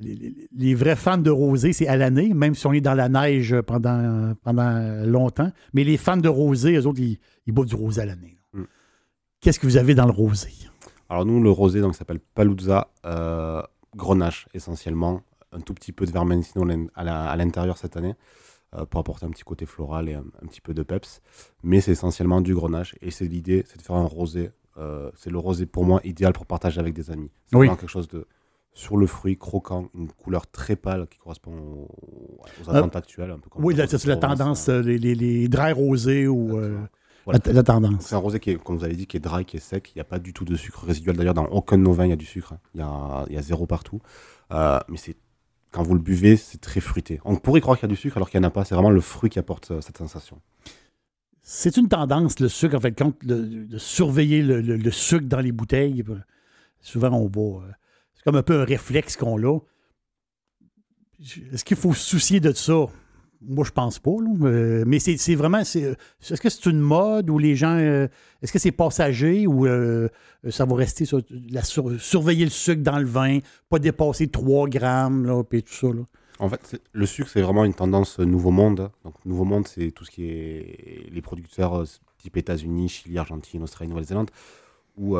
les, 0.00 0.14
les- 0.14 0.48
les 0.54 0.74
vrais 0.74 0.96
fans 0.96 1.18
de 1.18 1.30
rosé, 1.30 1.72
c'est 1.72 1.86
à 1.88 1.96
l'année, 1.96 2.34
même 2.34 2.54
si 2.54 2.66
on 2.66 2.72
est 2.72 2.80
dans 2.80 2.94
la 2.94 3.08
neige 3.08 3.54
pendant, 3.62 4.34
pendant 4.42 5.04
longtemps. 5.06 5.50
Mais 5.72 5.84
les 5.84 5.96
fans 5.96 6.16
de 6.16 6.28
rosé, 6.28 6.76
eux 6.76 6.86
autres, 6.86 7.00
ils, 7.00 7.18
ils 7.46 7.52
boivent 7.52 7.66
du 7.68 7.74
rosé 7.76 8.02
à 8.02 8.06
l'année. 8.06 8.36
Mm. 8.52 8.62
Qu'est-ce 9.40 9.58
que 9.60 9.66
vous 9.66 9.76
avez 9.76 9.94
dans 9.94 10.06
le 10.06 10.12
rosé? 10.12 10.50
Alors 11.08 11.24
nous, 11.24 11.42
le 11.42 11.50
rosé 11.50 11.80
donc 11.80 11.94
s'appelle 11.94 12.18
Paluzza 12.18 12.88
euh, 13.06 13.62
Grenache 13.94 14.48
essentiellement, 14.54 15.22
un 15.52 15.60
tout 15.60 15.72
petit 15.72 15.92
peu 15.92 16.04
de 16.04 16.10
Vermentino 16.10 16.66
à 16.94 17.36
l'intérieur 17.36 17.78
cette 17.78 17.96
année 17.96 18.14
euh, 18.74 18.84
pour 18.84 19.00
apporter 19.00 19.24
un 19.24 19.30
petit 19.30 19.44
côté 19.44 19.64
floral 19.66 20.08
et 20.08 20.14
un, 20.14 20.24
un 20.42 20.46
petit 20.46 20.60
peu 20.60 20.74
de 20.74 20.82
peps, 20.82 21.22
mais 21.62 21.80
c'est 21.80 21.92
essentiellement 21.92 22.40
du 22.40 22.54
Grenache 22.54 22.96
et 23.00 23.10
c'est 23.12 23.26
l'idée, 23.26 23.64
c'est 23.66 23.78
de 23.78 23.82
faire 23.82 23.96
un 23.96 24.04
rosé. 24.04 24.50
euh, 24.78 25.10
c'est 25.14 25.30
le 25.30 25.38
rosé 25.38 25.64
pour 25.64 25.84
moi 25.84 26.00
idéal 26.04 26.32
pour 26.32 26.44
partager 26.44 26.80
avec 26.80 26.92
des 26.92 27.10
amis. 27.10 27.30
C'est 27.46 27.56
Oui. 27.56 27.66
vraiment 27.68 27.80
quelque 27.80 27.88
chose 27.88 28.08
de 28.08 28.26
sur 28.76 28.98
le 28.98 29.06
fruit 29.06 29.38
croquant, 29.38 29.88
une 29.94 30.08
couleur 30.12 30.46
très 30.46 30.76
pâle 30.76 31.06
qui 31.08 31.16
correspond 31.16 31.52
aux, 31.56 31.88
aux 32.62 32.68
Euh, 32.68 32.74
attentes 32.74 32.94
actuelles, 32.94 33.30
un 33.30 33.38
peu 33.38 33.48
comme 33.48 33.64
Oui, 33.64 33.74
c'est 33.74 34.04
la 34.04 34.16
tendance, 34.18 34.68
hein. 34.68 34.74
euh, 34.74 34.82
les, 34.82 34.98
les, 34.98 35.14
les 35.14 35.48
dry 35.48 35.72
rosés 35.72 36.28
ou 36.28 36.58
euh, 36.58 36.78
Voilà. 37.24 37.40
la, 37.46 37.52
la 37.54 37.62
tendance. 37.62 38.04
C'est 38.04 38.14
un 38.14 38.18
rosé 38.18 38.38
qui 38.38 38.50
est, 38.50 38.62
comme 38.62 38.76
vous 38.76 38.84
avez 38.84 38.94
dit, 38.94 39.06
qui 39.06 39.16
est 39.16 39.20
dry, 39.20 39.46
qui 39.46 39.56
est 39.56 39.60
sec. 39.60 39.92
Il 39.94 39.98
n'y 39.98 40.02
a 40.02 40.04
pas 40.04 40.18
du 40.18 40.34
tout 40.34 40.44
de 40.44 40.54
sucre 40.56 40.84
résiduel. 40.84 41.16
D'ailleurs, 41.16 41.32
dans 41.32 41.46
aucun 41.46 41.78
de 41.78 41.82
nos 41.84 41.92
vins, 41.94 42.04
il 42.04 42.10
y 42.10 42.12
a 42.12 42.16
du 42.16 42.26
sucre. 42.26 42.52
Il 42.74 42.80
y 42.80 42.82
a, 42.82 43.24
il 43.30 43.34
y 43.34 43.38
a 43.38 43.42
zéro 43.42 43.66
partout. 43.66 44.00
Euh, 44.52 44.78
mais 44.88 44.98
c'est 44.98 45.16
quand 45.72 45.82
vous 45.82 45.94
le 45.94 46.00
buvez, 46.00 46.36
c'est 46.36 46.60
très 46.60 46.80
fruité. 46.80 47.18
On 47.24 47.36
pourrait 47.36 47.62
croire 47.62 47.78
qu'il 47.78 47.88
y 47.88 47.90
a 47.90 47.94
du 47.94 48.00
sucre 48.00 48.18
alors 48.18 48.28
qu'il 48.28 48.38
n'y 48.40 48.44
en 48.44 48.48
a 48.48 48.52
pas. 48.52 48.66
C'est 48.66 48.74
vraiment 48.74 48.90
le 48.90 49.00
fruit 49.00 49.30
qui 49.30 49.38
apporte 49.38 49.70
euh, 49.70 49.80
cette 49.80 49.96
sensation. 49.96 50.38
C'est 51.42 51.78
une 51.78 51.88
tendance, 51.88 52.40
le 52.40 52.48
sucre, 52.48 52.76
en 52.76 52.80
fait, 52.80 52.92
quand 52.92 53.14
de, 53.24 53.64
de 53.64 53.78
surveiller 53.78 54.42
le, 54.42 54.60
le- 54.60 54.76
le 54.76 54.90
sucre 54.90 55.26
dans 55.26 55.40
les 55.40 55.52
bouteilles. 55.52 56.04
Euh, 56.08 56.16
Souvent, 56.82 57.10
on 57.12 57.26
boit. 57.28 57.64
Comme 58.26 58.34
un 58.36 58.42
peu 58.42 58.60
un 58.60 58.64
réflexe 58.64 59.16
qu'on 59.16 59.40
a. 59.44 59.58
Est-ce 61.52 61.64
qu'il 61.64 61.76
faut 61.76 61.94
se 61.94 62.04
soucier 62.04 62.40
de 62.40 62.52
ça? 62.52 62.86
Moi, 63.40 63.64
je 63.64 63.70
pense 63.70 63.98
pas. 63.98 64.10
Euh, 64.42 64.84
mais 64.86 64.98
c'est 64.98 65.34
vraiment. 65.34 65.62
euh, 65.76 65.94
Est-ce 66.30 66.40
que 66.40 66.48
c'est 66.50 66.66
une 66.66 66.80
mode 66.80 67.30
où 67.30 67.38
les 67.38 67.54
gens. 67.54 67.76
euh, 67.78 68.08
Est-ce 68.42 68.52
que 68.52 68.58
c'est 68.58 68.72
passager 68.72 69.46
ou 69.46 69.66
ça 70.50 70.64
va 70.64 70.74
rester 70.74 71.04
sur 71.04 71.20
la 71.50 71.62
sur- 71.62 72.00
surveiller 72.00 72.44
le 72.44 72.50
sucre 72.50 72.82
dans 72.82 72.98
le 72.98 73.06
vin, 73.06 73.38
pas 73.68 73.78
dépasser 73.78 74.26
3 74.28 74.68
grammes, 74.68 75.24
là, 75.26 75.42
puis 75.44 75.62
tout 75.62 75.72
ça. 75.72 75.86
Là? 75.88 76.02
En 76.38 76.48
fait, 76.50 76.80
le 76.92 77.06
sucre, 77.06 77.30
c'est 77.30 77.40
vraiment 77.42 77.64
une 77.64 77.74
tendance 77.74 78.18
nouveau 78.18 78.50
monde. 78.50 78.90
Donc, 79.04 79.14
nouveau 79.24 79.44
monde, 79.44 79.66
c'est 79.68 79.90
tout 79.92 80.04
ce 80.04 80.10
qui 80.10 80.24
est 80.26 81.08
les 81.10 81.22
producteurs 81.22 81.84
type 82.18 82.36
États-Unis, 82.36 82.88
Chili, 82.88 83.16
Argentine, 83.18 83.62
Australie, 83.62 83.88
Nouvelle-Zélande, 83.90 84.30
où 84.96 85.16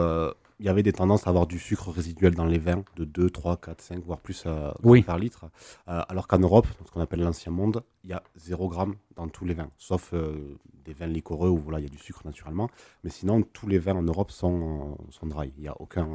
il 0.59 0.67
y 0.67 0.69
avait 0.69 0.83
des 0.83 0.93
tendances 0.93 1.27
à 1.27 1.31
avoir 1.31 1.47
du 1.47 1.59
sucre 1.59 1.91
résiduel 1.91 2.35
dans 2.35 2.47
les 2.47 2.59
vins 2.59 2.83
de 2.97 3.05
2, 3.05 3.29
3, 3.31 3.59
4, 3.59 3.81
5, 3.83 4.05
voire 4.05 4.21
plus 4.21 4.45
euh, 4.47 4.71
Oui. 4.83 5.03
par 5.03 5.19
litre. 5.19 5.47
Euh, 5.89 6.01
alors 6.09 6.27
qu'en 6.29 6.39
Europe, 6.39 6.67
dans 6.79 6.87
ce 6.87 6.91
qu'on 6.91 7.01
appelle 7.01 7.21
l'ancien 7.21 7.53
monde, 7.53 7.83
il 8.05 8.11
y 8.11 8.13
a 8.15 8.23
0 8.37 8.69
gramme 8.69 8.95
dans 9.17 9.29
tous 9.29 9.45
les 9.45 9.55
vins, 9.55 9.69
sauf 9.77 10.11
euh, 10.15 10.57
des 10.85 10.95
vins 10.95 11.07
liquoreux 11.07 11.51
où 11.51 11.59
voilà, 11.59 11.81
il 11.81 11.83
y 11.83 11.87
a 11.87 11.91
du 11.91 11.99
sucre 11.99 12.23
naturellement. 12.25 12.71
Mais 13.05 13.11
sinon, 13.11 13.43
tous 13.43 13.67
les 13.67 13.79
vins 13.79 13.97
en 13.97 14.03
Europe 14.03 14.31
sont, 14.31 14.97
sont 15.11 15.27
dry. 15.27 15.53
Il 15.59 15.63
n'y 15.63 15.69
a 15.69 15.75
aucun, 15.79 16.09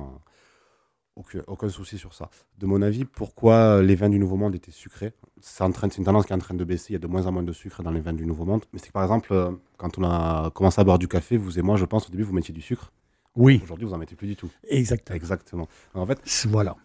aucun, 1.15 1.43
aucun 1.45 1.69
souci 1.69 1.99
sur 1.99 2.13
ça. 2.15 2.29
De 2.57 2.65
mon 2.65 2.81
avis, 2.81 3.05
pourquoi 3.05 3.83
les 3.83 3.95
vins 3.95 4.09
du 4.09 4.17
Nouveau 4.17 4.37
Monde 4.37 4.55
étaient 4.55 4.71
sucrés? 4.71 5.13
C'est 5.39 5.63
une 5.97 6.03
tendance 6.05 6.25
qui 6.25 6.33
est 6.33 6.35
en 6.35 6.39
train 6.39 6.55
de 6.55 6.63
baisser. 6.63 6.91
Il 6.91 6.93
y 6.93 6.95
a 6.95 6.99
de 6.99 7.07
moins 7.07 7.27
en 7.27 7.31
moins 7.31 7.43
de 7.43 7.53
sucre 7.53 7.83
dans 7.83 7.91
les 7.91 8.01
vins 8.01 8.13
du 8.13 8.25
Nouveau 8.25 8.45
Monde. 8.45 8.63
Mais 8.73 8.79
c'est 8.79 8.87
que 8.87 8.93
par 8.93 9.03
exemple, 9.03 9.33
quand 9.77 9.99
on 9.99 10.03
a 10.03 10.49
commencé 10.51 10.81
à 10.81 10.83
boire 10.83 10.97
du 10.99 11.07
café, 11.07 11.37
vous 11.37 11.59
et 11.59 11.61
moi, 11.61 11.77
je 11.77 11.85
pense, 11.85 12.07
au 12.07 12.11
début, 12.11 12.23
vous 12.23 12.33
mettiez 12.33 12.53
du 12.55 12.61
sucre. 12.61 12.91
Oui, 13.35 13.61
Aujourd'hui, 13.63 13.85
vous 13.85 13.93
en 13.93 13.97
mettez 13.97 14.15
plus 14.15 14.27
du 14.27 14.35
tout. 14.35 14.49
exactement. 14.67 15.15
Exactement. 15.15 15.67
En 15.93 16.05
fait, 16.05 16.19
Voilà. 16.49 16.75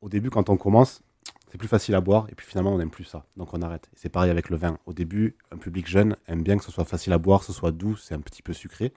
au 0.00 0.08
début, 0.08 0.30
quand 0.30 0.48
on 0.50 0.56
commence, 0.56 1.02
c'est 1.50 1.58
plus 1.58 1.66
facile 1.68 1.94
à 1.96 2.00
boire. 2.00 2.26
Et 2.30 2.34
puis 2.34 2.46
finalement, 2.46 2.72
on 2.74 2.78
n'aime 2.78 2.90
plus 2.90 3.04
ça. 3.04 3.24
Donc 3.36 3.54
on 3.54 3.62
arrête. 3.62 3.90
C'est 3.94 4.08
pareil 4.08 4.30
avec 4.30 4.48
le 4.50 4.56
vin. 4.56 4.78
Au 4.86 4.92
début, 4.92 5.36
un 5.50 5.56
public 5.56 5.86
jeune 5.88 6.16
aime 6.28 6.42
bien 6.42 6.58
que 6.58 6.64
ce 6.64 6.70
soit 6.70 6.84
facile 6.84 7.12
à 7.12 7.18
boire, 7.18 7.40
que 7.40 7.46
ce 7.46 7.52
soit 7.52 7.72
doux, 7.72 7.96
c'est 7.96 8.14
un 8.14 8.20
petit 8.20 8.42
peu 8.42 8.52
sucré. 8.52 8.92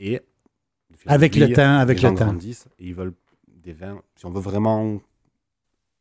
Et 0.00 0.20
Avec 1.06 1.36
le 1.36 1.52
temps, 1.52 1.78
avec 1.78 2.00
le 2.02 2.08
et 2.08 2.54
ils 2.78 2.94
veulent 2.94 3.14
des 3.48 3.72
vins. 3.72 4.00
Si 4.16 4.24
on 4.24 4.30
veut 4.30 4.40
vraiment 4.40 5.00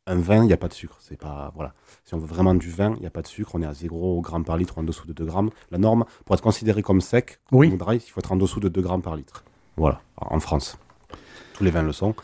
un 0.05 0.15
vin, 0.15 0.43
il 0.43 0.47
n'y 0.47 0.53
a 0.53 0.57
pas 0.57 0.69
de 0.69 0.73
sucre. 0.73 0.97
C'est 1.01 1.17
pas 1.19 1.51
voilà. 1.55 1.73
Si 2.05 2.13
on 2.13 2.17
veut 2.19 2.27
vraiment 2.27 2.55
du 2.55 2.69
vin, 2.69 2.93
il 2.95 3.01
n'y 3.01 3.05
a 3.07 3.09
pas 3.11 3.21
de 3.21 3.27
sucre. 3.27 3.51
On 3.55 3.61
est 3.61 3.65
à 3.65 3.73
0 3.73 4.21
grammes 4.21 4.45
par 4.45 4.55
litre, 4.55 4.77
en 4.77 4.83
dessous 4.83 5.05
de 5.07 5.11
2 5.13 5.25
grammes. 5.25 5.49
La 5.71 5.77
norme, 5.77 6.05
pour 6.23 6.35
être 6.35 6.41
considéré 6.41 6.81
comme 6.83 7.01
sec, 7.01 7.39
Oui. 7.51 7.75
dry, 7.75 7.97
il 7.97 8.09
faut 8.09 8.19
être 8.21 8.31
en 8.31 8.37
dessous 8.37 8.61
de 8.61 8.69
2 8.69 8.81
grammes 8.81 9.01
par 9.01 9.17
litre. 9.17 9.43
Voilà, 9.77 10.01
en 10.17 10.39
France. 10.39 10.77
Tous 11.53 11.63
les 11.63 11.71
vins 11.71 11.83
le 11.83 11.93
sont. 11.93 12.15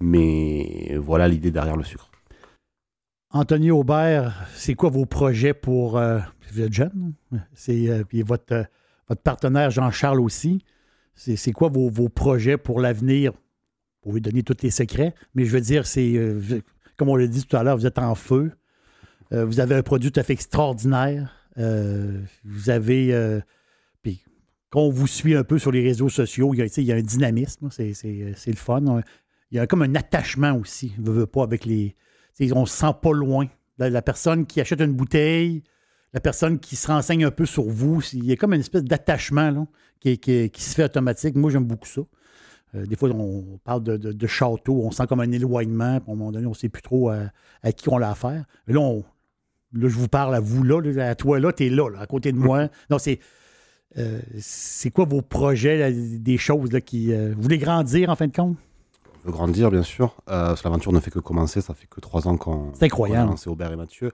Mais 0.00 0.96
voilà 0.96 1.28
l'idée 1.28 1.50
derrière 1.50 1.76
le 1.76 1.84
sucre. 1.84 2.10
Anthony 3.30 3.70
Aubert, 3.70 4.46
c'est 4.54 4.74
quoi 4.74 4.90
vos 4.90 5.06
projets 5.06 5.54
pour. 5.54 5.98
euh, 5.98 6.20
vous 6.52 6.60
êtes 6.60 6.72
jeune, 6.72 7.14
c'est, 7.54 7.88
euh, 7.88 8.04
votre, 8.26 8.66
partenaire 9.24 9.70
Jean-Charles 9.70 10.20
aussi. 10.20 10.64
C'est, 11.14 11.52
quoi 11.52 11.68
vos, 11.68 12.08
projets 12.08 12.56
pour 12.56 12.80
l'avenir? 12.80 13.32
Vous 13.32 14.10
pouvez 14.10 14.20
donner 14.20 14.42
tous 14.42 14.56
les 14.62 14.70
secrets, 14.70 15.14
mais 15.34 15.44
je 15.44 15.52
veux 15.52 15.60
dire, 15.60 15.86
c'est. 15.86 16.14
euh, 16.14 16.40
comme 16.96 17.08
on 17.08 17.16
l'a 17.16 17.26
dit 17.26 17.44
tout 17.44 17.56
à 17.56 17.62
l'heure, 17.62 17.76
vous 17.76 17.86
êtes 17.86 17.98
en 17.98 18.14
feu. 18.14 18.52
Vous 19.30 19.60
avez 19.60 19.74
un 19.74 19.82
produit 19.82 20.12
tout 20.12 20.20
à 20.20 20.24
fait 20.24 20.34
extraordinaire. 20.34 21.34
Vous 21.56 22.68
avez. 22.68 23.40
Euh, 24.72 24.78
puis, 24.80 24.80
quand 24.80 24.80
on 24.80 24.90
vous 24.90 25.06
suit 25.06 25.34
un 25.34 25.44
peu 25.44 25.58
sur 25.58 25.72
les 25.72 25.82
réseaux 25.82 26.08
sociaux, 26.08 26.54
il 26.54 26.84
y 26.84 26.92
a, 26.92 26.96
un 26.96 27.02
dynamisme, 27.02 27.68
c'est, 27.70 27.92
c'est 27.94 28.50
le 28.50 28.56
fun. 28.56 29.02
Il 29.50 29.56
y 29.56 29.58
a 29.58 29.66
comme 29.66 29.82
un 29.82 29.94
attachement 29.94 30.56
aussi, 30.56 30.92
je 30.96 31.10
veux 31.10 31.26
pas, 31.26 31.42
avec 31.42 31.64
les. 31.64 31.94
On 32.54 32.66
se 32.66 32.76
sent 32.76 32.94
pas 33.00 33.12
loin. 33.12 33.46
La, 33.78 33.90
la 33.90 34.02
personne 34.02 34.46
qui 34.46 34.60
achète 34.60 34.80
une 34.80 34.94
bouteille, 34.94 35.62
la 36.12 36.20
personne 36.20 36.58
qui 36.58 36.76
se 36.76 36.86
renseigne 36.88 37.24
un 37.24 37.30
peu 37.30 37.46
sur 37.46 37.64
vous, 37.64 38.02
il 38.12 38.24
y 38.24 38.32
a 38.32 38.36
comme 38.36 38.52
une 38.52 38.60
espèce 38.60 38.84
d'attachement 38.84 39.66
qui, 40.00 40.18
se 40.24 40.74
fait 40.74 40.84
automatique. 40.84 41.36
Moi, 41.36 41.50
j'aime 41.50 41.64
beaucoup 41.64 41.88
ça. 41.88 42.02
Euh, 42.74 42.86
des 42.86 42.96
fois, 42.96 43.10
on 43.10 43.58
parle 43.64 43.82
de, 43.82 44.26
château, 44.26 44.82
on 44.84 44.90
sent 44.90 45.06
comme 45.06 45.20
un 45.20 45.30
éloignement, 45.30 46.00
puis 46.00 46.10
à 46.10 46.12
un 46.14 46.16
moment 46.16 46.32
donné, 46.32 46.46
on 46.46 46.50
ne 46.50 46.54
sait 46.54 46.68
plus 46.68 46.82
trop 46.82 47.10
à, 47.10 47.30
à 47.62 47.72
qui 47.72 47.88
on 47.88 47.98
a 47.98 48.08
affaire. 48.08 48.44
Mais 48.66 48.74
là, 48.74 49.00
je 49.74 49.86
vous 49.88 50.08
parle 50.08 50.34
à 50.34 50.40
vous, 50.40 50.62
là, 50.62 50.80
à 51.06 51.14
toi, 51.14 51.40
là, 51.40 51.52
tu 51.52 51.66
es 51.66 51.70
là, 51.70 51.88
à 51.98 52.06
côté 52.06 52.32
de 52.32 52.38
moi. 52.38 52.68
Non, 52.90 52.98
c'est. 52.98 53.18
Euh, 53.98 54.20
c'est 54.38 54.90
quoi 54.90 55.04
vos 55.04 55.22
projets, 55.22 55.78
là, 55.78 55.90
des 55.92 56.38
choses 56.38 56.72
là, 56.72 56.80
qui. 56.80 57.12
euh, 57.12 57.32
vous 57.36 57.42
voulez 57.42 57.58
grandir 57.58 58.10
en 58.10 58.16
fin 58.16 58.26
de 58.26 58.34
compte? 58.34 58.56
On 59.24 59.28
veut 59.28 59.32
grandir, 59.32 59.70
bien 59.70 59.82
sûr. 59.82 60.16
Euh, 60.28 60.48
parce 60.48 60.62
que 60.62 60.68
L'aventure 60.68 60.92
ne 60.92 61.00
fait 61.00 61.10
que 61.10 61.18
commencer. 61.20 61.60
Ça 61.60 61.74
fait 61.74 61.86
que 61.88 62.00
trois 62.00 62.26
ans 62.26 62.36
qu'on 62.36 62.72
a 62.72 63.24
lancé 63.24 63.48
Aubert 63.48 63.72
et 63.72 63.76
Mathieu. 63.76 64.12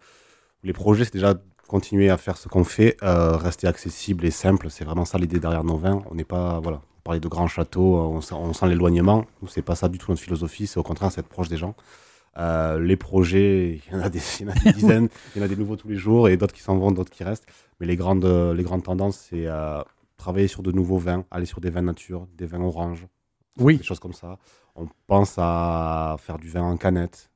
Les 0.65 0.73
projets, 0.73 1.05
c'est 1.05 1.15
déjà 1.15 1.35
continuer 1.67 2.11
à 2.11 2.17
faire 2.17 2.37
ce 2.37 2.49
qu'on 2.49 2.65
fait, 2.65 2.97
euh, 3.03 3.37
rester 3.37 3.67
accessible 3.67 4.25
et 4.25 4.31
simple. 4.31 4.71
C'est 4.71 4.85
vraiment 4.85 5.05
ça 5.05 5.19
l'idée 5.19 5.39
derrière 5.39 5.65
nos 5.65 5.77
vins. 5.77 6.03
On 6.11 6.15
n'est 6.15 6.25
pas, 6.25 6.61
voilà, 6.61 6.81
on 6.99 7.03
parlait 7.05 7.21
de 7.21 7.29
grands 7.29 7.47
châteaux, 7.47 7.97
on 7.97 8.21
sent, 8.21 8.35
on 8.35 8.53
sent 8.53 8.67
l'éloignement. 8.69 9.25
Nous, 9.43 9.49
c'est 9.49 9.63
pas 9.63 9.75
ça 9.75 9.89
du 9.89 9.99
tout 9.99 10.11
notre 10.11 10.23
philosophie. 10.23 10.67
C'est 10.67 10.79
au 10.79 10.83
contraire, 10.83 11.13
c'est 11.13 11.21
être 11.21 11.29
proche 11.29 11.49
des 11.49 11.59
gens. 11.59 11.75
Euh, 12.37 12.79
les 12.79 12.97
projets, 12.97 13.81
il 13.87 13.93
y 13.93 13.97
en 13.97 14.01
a 14.01 14.09
des, 14.09 14.21
il 14.41 14.47
y 14.47 14.49
en 14.49 14.53
a 14.53 14.55
des 14.59 14.73
dizaines, 14.73 15.09
il 15.35 15.39
y 15.39 15.43
en 15.43 15.45
a 15.45 15.49
des 15.49 15.57
nouveaux 15.57 15.77
tous 15.77 15.89
les 15.89 15.97
jours 15.97 16.29
et 16.29 16.37
d'autres 16.37 16.55
qui 16.55 16.63
s'en 16.63 16.77
vont, 16.77 16.93
d'autres 16.93 17.11
qui 17.11 17.25
restent. 17.25 17.47
Mais 17.81 17.87
les 17.87 17.97
grandes, 17.97 18.25
les 18.25 18.63
grandes 18.63 18.85
tendances, 18.85 19.17
c'est 19.31 19.47
euh, 19.47 19.83
travailler 20.17 20.49
sur 20.49 20.63
de 20.63 20.71
nouveaux 20.73 20.99
vins, 20.99 21.25
aller 21.31 21.47
sur 21.47 21.61
des 21.61 21.71
vins 21.71 21.83
nature, 21.83 22.27
des 22.37 22.47
vins 22.47 22.61
oranges, 22.63 23.07
Oui. 23.59 23.79
des 23.79 23.83
choses 23.85 24.01
comme 24.01 24.13
ça. 24.13 24.39
On 24.77 24.89
pense 25.07 25.35
à 25.39 26.17
faire 26.21 26.39
du 26.39 26.49
vin 26.49 26.63
en 26.63 26.77
canette, 26.77 27.31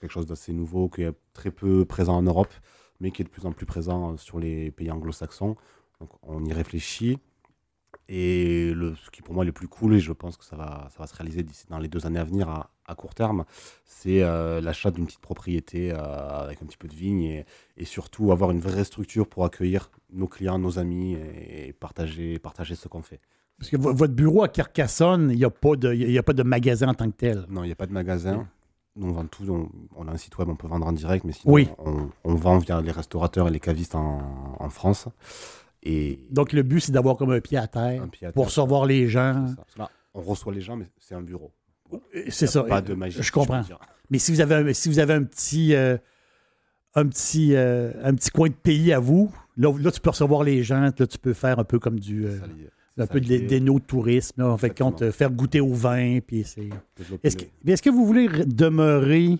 quelque 0.00 0.12
chose 0.12 0.26
d'assez 0.26 0.52
nouveau 0.52 0.88
qui 0.88 1.02
est 1.02 1.12
très 1.32 1.50
peu 1.50 1.84
présent 1.84 2.16
en 2.16 2.22
Europe, 2.22 2.52
mais 3.00 3.10
qui 3.10 3.22
est 3.22 3.24
de 3.24 3.30
plus 3.30 3.46
en 3.46 3.52
plus 3.52 3.66
présent 3.66 4.12
euh, 4.12 4.16
sur 4.16 4.38
les 4.38 4.70
pays 4.70 4.90
anglo-saxons. 4.90 5.56
Donc 6.00 6.10
on 6.22 6.44
y 6.44 6.52
réfléchit. 6.52 7.18
Et 8.08 8.72
le, 8.74 8.94
ce 8.94 9.10
qui 9.10 9.22
pour 9.22 9.34
moi 9.34 9.44
est 9.44 9.46
le 9.46 9.52
plus 9.52 9.68
cool, 9.68 9.94
et 9.94 10.00
je 10.00 10.12
pense 10.12 10.36
que 10.36 10.44
ça 10.44 10.56
va, 10.56 10.88
ça 10.90 10.98
va 11.00 11.06
se 11.06 11.14
réaliser 11.14 11.42
d'ici 11.42 11.66
dans 11.68 11.78
les 11.78 11.88
deux 11.88 12.06
années 12.06 12.18
à 12.20 12.24
venir 12.24 12.48
à, 12.48 12.70
à 12.88 12.94
court 12.94 13.14
terme, 13.14 13.44
c'est 13.84 14.22
euh, 14.22 14.60
l'achat 14.60 14.90
d'une 14.90 15.06
petite 15.06 15.20
propriété 15.20 15.92
euh, 15.92 15.96
avec 15.98 16.62
un 16.62 16.66
petit 16.66 16.76
peu 16.78 16.88
de 16.88 16.94
vigne 16.94 17.22
et, 17.22 17.44
et 17.76 17.84
surtout 17.84 18.32
avoir 18.32 18.50
une 18.50 18.60
vraie 18.60 18.84
structure 18.84 19.26
pour 19.28 19.44
accueillir 19.44 19.90
nos 20.12 20.26
clients, 20.26 20.58
nos 20.58 20.78
amis 20.78 21.14
et, 21.14 21.72
partager, 21.74 22.38
partager 22.38 22.74
ce 22.74 22.88
qu'on 22.88 23.02
fait. 23.02 23.20
Parce 23.58 23.70
que 23.70 23.76
vo- 23.76 23.92
votre 23.92 24.14
bureau 24.14 24.42
à 24.42 24.48
Carcassonne, 24.48 25.30
il 25.30 25.36
n'y 25.38 25.44
a, 25.44 25.50
pas 25.50 25.76
de- 25.76 25.92
il 25.92 26.10
y 26.10 26.18
a 26.18 26.22
pas 26.22 26.32
de 26.32 26.42
magasin 26.42 26.88
en 26.88 26.94
tant 26.94 27.10
que 27.10 27.16
tel. 27.16 27.44
Non, 27.48 27.62
il 27.62 27.66
n'y 27.66 27.72
a 27.72 27.76
pas 27.76 27.86
de 27.86 27.92
magasin. 27.92 28.48
Nous, 28.96 29.08
on 29.08 29.12
vend 29.12 29.26
tout. 29.26 29.44
On, 29.50 29.68
on 29.96 30.08
a 30.08 30.12
un 30.12 30.16
site 30.16 30.36
web, 30.38 30.48
on 30.48 30.56
peut 30.56 30.66
vendre 30.66 30.86
en 30.86 30.92
direct, 30.92 31.24
mais 31.24 31.32
sinon, 31.32 31.52
Oui. 31.54 31.68
on, 31.78 32.08
on 32.24 32.34
vend 32.34 32.58
via 32.58 32.80
les 32.80 32.90
restaurateurs 32.90 33.48
et 33.48 33.50
les 33.50 33.60
cavistes 33.60 33.94
en, 33.94 34.56
en 34.58 34.70
France. 34.70 35.08
Et 35.82 36.20
Donc, 36.30 36.52
le 36.52 36.62
but, 36.62 36.80
c'est 36.80 36.92
d'avoir 36.92 37.16
comme 37.16 37.30
un 37.30 37.40
pied 37.40 37.58
à 37.58 37.66
terre 37.68 38.02
un 38.02 38.08
pied 38.08 38.26
à 38.26 38.32
pour 38.32 38.44
terre. 38.44 38.48
recevoir 38.50 38.86
les 38.86 39.08
gens. 39.08 39.46
ça. 39.54 39.64
Là, 39.76 39.90
on 40.14 40.22
reçoit 40.22 40.52
les 40.52 40.60
gens, 40.60 40.76
mais 40.76 40.86
c'est 40.98 41.14
un 41.14 41.22
bureau. 41.22 41.52
C'est 42.28 42.46
ça. 42.46 42.62
Pas 42.64 42.80
de 42.80 42.94
magie. 42.94 43.22
Je 43.22 43.32
comprends. 43.32 43.62
Mais 44.10 44.18
si 44.18 44.32
vous 44.32 44.40
avez 44.40 44.54
un, 44.56 44.72
si 44.72 44.88
vous 44.88 44.98
avez 44.98 45.14
un 45.14 45.22
petit, 45.24 45.74
euh, 45.74 45.96
un, 46.94 47.06
petit, 47.06 47.54
euh, 47.54 47.92
un 48.02 48.14
petit 48.14 48.30
coin 48.30 48.48
de 48.48 48.54
pays 48.54 48.92
à 48.92 48.98
vous, 48.98 49.30
là, 49.56 49.72
là, 49.78 49.90
tu 49.90 50.00
peux 50.00 50.10
recevoir 50.10 50.42
les 50.44 50.62
gens. 50.62 50.80
Là, 50.80 50.92
tu 51.06 51.18
peux 51.18 51.34
faire 51.34 51.58
un 51.58 51.64
peu 51.64 51.78
comme 51.78 51.98
du. 52.00 52.26
euh, 52.26 52.38
un 53.00 53.06
peu 53.06 53.20
de 53.20 53.26
déno 53.46 53.78
de 53.78 53.84
tourisme. 53.84 54.40
là, 54.42 54.48
en 54.48 54.56
fait, 54.58 54.76
compte, 54.76 55.02
euh, 55.02 55.12
faire 55.12 55.30
goûter 55.30 55.60
au 55.60 55.72
vin. 55.74 56.18
Puis 56.26 56.44
c'est. 56.44 56.68
Est-ce 57.22 57.36
que, 57.36 57.44
est-ce 57.66 57.82
que 57.82 57.90
vous 57.90 58.04
voulez 58.06 58.26
re- 58.28 58.44
demeurer 58.46 59.38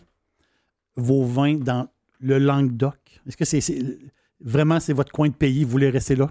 vos 0.96 1.24
vins 1.24 1.56
dans 1.56 1.88
le 2.20 2.38
Languedoc? 2.38 2.96
Est-ce 3.26 3.37
que 3.37 3.44
c'est 3.44 3.61
c'est- 3.61 3.98
vraiment 4.40 4.78
c'est 4.80 4.92
votre 4.92 5.12
coin 5.12 5.28
de 5.28 5.34
pays? 5.34 5.64
Vous 5.64 5.70
voulez 5.70 5.90
rester 5.90 6.14
là? 6.14 6.30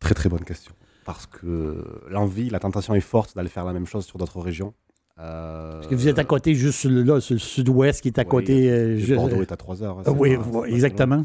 Très 0.00 0.14
très 0.14 0.28
bonne 0.28 0.44
question. 0.44 0.72
Parce 1.04 1.26
que 1.26 1.82
l'envie, 2.10 2.50
la 2.50 2.60
tentation 2.60 2.94
est 2.94 3.00
forte 3.00 3.34
d'aller 3.34 3.48
faire 3.48 3.64
la 3.64 3.72
même 3.72 3.86
chose 3.86 4.04
sur 4.04 4.18
d'autres 4.18 4.40
régions. 4.40 4.74
Euh, 5.20 5.72
Parce 5.74 5.86
que 5.88 5.94
vous 5.96 6.06
êtes 6.08 6.18
à 6.18 6.24
côté, 6.24 6.54
juste 6.54 6.78
sur 6.80 6.90
le, 6.90 7.02
là, 7.02 7.20
sur 7.20 7.34
le 7.34 7.40
sud-ouest, 7.40 8.00
qui 8.02 8.08
est 8.08 8.18
à 8.18 8.22
oui, 8.22 8.28
côté. 8.28 8.70
euh, 8.70 8.94
et 8.94 8.98
je- 9.00 9.14
Bordeaux 9.14 9.42
est 9.42 9.50
à 9.52 9.56
3 9.56 9.82
heures. 9.82 9.98
hein, 9.98 10.12
oui, 10.16 10.36
pas- 10.36 10.64
exactement. 10.68 11.24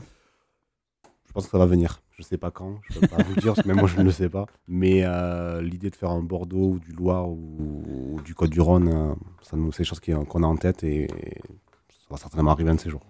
Je 1.27 1.31
pense 1.33 1.45
que 1.45 1.51
ça 1.51 1.57
va 1.59 1.65
venir. 1.65 1.99
Je 2.17 2.21
sais 2.23 2.37
pas 2.37 2.51
quand, 2.51 2.79
je 2.91 2.99
peux 2.99 3.07
pas 3.07 3.23
vous 3.23 3.35
dire, 3.41 3.53
même 3.65 3.77
moi 3.77 3.87
je 3.87 3.97
ne 3.97 4.03
le 4.03 4.11
sais 4.11 4.29
pas. 4.29 4.45
Mais 4.67 5.01
euh, 5.03 5.61
l'idée 5.61 5.89
de 5.89 5.95
faire 5.95 6.11
un 6.11 6.21
Bordeaux 6.21 6.73
ou 6.73 6.79
du 6.79 6.91
Loire 6.91 7.27
ou, 7.27 7.83
ou 8.17 8.21
du 8.21 8.35
Côte-du-Rhône, 8.35 8.87
euh, 8.87 9.13
ça 9.41 9.57
nous, 9.57 9.71
c'est 9.71 9.81
des 9.83 9.87
choses 9.89 9.99
qu'on 9.99 10.43
a 10.43 10.47
en 10.47 10.55
tête 10.55 10.83
et 10.83 11.07
ça 11.07 12.07
va 12.11 12.17
certainement 12.17 12.51
arriver 12.51 12.69
un 12.69 12.75
de 12.75 12.79
ces 12.79 12.89
jours. 12.91 13.01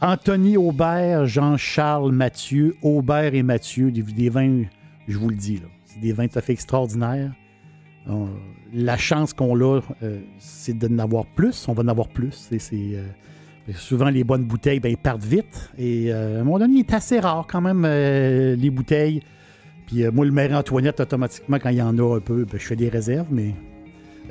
Anthony 0.00 0.56
Aubert, 0.56 1.26
Jean-Charles 1.26 2.12
Mathieu, 2.12 2.74
Aubert 2.82 3.34
et 3.34 3.42
Mathieu, 3.42 3.90
des, 3.92 4.02
des 4.02 4.30
vins, 4.30 4.62
je 5.06 5.18
vous 5.18 5.28
le 5.28 5.36
dis, 5.36 5.56
là, 5.58 5.66
c'est 5.84 6.00
des 6.00 6.12
vins 6.14 6.26
tout 6.26 6.38
à 6.38 6.42
fait 6.42 6.52
extraordinaires. 6.54 7.32
La 8.72 8.96
chance 8.96 9.32
qu'on 9.32 9.56
a, 9.60 9.80
euh, 10.02 10.20
c'est 10.38 10.78
de 10.78 10.86
n'avoir 10.86 11.26
plus. 11.26 11.66
On 11.68 11.72
va 11.72 11.82
en 11.82 11.88
avoir 11.88 12.08
plus. 12.08 12.48
C'est, 12.58 12.72
euh, 12.72 13.02
souvent, 13.74 14.08
les 14.10 14.24
bonnes 14.24 14.44
bouteilles, 14.44 14.80
ben, 14.80 14.90
ils 14.90 14.96
partent 14.96 15.24
vite. 15.24 15.70
Et 15.78 16.12
euh, 16.12 16.38
à 16.38 16.40
un 16.40 16.44
moment 16.44 16.58
donné, 16.58 16.74
il 16.74 16.80
est 16.80 16.94
assez 16.94 17.18
rare 17.18 17.46
quand 17.50 17.60
même, 17.60 17.84
euh, 17.84 18.56
les 18.56 18.70
bouteilles. 18.70 19.22
Puis 19.86 20.04
moi, 20.12 20.24
le 20.24 20.30
Marie-Antoinette, 20.30 21.00
automatiquement, 21.00 21.58
quand 21.58 21.70
il 21.70 21.78
y 21.78 21.82
en 21.82 21.98
a 21.98 22.16
un 22.16 22.20
peu, 22.20 22.44
ben, 22.44 22.58
je 22.58 22.66
fais 22.66 22.76
des 22.76 22.88
réserves, 22.88 23.26
mais 23.30 23.54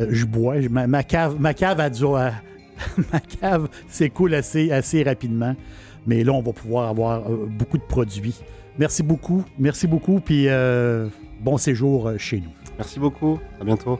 je 0.09 0.25
bois. 0.25 0.55
Ma, 0.69 1.03
cave, 1.03 1.35
ma 1.37 1.53
cave 1.53 1.81
a 1.81 1.89
ma 3.11 3.19
cave 3.19 3.67
s'écoule 3.89 4.33
assez, 4.35 4.71
assez 4.71 5.03
rapidement. 5.03 5.53
Mais 6.07 6.23
là, 6.23 6.31
on 6.31 6.41
va 6.41 6.53
pouvoir 6.53 6.87
avoir 6.87 7.29
beaucoup 7.29 7.77
de 7.77 7.83
produits. 7.83 8.39
Merci 8.77 9.03
beaucoup. 9.03 9.43
Merci 9.57 9.85
beaucoup. 9.85 10.21
Puis 10.21 10.47
bon 11.39 11.57
séjour 11.57 12.07
euh, 12.07 12.17
chez 12.17 12.39
nous. 12.39 12.51
Merci 12.77 12.99
beaucoup, 12.99 13.39
à 13.59 13.63
bientôt. 13.63 13.99